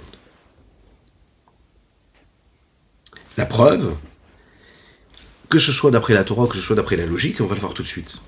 La 3.37 3.45
preuve, 3.45 3.93
que 5.49 5.59
ce 5.59 5.71
soit 5.71 5.91
d'après 5.91 6.13
la 6.13 6.23
Torah, 6.23 6.47
que 6.47 6.55
ce 6.55 6.61
soit 6.61 6.75
d'après 6.75 6.95
la 6.95 7.05
logique, 7.05 7.41
on 7.41 7.45
va 7.45 7.55
le 7.55 7.61
voir 7.61 7.73
tout 7.73 7.83
de 7.83 7.87
suite. 7.87 8.21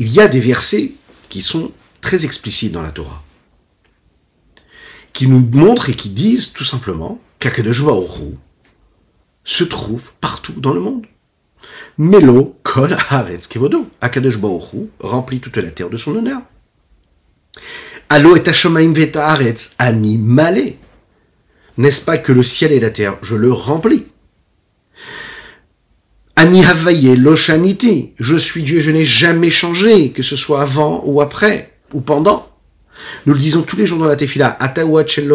Il 0.00 0.08
y 0.08 0.18
a 0.20 0.26
des 0.26 0.40
versets 0.40 0.94
qui 1.28 1.42
sont 1.42 1.70
très 2.00 2.24
explicites 2.24 2.72
dans 2.72 2.82
la 2.82 2.90
Torah 2.90 3.22
qui 5.12 5.26
nous 5.26 5.40
montrent 5.52 5.90
et 5.90 5.94
qui 5.94 6.08
disent 6.08 6.52
tout 6.52 6.64
simplement 6.64 7.20
qu'Akadosh 7.38 7.82
se 9.44 9.64
trouve 9.64 10.12
partout 10.20 10.54
dans 10.60 10.72
le 10.72 10.80
monde. 10.80 11.06
Melo 11.98 12.56
kol 12.62 12.96
haaretz 13.10 13.46
kevodo. 13.46 13.90
Akadosh 14.00 14.38
remplit 15.00 15.40
toute 15.40 15.58
la 15.58 15.70
terre 15.70 15.90
de 15.90 15.98
son 15.98 16.16
honneur. 16.16 16.40
Allo 18.08 18.34
et 18.34 18.48
hashomaim 18.48 18.94
veta 18.94 19.36
ani 19.78 20.16
malé. 20.16 20.78
N'est-ce 21.76 22.04
pas 22.04 22.16
que 22.16 22.32
le 22.32 22.42
ciel 22.42 22.72
et 22.72 22.80
la 22.80 22.90
terre, 22.90 23.18
je 23.22 23.34
le 23.34 23.52
remplis? 23.52 24.06
Ani 26.40 26.64
havaye. 26.64 27.22
Je 28.18 28.36
suis 28.36 28.62
Dieu, 28.62 28.80
je 28.80 28.90
n'ai 28.90 29.04
jamais 29.04 29.50
changé, 29.50 30.08
que 30.08 30.22
ce 30.22 30.36
soit 30.36 30.62
avant 30.62 31.02
ou 31.04 31.20
après 31.20 31.74
ou 31.92 32.00
pendant. 32.00 32.48
Nous 33.26 33.34
le 33.34 33.38
disons 33.38 33.60
tous 33.60 33.76
les 33.76 33.84
jours 33.84 33.98
dans 33.98 34.06
la 34.06 34.16
tefila. 34.16 34.56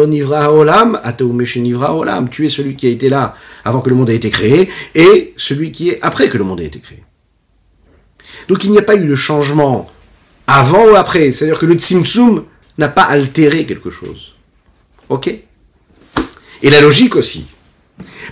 nivra 0.08 0.52
olam, 0.52 0.98
olam. 1.20 2.28
Tu 2.28 2.46
es 2.46 2.48
celui 2.48 2.74
qui 2.74 2.88
a 2.88 2.90
été 2.90 3.08
là 3.08 3.36
avant 3.64 3.82
que 3.82 3.88
le 3.88 3.94
monde 3.94 4.10
ait 4.10 4.16
été 4.16 4.30
créé 4.30 4.68
et 4.96 5.32
celui 5.36 5.70
qui 5.70 5.90
est 5.90 6.00
après 6.02 6.28
que 6.28 6.38
le 6.38 6.44
monde 6.44 6.60
ait 6.60 6.66
été 6.66 6.80
créé. 6.80 7.04
Donc 8.48 8.64
il 8.64 8.72
n'y 8.72 8.78
a 8.78 8.82
pas 8.82 8.96
eu 8.96 9.06
de 9.06 9.14
changement 9.14 9.88
avant 10.48 10.86
ou 10.86 10.96
après. 10.96 11.30
C'est-à-dire 11.30 11.60
que 11.60 11.66
le 11.66 11.74
tzimtzum 11.74 12.46
n'a 12.78 12.88
pas 12.88 13.04
altéré 13.04 13.64
quelque 13.64 13.90
chose. 13.90 14.34
Ok? 15.08 15.28
Et 16.62 16.70
la 16.70 16.80
logique 16.80 17.14
aussi. 17.14 17.46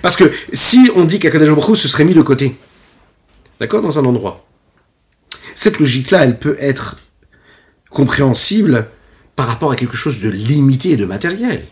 Parce 0.03 0.17
que 0.17 0.31
si 0.53 0.91
on 0.95 1.05
dit 1.05 1.19
qu'Akadash 1.19 1.49
se 1.77 1.89
serait 1.89 2.05
mis 2.05 2.15
de 2.15 2.23
côté, 2.23 2.57
d'accord, 3.61 3.83
dans 3.83 3.99
un 3.99 4.05
endroit, 4.05 4.47
cette 5.55 5.79
logique-là, 5.79 6.25
elle 6.25 6.39
peut 6.39 6.57
être 6.59 6.97
compréhensible 7.91 8.89
par 9.37 9.47
rapport 9.47 9.73
à 9.73 9.77
quelque 9.77 9.97
chose 9.97 10.21
de 10.21 10.29
limité 10.29 10.91
et 10.91 10.97
de 10.97 11.05
matériel. 11.05 11.67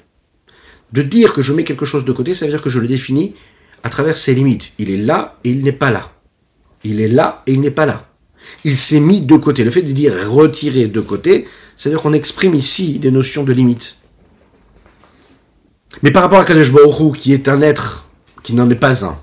De 0.93 1.03
dire 1.03 1.33
que 1.33 1.43
je 1.43 1.53
mets 1.53 1.65
quelque 1.65 1.87
chose 1.87 2.05
de 2.05 2.13
côté, 2.13 2.35
ça 2.35 2.47
veut 2.47 2.53
dire 2.53 2.63
que 2.63 2.71
je 2.71 2.79
le 2.79 2.87
définis 2.87 3.35
à 3.83 3.91
travers 3.91 4.17
ses 4.17 4.35
limites. 4.35 4.73
Il 4.79 4.91
est 4.91 4.97
là 4.97 5.39
et 5.45 5.51
il 5.51 5.63
n'est 5.63 5.73
pas 5.73 5.91
là. 5.91 6.13
Il 6.85 7.01
est 7.01 7.09
là 7.09 7.43
et 7.47 7.53
il 7.53 7.61
n'est 7.61 7.71
pas 7.71 7.87
là. 7.87 8.09
Il 8.65 8.77
s'est 8.77 9.01
mis 9.01 9.21
de 9.21 9.37
côté. 9.37 9.65
Le 9.65 9.71
fait 9.71 9.83
de 9.83 9.93
dire 9.93 10.13
retirer 10.31 10.87
de 10.87 11.01
côté, 11.01 11.49
ça 11.77 11.89
veut 11.89 11.97
dire 11.97 12.03
qu'on 12.03 12.13
exprime 12.13 12.55
ici 12.55 12.99
des 12.99 13.11
notions 13.11 13.45
de 13.45 13.53
limites. 13.53 13.99
Mais 16.03 16.11
par 16.11 16.23
rapport 16.23 16.41
à 16.41 16.45
Baruch 16.45 17.19
qui 17.19 17.33
est 17.33 17.49
un 17.49 17.61
être 17.61 18.09
qui 18.43 18.55
n'en 18.55 18.69
est 18.71 18.75
pas 18.75 19.05
un, 19.05 19.19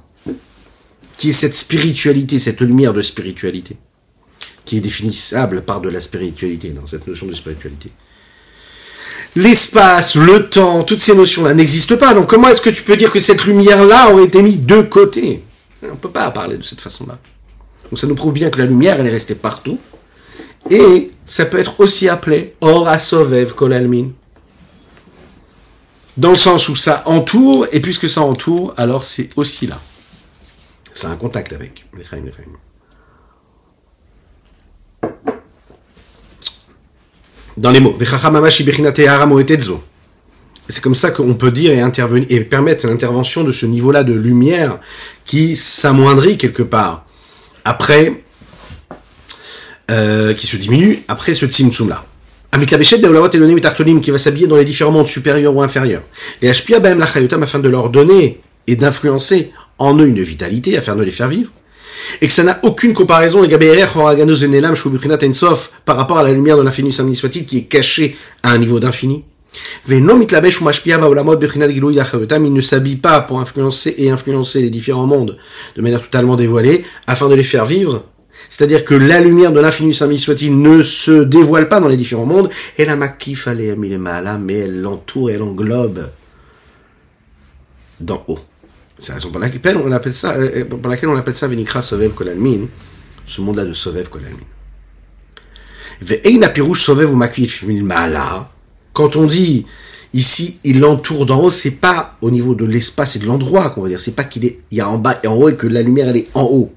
qui 1.17 1.29
est 1.29 1.33
cette 1.33 1.55
spiritualité, 1.55 2.39
cette 2.39 2.61
lumière 2.61 2.93
de 2.93 3.01
spiritualité, 3.01 3.77
qui 4.63 4.77
est 4.77 4.81
définissable 4.81 5.63
par 5.63 5.81
de 5.81 5.89
la 5.89 5.99
spiritualité, 5.99 6.69
dans 6.69 6.87
cette 6.87 7.05
notion 7.07 7.27
de 7.27 7.33
spiritualité 7.33 7.91
l'espace, 9.35 10.15
le 10.15 10.49
temps, 10.49 10.83
toutes 10.83 10.99
ces 10.99 11.15
notions-là 11.15 11.53
n'existent 11.53 11.97
pas. 11.97 12.13
Donc 12.13 12.27
comment 12.27 12.47
est-ce 12.49 12.61
que 12.61 12.69
tu 12.69 12.83
peux 12.83 12.95
dire 12.95 13.11
que 13.11 13.19
cette 13.19 13.45
lumière-là 13.45 14.11
aurait 14.11 14.25
été 14.25 14.41
mise 14.41 14.63
de 14.65 14.81
côté? 14.81 15.43
On 15.83 15.87
ne 15.87 15.95
peut 15.95 16.09
pas 16.09 16.29
parler 16.31 16.57
de 16.57 16.63
cette 16.63 16.81
façon-là. 16.81 17.17
Donc 17.89 17.99
ça 17.99 18.07
nous 18.07 18.15
prouve 18.15 18.33
bien 18.33 18.49
que 18.49 18.59
la 18.59 18.65
lumière, 18.65 18.99
elle 18.99 19.07
est 19.07 19.11
restée 19.11 19.35
partout. 19.35 19.79
Et 20.69 21.11
ça 21.25 21.45
peut 21.45 21.57
être 21.57 21.79
aussi 21.79 22.09
appelé 22.09 22.55
Or 22.61 22.87
Asovev 22.87 23.53
Kolalmin. 23.53 24.09
Dans 26.19 26.31
le 26.31 26.35
sens 26.35 26.67
où 26.67 26.75
ça 26.75 27.03
entoure, 27.05 27.65
et 27.71 27.79
puisque 27.79 28.09
ça 28.09 28.21
entoure, 28.21 28.73
alors 28.75 29.05
c'est 29.05 29.29
aussi 29.37 29.67
là. 29.67 29.79
C'est 30.93 31.07
un 31.07 31.15
contact 31.15 31.53
avec. 31.53 31.85
Dans 37.55 37.71
les 37.71 37.79
mots. 37.79 37.97
C'est 40.67 40.83
comme 40.83 40.95
ça 40.95 41.11
qu'on 41.11 41.35
peut 41.35 41.51
dire 41.51 41.71
et 41.71 41.79
intervenir 41.79 42.27
et 42.29 42.41
permettre 42.41 42.85
l'intervention 42.85 43.45
de 43.45 43.53
ce 43.53 43.65
niveau-là 43.65 44.03
de 44.03 44.13
lumière 44.13 44.81
qui 45.23 45.55
s'amoindrit 45.55 46.37
quelque 46.37 46.63
part 46.63 47.05
après, 47.63 48.25
euh, 49.89 50.33
qui 50.33 50.47
se 50.47 50.57
diminue 50.57 51.01
après 51.07 51.33
ce 51.33 51.45
tzimtzum 51.45 51.87
là. 51.87 52.08
Avec 52.51 52.71
la 52.71 52.77
béchette 52.77 53.03
et 53.03 54.01
qui 54.01 54.11
va 54.11 54.17
s'habiller 54.17 54.47
dans 54.47 54.55
les 54.55 54.65
différents 54.65 54.91
mondes 54.91 55.07
supérieurs 55.07 55.55
ou 55.55 55.61
inférieurs. 55.61 56.01
Les 56.41 56.51
hpia 56.51 56.79
la 56.79 57.05
afin 57.05 57.59
de 57.59 57.69
leur 57.69 57.89
donner 57.89 58.41
et 58.67 58.75
d'influencer 58.75 59.51
en 59.77 59.97
eux 59.97 60.07
une 60.07 60.21
vitalité 60.21 60.77
afin 60.77 60.95
de 60.95 61.03
les 61.03 61.11
faire 61.11 61.27
vivre 61.27 61.51
et 62.21 62.27
que 62.27 62.33
ça 62.33 62.43
n'a 62.43 62.59
aucune 62.63 62.93
comparaison 62.93 63.43
par 65.85 65.97
rapport 65.97 66.17
à 66.17 66.23
la 66.23 66.31
lumière 66.31 66.57
de 66.57 66.63
l'infini 66.63 66.93
soit-il 66.93 67.45
qui 67.45 67.57
est 67.57 67.63
cachée 67.63 68.17
à 68.43 68.51
un 68.51 68.57
niveau 68.57 68.79
d'infini. 68.79 69.23
Il 69.89 70.03
ne 72.53 72.61
s'habille 72.61 72.95
pas 72.97 73.21
pour 73.21 73.39
influencer 73.39 73.95
et 73.97 74.11
influencer 74.11 74.61
les 74.61 74.69
différents 74.69 75.07
mondes 75.07 75.37
de 75.75 75.81
manière 75.81 76.01
totalement 76.01 76.35
dévoilée 76.35 76.83
afin 77.07 77.27
de 77.29 77.35
les 77.35 77.43
faire 77.43 77.65
vivre. 77.65 78.03
C'est-à-dire 78.49 78.83
que 78.83 78.95
la 78.95 79.21
lumière 79.21 79.51
de 79.51 79.59
l'infini 79.59 79.93
saint 79.93 80.15
soit-il 80.17 80.59
ne 80.59 80.81
se 80.81 81.23
dévoile 81.23 81.69
pas 81.69 81.79
dans 81.79 81.87
les 81.87 81.97
différents 81.97 82.25
mondes 82.25 82.49
et 82.77 82.85
la 82.85 82.95
makif 82.95 83.47
mais 83.47 84.57
elle 84.57 84.81
l'entoure 84.81 85.29
elle 85.29 85.43
englobe 85.43 86.09
d'en 87.99 88.23
haut. 88.27 88.39
C'est 88.97 89.09
la 89.09 89.15
raison 89.15 89.29
pour 89.29 89.39
laquelle 89.39 89.77
on 89.77 89.91
appelle 89.91 90.13
ça, 90.13 90.33
euh, 90.33 90.61
euh, 90.61 90.65
pour 90.65 90.89
laquelle 90.89 91.09
on 91.09 91.15
appelle 91.15 91.35
ça 91.35 91.47
Venikra 91.47 91.81
Sovev 91.81 92.09
Kolalmin, 92.09 92.67
ce 93.25 93.39
monde-là 93.41 93.65
de 93.65 93.73
Sovev 93.73 94.09
Kolalmin. 94.09 94.37
Ve'eina 96.01 96.49
Pirouche 96.49 96.81
Sovev 96.81 97.11
ou 97.11 97.15
Makvif 97.15 97.63
Ma'ala, 97.63 98.51
quand 98.93 99.15
on 99.15 99.25
dit 99.25 99.65
ici, 100.13 100.59
il 100.63 100.79
l'entoure 100.79 101.25
d'en 101.25 101.39
haut, 101.39 101.51
c'est 101.51 101.79
pas 101.79 102.17
au 102.21 102.31
niveau 102.31 102.55
de 102.55 102.65
l'espace 102.65 103.15
et 103.15 103.19
de 103.19 103.25
l'endroit 103.25 103.69
qu'on 103.69 103.81
va 103.81 103.89
dire, 103.89 103.99
c'est 103.99 104.15
pas 104.15 104.23
qu'il 104.23 104.43
est, 104.45 104.59
il 104.71 104.79
y 104.79 104.81
a 104.81 104.89
en 104.89 104.97
bas 104.97 105.19
et 105.23 105.27
en 105.27 105.35
haut 105.35 105.49
et 105.49 105.55
que 105.55 105.67
la 105.67 105.81
lumière 105.81 106.09
elle 106.09 106.17
est 106.17 106.29
en 106.33 106.43
haut. 106.43 106.73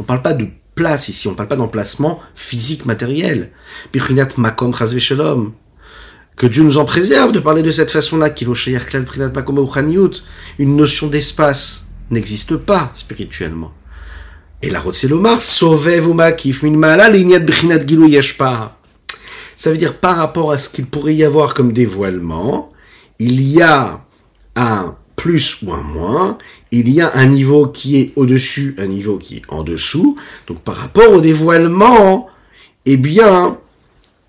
On 0.00 0.04
parle 0.04 0.22
pas 0.22 0.32
de 0.32 0.48
place 0.74 1.08
ici, 1.08 1.28
on 1.28 1.32
ne 1.32 1.36
parle 1.36 1.48
pas 1.48 1.56
d'emplacement 1.56 2.20
physique, 2.34 2.86
matériel. 2.86 3.50
Bichinat 3.92 4.28
makom 4.36 4.72
shalom. 4.74 5.52
Que 6.36 6.46
Dieu 6.46 6.62
nous 6.62 6.78
en 6.78 6.84
préserve 6.84 7.32
de 7.32 7.40
parler 7.40 7.62
de 7.62 7.70
cette 7.70 7.90
façon-là, 7.90 8.34
une 10.58 10.76
notion 10.76 11.06
d'espace 11.06 11.86
n'existe 12.10 12.56
pas 12.56 12.90
spirituellement. 12.94 13.72
Et 14.62 14.70
la 14.70 14.80
Rotselomar, 14.80 15.42
sauvev 15.42 16.08
makif 16.14 16.62
min 16.62 17.38
bichinat 17.40 17.86
gilu 17.86 18.08
yeshpa. 18.08 18.76
Ça 19.56 19.70
veut 19.70 19.76
dire 19.76 19.94
par 19.94 20.16
rapport 20.16 20.52
à 20.52 20.58
ce 20.58 20.68
qu'il 20.68 20.86
pourrait 20.86 21.14
y 21.14 21.24
avoir 21.24 21.54
comme 21.54 21.72
dévoilement, 21.72 22.72
il 23.18 23.42
y 23.42 23.60
a 23.60 24.00
un 24.56 24.96
plus 25.16 25.58
ou 25.62 25.72
un 25.72 25.82
moins, 25.82 26.38
il 26.72 26.88
y 26.88 27.00
a 27.02 27.14
un 27.14 27.26
niveau 27.26 27.68
qui 27.68 28.00
est 28.00 28.12
au-dessus, 28.16 28.74
un 28.78 28.86
niveau 28.86 29.18
qui 29.18 29.36
est 29.36 29.42
en 29.48 29.62
dessous. 29.62 30.16
Donc 30.46 30.60
par 30.60 30.76
rapport 30.76 31.12
au 31.12 31.20
dévoilement, 31.20 32.28
eh 32.86 32.96
bien, 32.96 33.58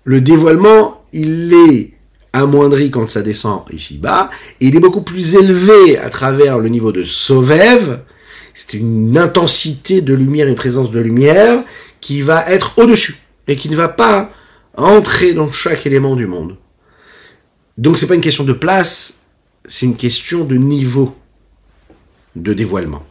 le 0.04 0.20
dévoilement, 0.20 1.02
il 1.12 1.52
est 1.52 1.94
amoindri 2.34 2.90
quand 2.90 3.08
ça 3.08 3.22
descend 3.22 3.62
ici-bas, 3.72 4.30
il 4.60 4.76
est 4.76 4.80
beaucoup 4.80 5.02
plus 5.02 5.36
élevé 5.36 5.96
à 5.98 6.10
travers 6.10 6.58
le 6.58 6.68
niveau 6.68 6.92
de 6.92 7.02
Sovev. 7.02 8.00
C'est 8.52 8.74
une 8.74 9.16
intensité 9.16 10.02
de 10.02 10.14
lumière 10.14 10.48
et 10.48 10.54
présence 10.54 10.90
de 10.90 11.00
lumière 11.00 11.64
qui 12.00 12.20
va 12.20 12.44
être 12.48 12.74
au-dessus, 12.76 13.16
et 13.48 13.56
qui 13.56 13.70
ne 13.70 13.76
va 13.76 13.88
pas 13.88 14.30
entrer 14.76 15.32
dans 15.32 15.50
chaque 15.50 15.86
élément 15.86 16.14
du 16.14 16.26
monde. 16.26 16.56
Donc 17.78 17.96
c'est 17.96 18.06
pas 18.06 18.14
une 18.14 18.20
question 18.20 18.44
de 18.44 18.52
place, 18.52 19.22
c'est 19.64 19.86
une 19.86 19.96
question 19.96 20.44
de 20.44 20.56
niveau 20.56 21.16
de 22.36 22.52
dévoilement. 22.54 23.04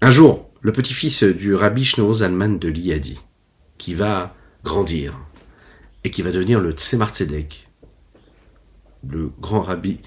Un 0.00 0.10
jour, 0.10 0.48
le 0.60 0.72
petit-fils 0.72 1.22
du 1.22 1.54
rabbi 1.54 1.84
Zalman 2.12 2.58
de 2.58 2.68
Liadi, 2.68 3.18
qui 3.78 3.94
va 3.94 4.34
grandir 4.64 5.18
et 6.04 6.10
qui 6.10 6.22
va 6.22 6.32
devenir 6.32 6.60
le 6.60 6.72
Tzemar 6.72 7.10
Tzedek, 7.10 7.68
le 9.08 9.30
grand 9.40 9.62
rabbi 9.62 10.00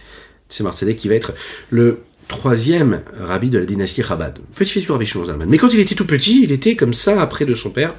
Tzemar 0.50 0.76
Tzedek, 0.76 0.98
qui 0.98 1.08
va 1.10 1.16
être 1.16 1.34
le 1.70 2.02
troisième 2.28 3.04
rabbi 3.20 3.50
de 3.50 3.58
la 3.58 3.66
dynastie 3.66 4.04
Chabad, 4.04 4.40
petit-fils 4.56 4.84
du 4.84 4.92
rabbi 4.92 5.06
Zalman. 5.06 5.48
Mais 5.48 5.58
quand 5.58 5.70
il 5.74 5.80
était 5.80 5.96
tout 5.96 6.06
petit, 6.06 6.44
il 6.44 6.52
était 6.52 6.76
comme 6.76 6.94
ça, 6.94 7.22
après 7.22 7.46
de 7.46 7.56
son 7.56 7.70
père, 7.70 7.96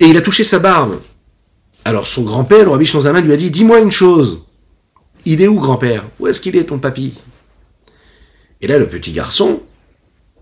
et 0.00 0.06
il 0.06 0.16
a 0.16 0.22
touché 0.22 0.44
sa 0.44 0.58
barbe. 0.58 1.00
Alors 1.84 2.06
son 2.06 2.22
grand-père, 2.22 2.64
le 2.64 2.70
rabbi 2.70 2.86
Zalman, 2.86 3.20
lui 3.20 3.32
a 3.32 3.36
dit, 3.36 3.50
dis-moi 3.50 3.80
une 3.80 3.90
chose, 3.90 4.44
il 5.24 5.40
est 5.40 5.48
où, 5.48 5.60
grand-père? 5.60 6.04
Où 6.18 6.26
est-ce 6.26 6.40
qu'il 6.40 6.56
est, 6.56 6.64
ton 6.64 6.78
papy? 6.78 7.14
Et 8.64 8.66
là, 8.66 8.78
le 8.78 8.88
petit 8.88 9.12
garçon 9.12 9.62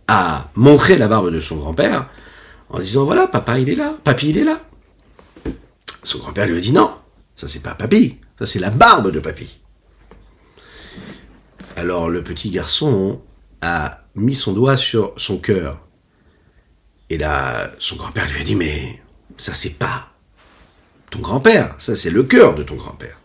a 0.06 0.48
montré 0.54 0.96
la 0.96 1.08
barbe 1.08 1.32
de 1.32 1.40
son 1.40 1.56
grand-père 1.56 2.08
en 2.68 2.78
disant, 2.78 3.04
voilà, 3.04 3.26
papa, 3.26 3.58
il 3.58 3.68
est 3.68 3.74
là, 3.74 3.96
papy, 4.04 4.30
il 4.30 4.38
est 4.38 4.44
là. 4.44 4.60
Son 6.04 6.18
grand-père 6.18 6.46
lui 6.46 6.56
a 6.56 6.60
dit, 6.60 6.70
non, 6.70 6.94
ça 7.34 7.48
c'est 7.48 7.64
pas 7.64 7.74
papy, 7.74 8.20
ça 8.38 8.46
c'est 8.46 8.60
la 8.60 8.70
barbe 8.70 9.10
de 9.10 9.18
papy. 9.18 9.58
Alors 11.74 12.08
le 12.08 12.22
petit 12.22 12.50
garçon 12.50 13.20
a 13.60 14.04
mis 14.14 14.36
son 14.36 14.52
doigt 14.52 14.76
sur 14.76 15.14
son 15.16 15.38
cœur. 15.38 15.80
Et 17.10 17.18
là, 17.18 17.72
son 17.80 17.96
grand-père 17.96 18.28
lui 18.30 18.40
a 18.40 18.44
dit, 18.44 18.54
mais 18.54 19.02
ça 19.36 19.52
c'est 19.52 19.80
pas 19.80 20.12
ton 21.10 21.18
grand-père, 21.18 21.74
ça 21.78 21.96
c'est 21.96 22.10
le 22.10 22.22
cœur 22.22 22.54
de 22.54 22.62
ton 22.62 22.76
grand-père 22.76 23.18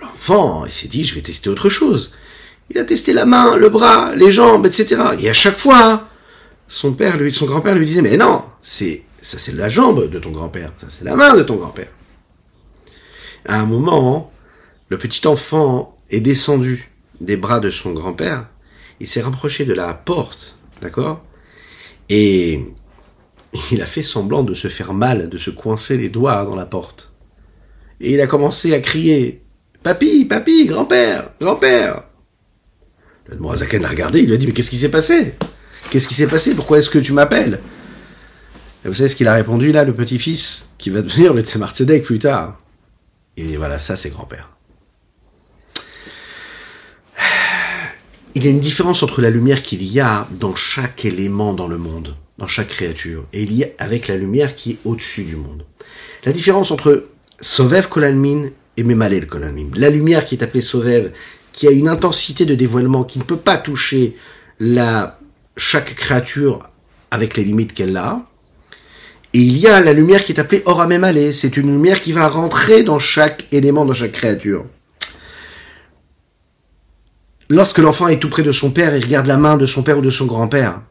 l'enfant, 0.00 0.64
il 0.64 0.72
s'est 0.72 0.88
dit, 0.88 1.04
je 1.04 1.14
vais 1.14 1.20
tester 1.20 1.50
autre 1.50 1.68
chose. 1.68 2.12
Il 2.70 2.78
a 2.78 2.84
testé 2.84 3.12
la 3.12 3.26
main, 3.26 3.56
le 3.56 3.68
bras, 3.68 4.14
les 4.14 4.30
jambes, 4.30 4.66
etc. 4.66 5.02
Et 5.20 5.30
à 5.30 5.32
chaque 5.32 5.58
fois, 5.58 6.08
son 6.68 6.92
père, 6.92 7.16
lui, 7.16 7.32
son 7.32 7.46
grand-père 7.46 7.74
lui 7.74 7.86
disait, 7.86 8.02
mais 8.02 8.16
non, 8.16 8.44
c'est, 8.60 9.04
ça 9.20 9.38
c'est 9.38 9.54
la 9.54 9.68
jambe 9.68 10.10
de 10.10 10.18
ton 10.18 10.30
grand-père, 10.30 10.72
ça 10.76 10.88
c'est 10.88 11.04
la 11.04 11.14
main 11.14 11.36
de 11.36 11.42
ton 11.42 11.56
grand-père. 11.56 11.90
À 13.46 13.60
un 13.60 13.66
moment, 13.66 14.32
le 14.88 14.98
petit 14.98 15.26
enfant 15.28 15.96
est 16.10 16.20
descendu 16.20 16.90
des 17.20 17.36
bras 17.36 17.60
de 17.60 17.70
son 17.70 17.92
grand-père, 17.92 18.48
il 18.98 19.06
s'est 19.06 19.22
rapproché 19.22 19.64
de 19.64 19.74
la 19.74 19.94
porte, 19.94 20.58
d'accord? 20.80 21.22
Et 22.08 22.64
il 23.70 23.80
a 23.80 23.86
fait 23.86 24.02
semblant 24.02 24.42
de 24.42 24.54
se 24.54 24.68
faire 24.68 24.92
mal, 24.92 25.28
de 25.28 25.38
se 25.38 25.50
coincer 25.50 25.96
les 25.96 26.08
doigts 26.08 26.44
dans 26.44 26.56
la 26.56 26.66
porte. 26.66 27.12
Et 28.00 28.12
il 28.12 28.20
a 28.20 28.26
commencé 28.26 28.74
à 28.74 28.80
crier, 28.80 29.42
Papy, 29.86 30.24
papy, 30.24 30.66
grand-père, 30.66 31.30
grand-père. 31.40 32.02
Le 33.28 33.38
Mourazaken 33.38 33.82
l'a 33.82 33.88
regardé, 33.88 34.20
il 34.20 34.26
lui 34.26 34.34
a 34.34 34.36
dit, 34.36 34.46
mais 34.46 34.52
qu'est-ce 34.52 34.70
qui 34.70 34.76
s'est 34.76 34.90
passé? 34.90 35.34
Qu'est-ce 35.90 36.08
qui 36.08 36.14
s'est 36.14 36.28
passé? 36.28 36.54
Pourquoi 36.54 36.78
est-ce 36.78 36.90
que 36.90 36.98
tu 36.98 37.12
m'appelles? 37.12 37.60
Et 38.84 38.88
vous 38.88 38.94
savez 38.94 39.08
ce 39.08 39.16
qu'il 39.16 39.26
a 39.26 39.34
répondu 39.34 39.72
là, 39.72 39.84
le 39.84 39.92
petit-fils, 39.92 40.70
qui 40.78 40.90
va 40.90 41.02
devenir 41.02 41.34
le 41.34 41.42
Tzemar 41.42 41.74
Tzedek 41.74 42.04
plus 42.04 42.20
tard? 42.20 42.60
Et 43.36 43.56
voilà, 43.56 43.78
ça 43.78 43.96
c'est 43.96 44.10
grand-père. 44.10 44.50
Il 48.34 48.44
y 48.44 48.48
a 48.48 48.50
une 48.50 48.60
différence 48.60 49.02
entre 49.02 49.22
la 49.22 49.30
lumière 49.30 49.62
qu'il 49.62 49.82
y 49.82 49.98
a 49.98 50.28
dans 50.30 50.54
chaque 50.54 51.04
élément 51.04 51.54
dans 51.54 51.68
le 51.68 51.78
monde, 51.78 52.14
dans 52.38 52.46
chaque 52.46 52.68
créature, 52.68 53.26
et 53.32 53.42
il 53.42 53.52
y 53.52 53.64
a 53.64 53.68
avec 53.78 54.08
la 54.08 54.16
lumière 54.16 54.54
qui 54.54 54.72
est 54.72 54.78
au-dessus 54.84 55.24
du 55.24 55.36
monde. 55.36 55.64
La 56.24 56.32
différence 56.32 56.70
entre 56.70 57.08
Sovev 57.40 57.88
Kolalmin 57.88 58.50
et 58.76 58.82
Memalel 58.82 59.26
Kolamim. 59.26 59.70
La 59.74 59.88
lumière 59.88 60.24
qui 60.26 60.34
est 60.34 60.44
appelée 60.44 60.60
Sovev, 60.60 61.12
qui 61.56 61.66
a 61.66 61.70
une 61.70 61.88
intensité 61.88 62.44
de 62.44 62.54
dévoilement 62.54 63.02
qui 63.02 63.18
ne 63.18 63.24
peut 63.24 63.38
pas 63.38 63.56
toucher 63.56 64.14
la, 64.60 65.18
chaque 65.56 65.94
créature 65.94 66.68
avec 67.10 67.34
les 67.38 67.44
limites 67.44 67.72
qu'elle 67.72 67.96
a. 67.96 68.26
Et 69.32 69.38
il 69.38 69.56
y 69.56 69.66
a 69.66 69.80
la 69.80 69.94
lumière 69.94 70.22
qui 70.22 70.32
est 70.32 70.38
appelée 70.38 70.62
Oramemale. 70.66 71.32
C'est 71.32 71.56
une 71.56 71.68
lumière 71.68 72.02
qui 72.02 72.12
va 72.12 72.28
rentrer 72.28 72.82
dans 72.82 72.98
chaque 72.98 73.46
élément, 73.52 73.86
dans 73.86 73.94
chaque 73.94 74.12
créature. 74.12 74.66
Lorsque 77.48 77.78
l'enfant 77.78 78.08
est 78.08 78.18
tout 78.18 78.28
près 78.28 78.42
de 78.42 78.52
son 78.52 78.70
père, 78.70 78.94
il 78.94 79.02
regarde 79.02 79.26
la 79.26 79.38
main 79.38 79.56
de 79.56 79.66
son 79.66 79.82
père 79.82 79.98
ou 79.98 80.02
de 80.02 80.10
son 80.10 80.26
grand-père. 80.26 80.82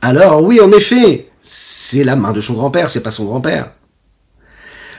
Alors 0.00 0.44
oui, 0.44 0.60
en 0.60 0.70
effet, 0.70 1.28
c'est 1.40 2.04
la 2.04 2.14
main 2.14 2.32
de 2.32 2.40
son 2.40 2.54
grand-père, 2.54 2.88
c'est 2.88 3.02
pas 3.02 3.10
son 3.10 3.24
grand-père 3.24 3.72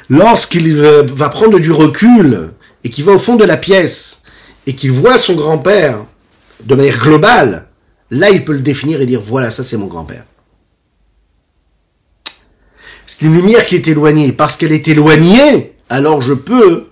lorsqu'il 0.09 0.75
va 0.75 1.29
prendre 1.29 1.59
du 1.59 1.71
recul 1.71 2.51
et 2.83 2.89
qu'il 2.89 3.03
va 3.05 3.13
au 3.13 3.19
fond 3.19 3.35
de 3.35 3.43
la 3.43 3.57
pièce 3.57 4.24
et 4.67 4.75
qu'il 4.75 4.91
voit 4.91 5.17
son 5.17 5.35
grand-père 5.35 6.05
de 6.63 6.75
manière 6.75 6.99
globale, 6.99 7.67
là 8.11 8.29
il 8.29 8.43
peut 8.43 8.53
le 8.53 8.59
définir 8.59 9.01
et 9.01 9.05
dire 9.05 9.21
voilà, 9.21 9.51
ça 9.51 9.63
c'est 9.63 9.77
mon 9.77 9.87
grand-père. 9.87 10.23
C'est 13.07 13.25
une 13.25 13.35
lumière 13.35 13.65
qui 13.65 13.75
est 13.75 13.87
éloignée. 13.87 14.31
Parce 14.31 14.57
qu'elle 14.57 14.71
est 14.71 14.87
éloignée, 14.87 15.75
alors 15.89 16.21
je 16.21 16.33
peux 16.33 16.87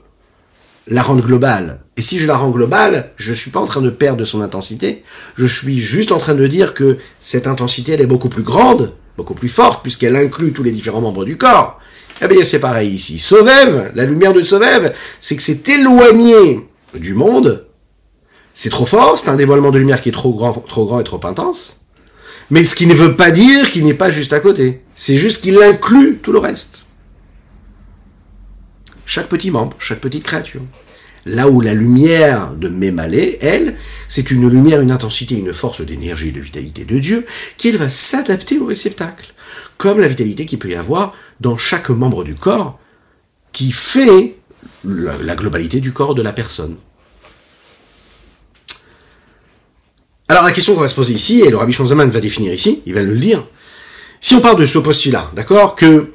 la 0.88 1.02
rendre 1.02 1.26
globale. 1.26 1.82
Et 1.98 2.02
si 2.02 2.18
je 2.18 2.28
la 2.28 2.38
rends 2.38 2.50
globale, 2.50 3.12
je 3.18 3.32
ne 3.32 3.36
suis 3.36 3.52
pas 3.52 3.60
en 3.60 3.66
train 3.66 3.82
de 3.82 3.90
perdre 3.90 4.26
son 4.26 4.42
intensité. 4.42 5.04
Je 5.36 5.46
suis 5.46 5.80
juste 5.80 6.12
en 6.12 6.18
train 6.18 6.34
de 6.34 6.48
dire 6.48 6.74
que 6.74 6.98
cette 7.20 7.48
intensité, 7.48 7.94
elle 7.94 8.02
est 8.02 8.08
beaucoup 8.08 8.30
plus 8.30 8.44
grande, 8.44 8.94
beaucoup 9.16 9.36
plus 9.36 9.50
forte, 9.50 9.84
puisqu'elle 9.84 10.16
inclut 10.16 10.54
tous 10.54 10.64
les 10.64 10.72
différents 10.72 11.02
membres 11.02 11.26
du 11.26 11.38
corps. 11.38 11.80
Eh 12.22 12.28
bien, 12.28 12.44
c'est 12.44 12.60
pareil 12.60 12.90
ici. 12.90 13.20
Sovev, 13.20 13.92
la 13.96 14.06
lumière 14.06 14.34
de 14.34 14.44
Sovev, 14.44 14.94
c'est 15.20 15.36
que 15.36 15.44
c'est 15.44 15.68
éloigné 15.70 16.68
du 17.00 17.14
monde. 17.14 17.68
C'est 18.54 18.70
trop 18.70 18.86
fort, 18.86 19.20
c'est 19.20 19.30
un 19.30 19.36
dévoilement 19.36 19.72
de 19.72 19.80
lumière 19.80 20.02
qui 20.02 20.10
est 20.10 20.14
trop 20.14 20.34
grand, 20.34 20.54
trop 20.54 20.86
grand 20.86 21.00
et 21.00 21.04
trop 21.04 21.26
intense. 21.26 21.88
Mais 22.50 22.64
ce 22.64 22.76
qui 22.76 22.88
ne 22.88 22.94
veut 22.94 23.16
pas 23.16 23.32
dire 23.32 23.72
qu'il 23.72 23.84
n'est 23.84 23.94
pas 23.94 24.12
juste 24.12 24.34
à 24.34 24.40
côté. 24.40 24.82
C'est 24.96 25.18
juste 25.18 25.42
qu'il 25.42 25.62
inclut 25.62 26.20
tout 26.22 26.32
le 26.32 26.40
reste. 26.40 26.86
Chaque 29.06 29.28
petit 29.28 29.52
membre, 29.52 29.76
chaque 29.80 30.00
petite 30.00 30.24
créature. 30.24 30.62
Là 31.26 31.48
où 31.48 31.62
la 31.62 31.74
lumière 31.74 32.54
de 32.54 32.68
Mémalé, 32.68 33.38
elle, 33.42 33.76
c'est 34.08 34.30
une 34.30 34.48
lumière, 34.50 34.82
une 34.82 34.92
intensité, 34.92 35.36
une 35.36 35.54
force 35.54 35.82
d'énergie 35.82 36.30
et 36.30 36.32
de 36.34 36.42
vitalité 36.42 36.84
de 36.84 37.00
Dieu, 37.00 37.26
qui 37.58 37.70
elle 37.70 37.78
va 37.78 37.90
s'adapter 37.90 38.60
au 38.60 38.66
réceptacle. 38.66 39.34
Comme 39.78 40.00
la 40.00 40.08
vitalité 40.08 40.46
qu'il 40.46 40.60
peut 40.60 40.70
y 40.70 40.76
avoir 40.76 41.16
dans 41.40 41.58
chaque 41.58 41.90
membre 41.90 42.24
du 42.24 42.36
corps 42.36 42.80
qui 43.52 43.72
fait 43.72 44.36
la, 44.84 45.36
globalité 45.36 45.80
du 45.80 45.94
corps 45.94 46.16
de 46.16 46.22
la 46.22 46.34
personne. 46.34 46.78
Alors 50.28 50.44
la 50.44 50.52
question 50.52 50.74
qu'on 50.74 50.82
va 50.82 50.88
se 50.88 50.96
poser 50.96 51.14
ici, 51.14 51.42
et 51.42 51.50
le 51.50 51.58
Rabbi 51.58 51.74
Shonzaman 51.74 52.10
va 52.10 52.20
définir 52.20 52.54
ici, 52.54 52.82
il 52.86 52.94
va 52.94 53.04
le 53.04 53.18
dire, 53.18 53.46
si 54.20 54.36
on 54.36 54.42
parle 54.42 54.60
de 54.60 54.66
ce 54.66 54.80
postulat, 54.80 55.32
d'accord, 55.36 55.76
que 55.76 56.12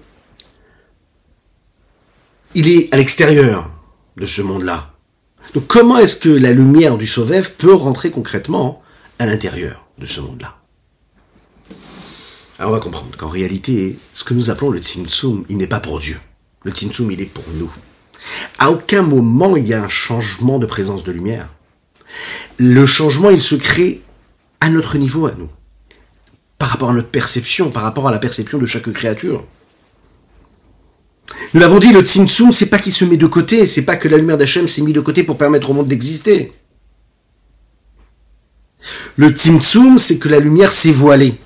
il 2.54 2.68
est 2.68 2.92
à 2.92 2.96
l'extérieur 2.96 3.70
de 4.16 4.26
ce 4.26 4.42
monde-là, 4.42 4.94
donc 5.54 5.66
comment 5.66 5.98
est-ce 5.98 6.16
que 6.16 6.28
la 6.28 6.52
lumière 6.52 6.98
du 6.98 7.06
Sauvev 7.06 7.52
peut 7.56 7.74
rentrer 7.74 8.10
concrètement 8.10 8.82
à 9.18 9.26
l'intérieur 9.26 9.86
de 9.98 10.06
ce 10.06 10.20
monde-là? 10.20 10.56
Alors 12.58 12.72
on 12.72 12.74
va 12.74 12.80
comprendre 12.80 13.16
qu'en 13.16 13.28
réalité, 13.28 13.98
ce 14.12 14.24
que 14.24 14.34
nous 14.34 14.50
appelons 14.50 14.70
le 14.70 14.80
Tzimtzum, 14.80 15.44
il 15.48 15.58
n'est 15.58 15.68
pas 15.68 15.80
pour 15.80 16.00
Dieu. 16.00 16.18
Le 16.64 16.72
Tzimtzum, 16.72 17.10
il 17.12 17.20
est 17.20 17.26
pour 17.26 17.44
nous. 17.54 17.72
À 18.58 18.70
aucun 18.70 19.02
moment 19.02 19.56
il 19.56 19.66
y 19.66 19.74
a 19.74 19.82
un 19.82 19.88
changement 19.88 20.58
de 20.58 20.66
présence 20.66 21.04
de 21.04 21.12
lumière. 21.12 21.48
Le 22.58 22.86
changement, 22.86 23.30
il 23.30 23.42
se 23.42 23.54
crée 23.54 24.00
à 24.60 24.70
notre 24.70 24.98
niveau, 24.98 25.26
à 25.26 25.32
nous. 25.38 25.48
par 26.58 26.70
rapport 26.70 26.90
à 26.90 26.92
notre 26.92 27.08
perception, 27.08 27.70
par 27.70 27.84
rapport 27.84 28.08
à 28.08 28.10
la 28.10 28.18
perception 28.18 28.58
de 28.58 28.66
chaque 28.66 28.90
créature. 28.92 29.44
Nous 31.54 31.60
l'avons 31.60 31.78
dit, 31.78 31.92
le 31.92 32.00
Tzimtzum, 32.00 32.50
c'est 32.50 32.66
pas 32.66 32.78
qu'il 32.78 32.92
se 32.92 33.04
met 33.04 33.16
de 33.16 33.26
côté, 33.26 33.66
c'est 33.66 33.84
pas 33.84 33.96
que 33.96 34.08
la 34.08 34.16
lumière 34.16 34.36
d'Hachem 34.36 34.66
s'est 34.66 34.82
mise 34.82 34.94
de 34.94 35.00
côté 35.00 35.22
pour 35.22 35.38
permettre 35.38 35.70
au 35.70 35.74
monde 35.74 35.86
d'exister. 35.86 36.52
Le 39.16 39.30
Tzimtzum, 39.30 39.98
c'est 39.98 40.18
que 40.18 40.28
la 40.28 40.40
lumière 40.40 40.72
s'est 40.72 40.90
voilée. 40.90 41.38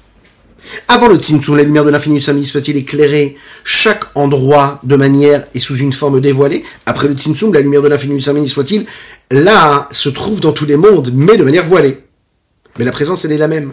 Avant 0.89 1.09
le 1.09 1.17
Tzimtzum, 1.17 1.57
la 1.57 1.63
lumière 1.63 1.85
de 1.85 1.91
l'infini 1.91 2.19
du 2.19 2.45
soit-il 2.45 2.77
éclairer 2.77 3.37
chaque 3.65 4.05
endroit 4.15 4.81
de 4.83 4.97
manière 4.97 5.45
et 5.55 5.61
sous 5.61 5.77
une 5.77 5.93
forme 5.93 6.21
dévoilée. 6.21 6.65
Après 6.87 7.09
le 7.09 7.15
Tzimtzum, 7.15 7.53
la 7.53 7.61
lumière 7.61 7.83
de 7.83 7.89
l'infini 7.89 8.15
du 8.17 8.49
soit-il, 8.49 8.87
là, 9.31 9.89
se 9.91 10.09
trouve 10.09 10.41
dans 10.41 10.53
tous 10.53 10.67
les 10.67 10.77
mondes, 10.77 11.11
mais 11.15 11.37
de 11.37 11.45
manière 11.45 11.65
voilée. 11.65 11.99
Mais 12.79 12.85
la 12.85 12.93
présence, 12.93 13.25
elle 13.25 13.33
est 13.33 13.39
la 13.39 13.49
même. 13.49 13.73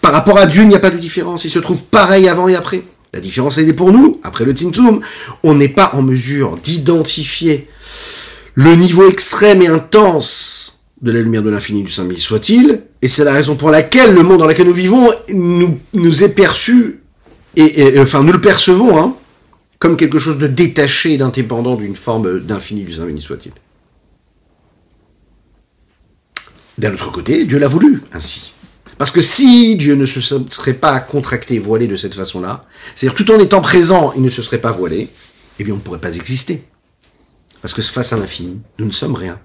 Par 0.00 0.12
rapport 0.12 0.38
à 0.38 0.46
Dieu, 0.46 0.62
il 0.62 0.68
n'y 0.68 0.74
a 0.74 0.80
pas 0.80 0.90
de 0.90 0.98
différence. 0.98 1.44
Il 1.44 1.50
se 1.50 1.58
trouve 1.58 1.84
pareil 1.84 2.28
avant 2.28 2.48
et 2.48 2.54
après. 2.54 2.82
La 3.12 3.20
différence, 3.20 3.58
elle 3.58 3.68
est 3.68 3.74
pour 3.74 3.92
nous. 3.92 4.20
Après 4.22 4.44
le 4.44 4.52
Tzimtzum, 4.52 5.00
on 5.42 5.54
n'est 5.54 5.68
pas 5.68 5.92
en 5.94 6.02
mesure 6.02 6.58
d'identifier 6.58 7.68
le 8.54 8.74
niveau 8.74 9.08
extrême 9.08 9.62
et 9.62 9.68
intense 9.68 10.63
de 11.04 11.12
la 11.12 11.20
lumière 11.20 11.42
de 11.42 11.50
l'infini 11.50 11.82
du 11.82 11.90
Saint-Mille 11.90 12.18
soit-il. 12.18 12.82
Et 13.02 13.08
c'est 13.08 13.24
la 13.24 13.34
raison 13.34 13.56
pour 13.56 13.70
laquelle 13.70 14.14
le 14.14 14.22
monde 14.22 14.38
dans 14.38 14.46
lequel 14.46 14.66
nous 14.66 14.72
vivons 14.72 15.12
nous, 15.28 15.78
nous 15.92 16.24
est 16.24 16.34
perçu, 16.34 17.00
et, 17.56 18.00
enfin 18.00 18.22
nous 18.22 18.32
le 18.32 18.40
percevons, 18.40 18.98
hein, 18.98 19.14
comme 19.78 19.98
quelque 19.98 20.18
chose 20.18 20.38
de 20.38 20.46
détaché 20.46 21.18
d'indépendant 21.18 21.76
d'une 21.76 21.94
forme 21.94 22.40
d'infini 22.40 22.84
du 22.84 22.92
Saint-Mille 22.92 23.20
soit-il. 23.20 23.52
D'un 26.78 26.94
autre 26.94 27.12
côté, 27.12 27.44
Dieu 27.44 27.58
l'a 27.58 27.68
voulu 27.68 28.02
ainsi. 28.12 28.54
Parce 28.96 29.10
que 29.10 29.20
si 29.20 29.76
Dieu 29.76 29.96
ne 29.96 30.06
se 30.06 30.20
serait 30.20 30.72
pas 30.72 30.98
contracté, 31.00 31.58
voilé 31.58 31.86
de 31.86 31.96
cette 31.98 32.14
façon-là, 32.14 32.62
c'est-à-dire 32.94 33.14
tout 33.14 33.30
en 33.30 33.38
étant 33.38 33.60
présent, 33.60 34.12
il 34.16 34.22
ne 34.22 34.30
se 34.30 34.40
serait 34.40 34.60
pas 34.60 34.72
voilé, 34.72 35.10
eh 35.58 35.64
bien 35.64 35.74
on 35.74 35.76
ne 35.76 35.82
pourrait 35.82 36.00
pas 36.00 36.16
exister. 36.16 36.64
Parce 37.60 37.74
que 37.74 37.82
face 37.82 38.12
à 38.14 38.16
l'infini, 38.16 38.62
nous 38.78 38.86
ne 38.86 38.90
sommes 38.90 39.14
rien. 39.14 39.38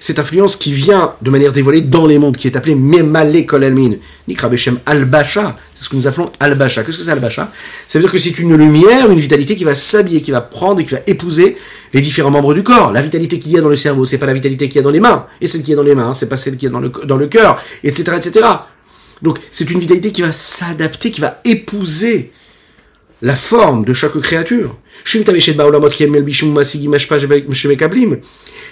Cette 0.00 0.18
influence 0.18 0.56
qui 0.56 0.72
vient 0.72 1.14
de 1.20 1.30
manière 1.30 1.52
dévoilée 1.52 1.80
dans 1.80 2.06
les 2.06 2.18
mondes, 2.18 2.36
qui 2.36 2.46
est 2.46 2.56
appelée 2.56 2.74
Memale 2.74 3.44
Kolalmin, 3.46 3.92
Nikrabeshem 4.28 4.78
Al-Basha, 4.86 5.56
c'est 5.74 5.84
ce 5.84 5.88
que 5.88 5.96
nous 5.96 6.06
appelons 6.06 6.30
Al-Basha. 6.38 6.84
Qu'est-ce 6.84 6.98
que 6.98 7.02
c'est 7.04 7.10
Al-Basha 7.10 7.50
Ça 7.86 7.98
veut 7.98 8.04
dire 8.04 8.12
que 8.12 8.18
c'est 8.18 8.38
une 8.38 8.56
lumière, 8.56 9.10
une 9.10 9.18
vitalité 9.18 9.56
qui 9.56 9.64
va 9.64 9.74
s'habiller, 9.74 10.22
qui 10.22 10.30
va 10.30 10.40
prendre 10.40 10.80
et 10.80 10.84
qui 10.84 10.94
va 10.94 11.00
épouser 11.06 11.56
les 11.92 12.00
différents 12.00 12.30
membres 12.30 12.54
du 12.54 12.62
corps. 12.62 12.92
La 12.92 13.02
vitalité 13.02 13.38
qu'il 13.38 13.52
y 13.52 13.58
a 13.58 13.60
dans 13.60 13.68
le 13.68 13.76
cerveau, 13.76 14.04
c'est 14.04 14.18
pas 14.18 14.26
la 14.26 14.34
vitalité 14.34 14.68
qu'il 14.68 14.76
y 14.76 14.80
a 14.80 14.82
dans 14.82 14.90
les 14.90 15.00
mains, 15.00 15.26
et 15.40 15.46
celle 15.46 15.62
qui 15.62 15.72
est 15.72 15.76
dans 15.76 15.82
les 15.82 15.94
mains, 15.94 16.14
c'est 16.14 16.28
pas 16.28 16.36
celle 16.36 16.56
qui 16.56 16.66
est 16.66 16.70
dans 16.70 16.80
le, 16.80 16.90
dans 17.04 17.16
le 17.16 17.26
cœur, 17.26 17.60
etc., 17.82 18.12
etc. 18.16 18.46
Donc, 19.22 19.38
c'est 19.50 19.68
une 19.70 19.80
vitalité 19.80 20.12
qui 20.12 20.22
va 20.22 20.32
s'adapter, 20.32 21.10
qui 21.10 21.20
va 21.20 21.40
épouser 21.44 22.32
la 23.22 23.34
forme 23.34 23.84
de 23.84 23.92
chaque 23.92 24.18
créature. 24.18 24.76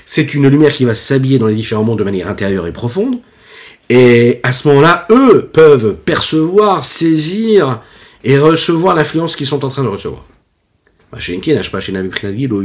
C'est 0.07 0.35
une 0.35 0.49
lumière 0.49 0.73
qui 0.73 0.85
va 0.85 0.95
s'habiller 0.95 1.39
dans 1.39 1.47
les 1.47 1.55
différents 1.55 1.85
mondes 1.85 1.99
de 1.99 2.05
manière 2.05 2.29
intérieure 2.29 2.67
et 2.67 2.73
profonde. 2.73 3.19
Et 3.89 4.41
à 4.43 4.53
ce 4.53 4.69
moment-là, 4.69 5.07
eux 5.11 5.49
peuvent 5.53 5.97
percevoir, 6.05 6.85
saisir 6.85 7.81
et 8.25 8.39
recevoir 8.39 8.97
l'influence 8.97 9.37
qu'ils 9.37 9.47
sont 9.47 9.65
en 9.65 9.69
train 9.69 9.83
de 9.83 9.89
recevoir. 9.89 10.25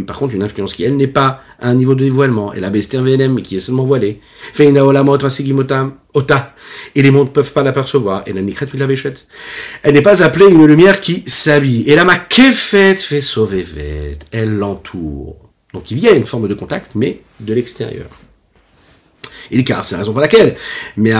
Par 0.06 0.18
contre, 0.18 0.36
une 0.36 0.43
influence 0.43 0.74
qui, 0.74 0.84
elle, 0.84 0.97
n'est 0.97 1.08
pas 1.08 1.41
à 1.60 1.70
un 1.70 1.74
niveau 1.74 1.95
de 1.95 2.04
dévoilement. 2.04 2.54
Et 2.54 2.60
la 2.60 2.70
VLM, 2.70 3.41
qui 3.41 3.56
est 3.58 3.60
seulement 3.60 3.86
voilée. 3.86 4.20
Et 4.60 4.72
les 7.02 7.12
mondes 7.12 7.28
ne 7.28 7.32
peuvent 7.32 7.54
pas 7.54 7.64
l'apercevoir. 7.64 8.24
Et 8.26 8.34
la 8.34 8.41
Elle 9.84 9.93
n'est 9.93 10.02
pas 10.02 10.24
appelée 10.24 10.47
une 10.47 10.66
lumière 10.66 10.99
qui 10.99 11.24
s'habille. 11.28 11.84
Et 11.88 11.95
la 11.95 12.06
makefet 12.06 12.95
fait 12.95 13.22
sauver 13.22 13.66
Elle 14.32 14.58
l'entoure. 14.58 15.38
Donc 15.74 15.89
il 15.91 15.99
y 15.99 16.08
a 16.08 16.12
une 16.12 16.26
forme 16.26 16.47
de 16.49 16.54
contact, 16.54 16.91
mais 16.95 17.22
de 17.39 17.54
l'extérieur. 17.54 18.10
Et 19.52 19.64
car 19.64 19.86
c'est 19.86 19.95
la 19.95 19.99
raison 19.99 20.12
pour 20.12 20.22
laquelle. 20.22 20.56
Mais 20.97 21.14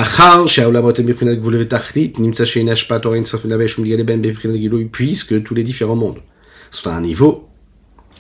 puisque 4.92 5.44
tous 5.44 5.54
les 5.54 5.64
différents 5.64 5.96
mondes 5.96 6.20
sont 6.72 6.90
à 6.90 6.94
un 6.94 7.02
niveau 7.02 7.48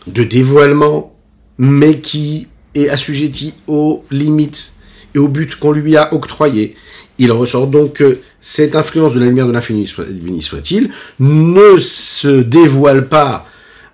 de 0.07 0.23
dévoilement, 0.23 1.15
mais 1.57 1.99
qui 1.99 2.47
est 2.75 2.89
assujetti 2.89 3.55
aux 3.67 4.03
limites 4.11 4.73
et 5.15 5.19
au 5.19 5.27
but 5.27 5.55
qu'on 5.55 5.71
lui 5.71 5.97
a 5.97 6.13
octroyé. 6.13 6.75
Il 7.17 7.31
ressort 7.31 7.67
donc 7.67 7.93
que 7.93 8.19
cette 8.39 8.75
influence 8.75 9.13
de 9.13 9.19
la 9.19 9.25
lumière 9.25 9.47
de 9.47 9.51
l'infini 9.51 9.87
soit-il 9.87 10.89
ne 11.19 11.77
se 11.79 12.41
dévoile 12.41 13.07
pas 13.07 13.45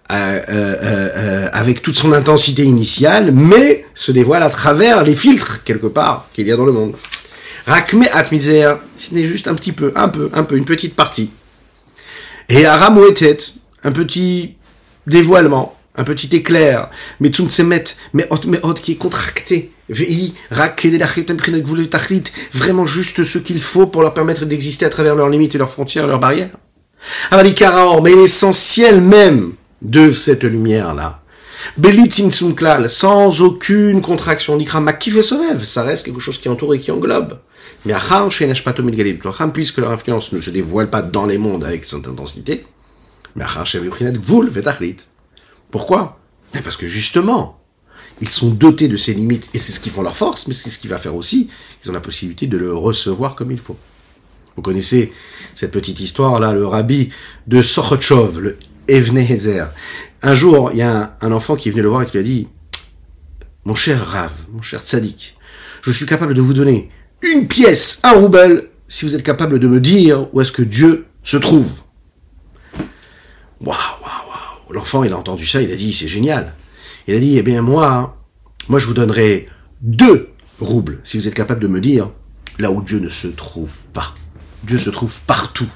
euh, 0.10 0.40
euh, 0.48 0.76
euh, 0.80 1.50
avec 1.52 1.82
toute 1.82 1.98
son 1.98 2.14
intensité 2.14 2.64
initiale, 2.64 3.34
mais 3.34 3.86
se 3.94 4.14
dévoile 4.14 4.42
à 4.42 4.50
travers 4.50 5.04
les 5.04 5.18
filtres 5.18 5.66
quelque 5.66 5.88
part 5.88 6.30
qu'il 6.34 6.48
y 6.48 6.52
a 6.52 6.56
dans 6.56 6.66
le 6.66 6.72
monde. 6.72 6.96
Rakme 7.66 8.06
at 8.14 8.32
misère, 8.32 8.80
ce 8.96 9.14
n'est 9.14 9.26
juste 9.26 9.50
un 9.50 9.56
petit 9.56 9.74
peu, 9.74 9.92
un 9.98 10.08
peu, 10.08 10.30
un 10.34 10.44
peu, 10.44 10.56
une 10.56 10.64
petite 10.64 10.96
partie. 10.96 11.32
Et 12.48 12.66
Aramouetet, 12.66 13.38
un 13.88 13.92
petit 13.94 14.56
dévoilement, 15.08 15.78
un 15.96 16.04
petit 16.04 16.36
éclair, 16.36 16.90
mais 17.22 17.32
met, 17.64 17.84
mais 18.14 18.28
qui 18.82 18.92
est 18.92 18.96
contracté, 18.96 19.72
vraiment 22.54 22.86
juste 22.86 23.24
ce 23.24 23.38
qu'il 23.38 23.62
faut 23.62 23.88
pour 23.88 24.02
leur 24.02 24.14
permettre 24.14 24.44
d'exister 24.44 24.86
à 24.86 24.90
travers 24.90 25.16
leurs 25.16 25.30
limites 25.30 25.56
et 25.56 25.58
leurs 25.58 25.70
frontières, 25.70 26.06
leurs 26.06 26.20
barrières. 26.20 26.58
Mais 27.32 28.16
l'essentiel 28.16 29.00
même 29.00 29.54
de 29.82 30.12
cette 30.12 30.44
lumière-là, 30.44 31.22
sans 32.90 33.42
aucune 33.42 34.02
contraction, 34.02 34.60
ça 35.64 35.84
reste 35.84 36.06
quelque 36.06 36.20
chose 36.20 36.40
qui 36.40 36.50
entoure 36.50 36.76
et 36.76 36.80
qui 36.80 36.92
englobe. 36.92 37.40
Mais 37.86 37.94
puisque 39.54 39.78
leur 39.78 39.92
influence 39.94 40.34
ne 40.34 40.42
se 40.42 40.50
dévoile 40.50 40.90
pas 40.90 41.02
dans 41.02 41.26
les 41.26 41.38
mondes 41.38 41.64
avec 41.64 41.86
cette 41.86 42.06
intensité, 42.06 42.66
pourquoi? 45.72 46.20
Parce 46.64 46.78
que 46.78 46.88
justement, 46.88 47.60
ils 48.22 48.30
sont 48.30 48.50
dotés 48.50 48.88
de 48.88 48.98
ces 48.98 49.14
limites 49.14 49.50
et 49.54 49.60
c'est 49.60 49.72
ce 49.72 49.80
qui 49.80 49.90
font 49.90 50.02
leur 50.02 50.16
force, 50.16 50.48
mais 50.48 50.54
c'est 50.54 50.70
ce 50.70 50.80
qui 50.80 50.88
va 50.88 50.98
faire 50.98 51.16
aussi 51.16 51.50
qu'ils 51.82 51.92
ont 51.92 51.94
la 51.94 52.00
possibilité 52.00 52.48
de 52.48 52.58
le 52.58 52.74
recevoir 52.74 53.36
comme 53.36 53.52
il 53.52 53.60
faut. 53.60 53.78
Vous 54.56 54.62
connaissez 54.62 55.14
cette 55.54 55.72
petite 55.72 56.00
histoire 56.00 56.40
là, 56.40 56.52
le 56.52 56.66
rabbi 56.66 57.10
de 57.46 57.62
Sochotchov, 57.62 58.40
le 58.40 58.58
Evnehezer. 58.88 59.72
Un 60.24 60.34
jour, 60.34 60.72
il 60.74 60.80
y 60.80 60.82
a 60.82 61.16
un, 61.22 61.32
enfant 61.32 61.56
qui 61.56 61.70
venu 61.70 61.84
le 61.84 61.90
voir 61.90 62.02
et 62.02 62.06
qui 62.08 62.14
lui 62.14 62.20
a 62.20 62.24
dit 62.24 62.48
Mon 63.66 63.76
cher 63.76 64.04
Rav, 64.04 64.32
mon 64.52 64.64
cher 64.64 64.82
Tzadik, 64.82 65.38
je 65.84 65.92
suis 65.92 66.08
capable 66.08 66.34
de 66.34 66.42
vous 66.42 66.54
donner 66.54 66.90
une 67.22 67.48
pièce, 67.48 68.00
un 68.04 68.14
rouble, 68.14 68.70
si 68.88 69.06
vous 69.06 69.14
êtes 69.14 69.24
capable 69.24 69.60
de 69.60 69.68
me 69.68 69.80
dire 69.80 70.28
où 70.34 70.42
est-ce 70.42 70.52
que 70.52 70.64
Dieu 70.64 71.06
se 71.24 71.38
trouve. 71.38 71.72
Waouh, 73.62 73.76
waouh, 74.02 74.30
waouh. 74.30 74.74
L'enfant, 74.74 75.04
il 75.04 75.14
a 75.14 75.18
entendu 75.18 75.46
ça, 75.46 75.62
il 75.62 75.72
a 75.72 75.76
dit, 75.76 75.94
c'est 75.94 76.08
génial. 76.08 76.56
Il 77.08 77.16
a 77.16 77.20
dit, 77.20 77.38
eh 77.38 77.44
bien, 77.44 77.62
moi, 77.62 78.18
moi, 78.68 78.80
je 78.80 78.88
vous 78.88 78.94
donnerai 78.94 79.48
deux 79.82 80.30
roubles 80.60 81.00
si 81.04 81.18
vous 81.18 81.28
êtes 81.28 81.34
capable 81.34 81.62
de 81.62 81.68
me 81.68 81.80
dire 81.80 82.10
là 82.60 82.72
où 82.72 82.82
Dieu 82.82 83.00
ne 83.00 83.10
se 83.10 83.28
trouve 83.28 83.72
pas. 83.94 84.16
Dieu 84.64 84.78
se 84.78 84.90
trouve 84.90 85.20
partout. 85.26 85.70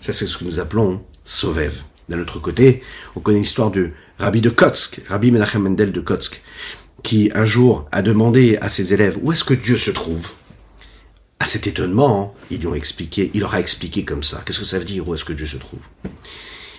Ça, 0.00 0.12
c'est 0.12 0.26
ce 0.26 0.36
que 0.36 0.44
nous 0.44 0.58
appelons 0.58 1.02
Sovev. 1.22 1.72
D'un 2.08 2.20
autre 2.20 2.38
côté, 2.38 2.82
on 3.16 3.20
connaît 3.20 3.38
l'histoire 3.38 3.70
du 3.70 3.94
Rabbi 4.18 4.40
de 4.40 4.50
Kotsk, 4.50 5.00
Rabbi 5.08 5.30
Menachem 5.30 5.62
Mendel 5.62 5.92
de 5.92 6.00
Kotsk, 6.00 6.42
qui 7.02 7.30
un 7.34 7.44
jour 7.44 7.86
a 7.92 8.02
demandé 8.02 8.58
à 8.60 8.68
ses 8.68 8.92
élèves 8.92 9.18
où 9.22 9.32
est-ce 9.32 9.44
que 9.44 9.54
Dieu 9.54 9.76
se 9.76 9.90
trouve? 9.90 10.28
À 11.38 11.46
cet 11.46 11.66
étonnement, 11.66 12.34
ils 12.50 12.60
lui 12.60 12.66
ont 12.66 12.74
expliqué, 12.74 13.30
il 13.34 13.40
leur 13.40 13.54
a 13.54 13.60
expliqué 13.60 14.04
comme 14.04 14.22
ça. 14.22 14.42
Qu'est-ce 14.44 14.60
que 14.60 14.64
ça 14.64 14.78
veut 14.78 14.84
dire 14.84 15.06
où 15.08 15.14
est-ce 15.14 15.24
que 15.24 15.32
Dieu 15.32 15.46
se 15.46 15.56
trouve? 15.56 15.86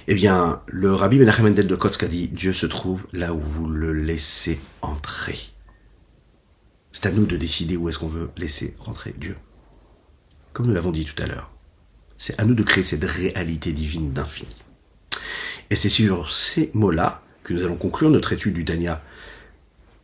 Eh 0.08 0.16
bien, 0.16 0.62
le 0.68 0.93
rabbi 0.93 1.18
Menachem 1.18 1.45
Mendel 1.45 1.68
de 1.68 1.76
Kotsk 1.76 2.03
a 2.03 2.08
dit, 2.08 2.28
Dieu 2.28 2.53
se 2.53 2.68
trouve 2.68 3.08
là 3.12 3.34
où 3.34 3.39
vous 3.39 3.68
le 3.68 3.91
laissez 3.91 4.60
entrer. 4.82 5.38
C'est 6.91 7.08
à 7.08 7.12
nous 7.12 7.26
de 7.26 7.38
décider 7.38 7.76
où 7.76 7.89
est-ce 7.89 7.97
qu'on 7.97 8.08
veut 8.08 8.30
laisser 8.38 8.76
rentrer 8.80 9.16
Dieu. 9.18 9.36
Comme 10.53 10.68
nous 10.68 10.74
l'avons 10.74 10.91
dit 10.91 11.06
tout 11.06 11.22
à 11.22 11.26
l'heure, 11.26 11.51
c'est 12.18 12.39
à 12.39 12.45
nous 12.45 12.53
de 12.53 12.64
créer 12.64 12.84
cette 12.84 13.03
réalité 13.03 13.74
divine 13.74 14.14
d'infini. 14.14 14.56
Et 15.70 15.76
c'est 15.76 15.89
sur 15.89 16.32
ces 16.32 16.70
mots-là 16.74 17.24
que 17.43 17.53
nous 17.53 17.64
allons 17.64 17.76
conclure 17.76 18.10
notre 18.10 18.32
étude 18.32 18.53
du 18.53 18.64
Dania 18.64 19.01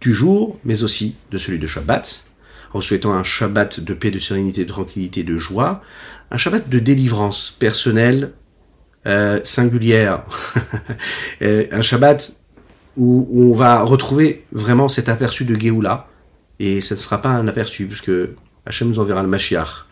du 0.02 0.14
jour, 0.14 0.60
mais 0.66 0.82
aussi 0.82 1.16
de 1.30 1.38
celui 1.38 1.60
de 1.60 1.68
Shabbat, 1.68 2.26
en 2.74 2.82
souhaitant 2.82 3.14
un 3.14 3.24
Shabbat 3.24 3.80
de 3.80 3.93
paix, 3.93 4.10
de 4.10 4.20
sérénité, 4.20 4.66
de 4.66 4.70
tranquillité, 4.70 5.24
de 5.24 5.38
joie, 5.38 5.84
un 6.32 6.38
Shabbat 6.38 6.68
de 6.68 6.80
délivrance 6.80 7.52
personnelle, 7.52 8.34
euh, 9.08 9.39
singulière, 9.43 10.24
euh, 11.41 11.66
un 11.72 11.82
Shabbat 11.82 12.34
où, 12.97 13.28
on 13.34 13.54
va 13.54 13.82
retrouver 13.82 14.45
vraiment 14.52 14.89
cet 14.89 15.10
aperçu 15.10 15.45
de 15.45 15.60
Géoula, 15.60 16.08
et 16.60 16.82
ce 16.82 16.93
ne 16.93 16.99
sera 16.99 17.22
pas 17.22 17.30
un 17.30 17.47
aperçu, 17.47 17.88
puisque 17.88 18.12
Hachem 18.66 18.89
nous 18.89 18.99
enverra 18.99 19.24
le 19.24 19.28
Mashiach. 19.28 19.86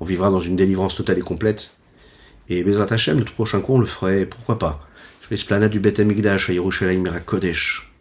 On 0.00 0.04
vivra 0.04 0.30
dans 0.30 0.40
une 0.40 0.56
délivrance 0.56 0.96
totale 0.96 1.18
et 1.18 1.22
complète. 1.22 1.74
Et 2.48 2.64
Bezrat 2.64 2.92
Hachem, 2.92 3.18
notre 3.18 3.32
prochain 3.32 3.60
cours, 3.60 3.76
on 3.76 3.80
le 3.80 3.86
ferait, 3.86 4.26
pourquoi 4.26 4.58
pas, 4.58 4.80
sur 5.20 5.30
l'esplanade 5.30 5.70
du 5.70 5.80
Beth 5.80 6.00
Amikdash 6.00 6.50
à 6.50 6.52
Yerushalayim 6.52 7.04
Kodesh, 7.24 7.92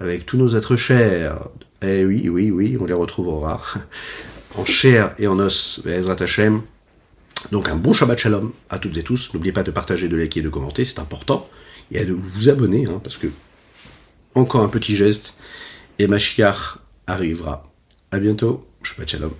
avec 0.00 0.26
tous 0.26 0.36
nos 0.36 0.54
êtres 0.54 0.76
chers. 0.76 1.48
Eh 1.80 2.04
oui, 2.04 2.28
oui, 2.28 2.50
oui, 2.50 2.76
on 2.80 2.84
les 2.84 2.94
retrouvera 2.94 3.62
en 4.58 4.64
chair 4.64 5.14
et 5.18 5.26
en 5.28 5.38
os, 5.38 5.80
Bezrat 5.84 6.20
Hachem. 6.20 6.62
Donc 7.52 7.68
un 7.68 7.76
bon 7.76 7.92
Shabbat 7.92 8.18
Shalom 8.18 8.52
à 8.70 8.78
toutes 8.78 8.96
et 8.96 9.02
tous. 9.02 9.32
N'oubliez 9.32 9.52
pas 9.52 9.62
de 9.62 9.70
partager, 9.70 10.08
de 10.08 10.16
liker 10.16 10.40
et 10.40 10.42
de 10.42 10.48
commenter, 10.48 10.84
c'est 10.84 10.98
important. 10.98 11.48
Et 11.90 11.98
à 11.98 12.04
de 12.04 12.12
vous 12.12 12.48
abonner, 12.48 12.86
hein, 12.86 13.00
parce 13.02 13.16
que 13.16 13.28
encore 14.34 14.62
un 14.62 14.68
petit 14.68 14.96
geste, 14.96 15.34
et 15.98 16.06
Mashiach 16.06 16.78
arrivera. 17.06 17.70
À 18.10 18.18
bientôt. 18.18 18.66
Shabbat 18.82 19.08
Shalom. 19.08 19.32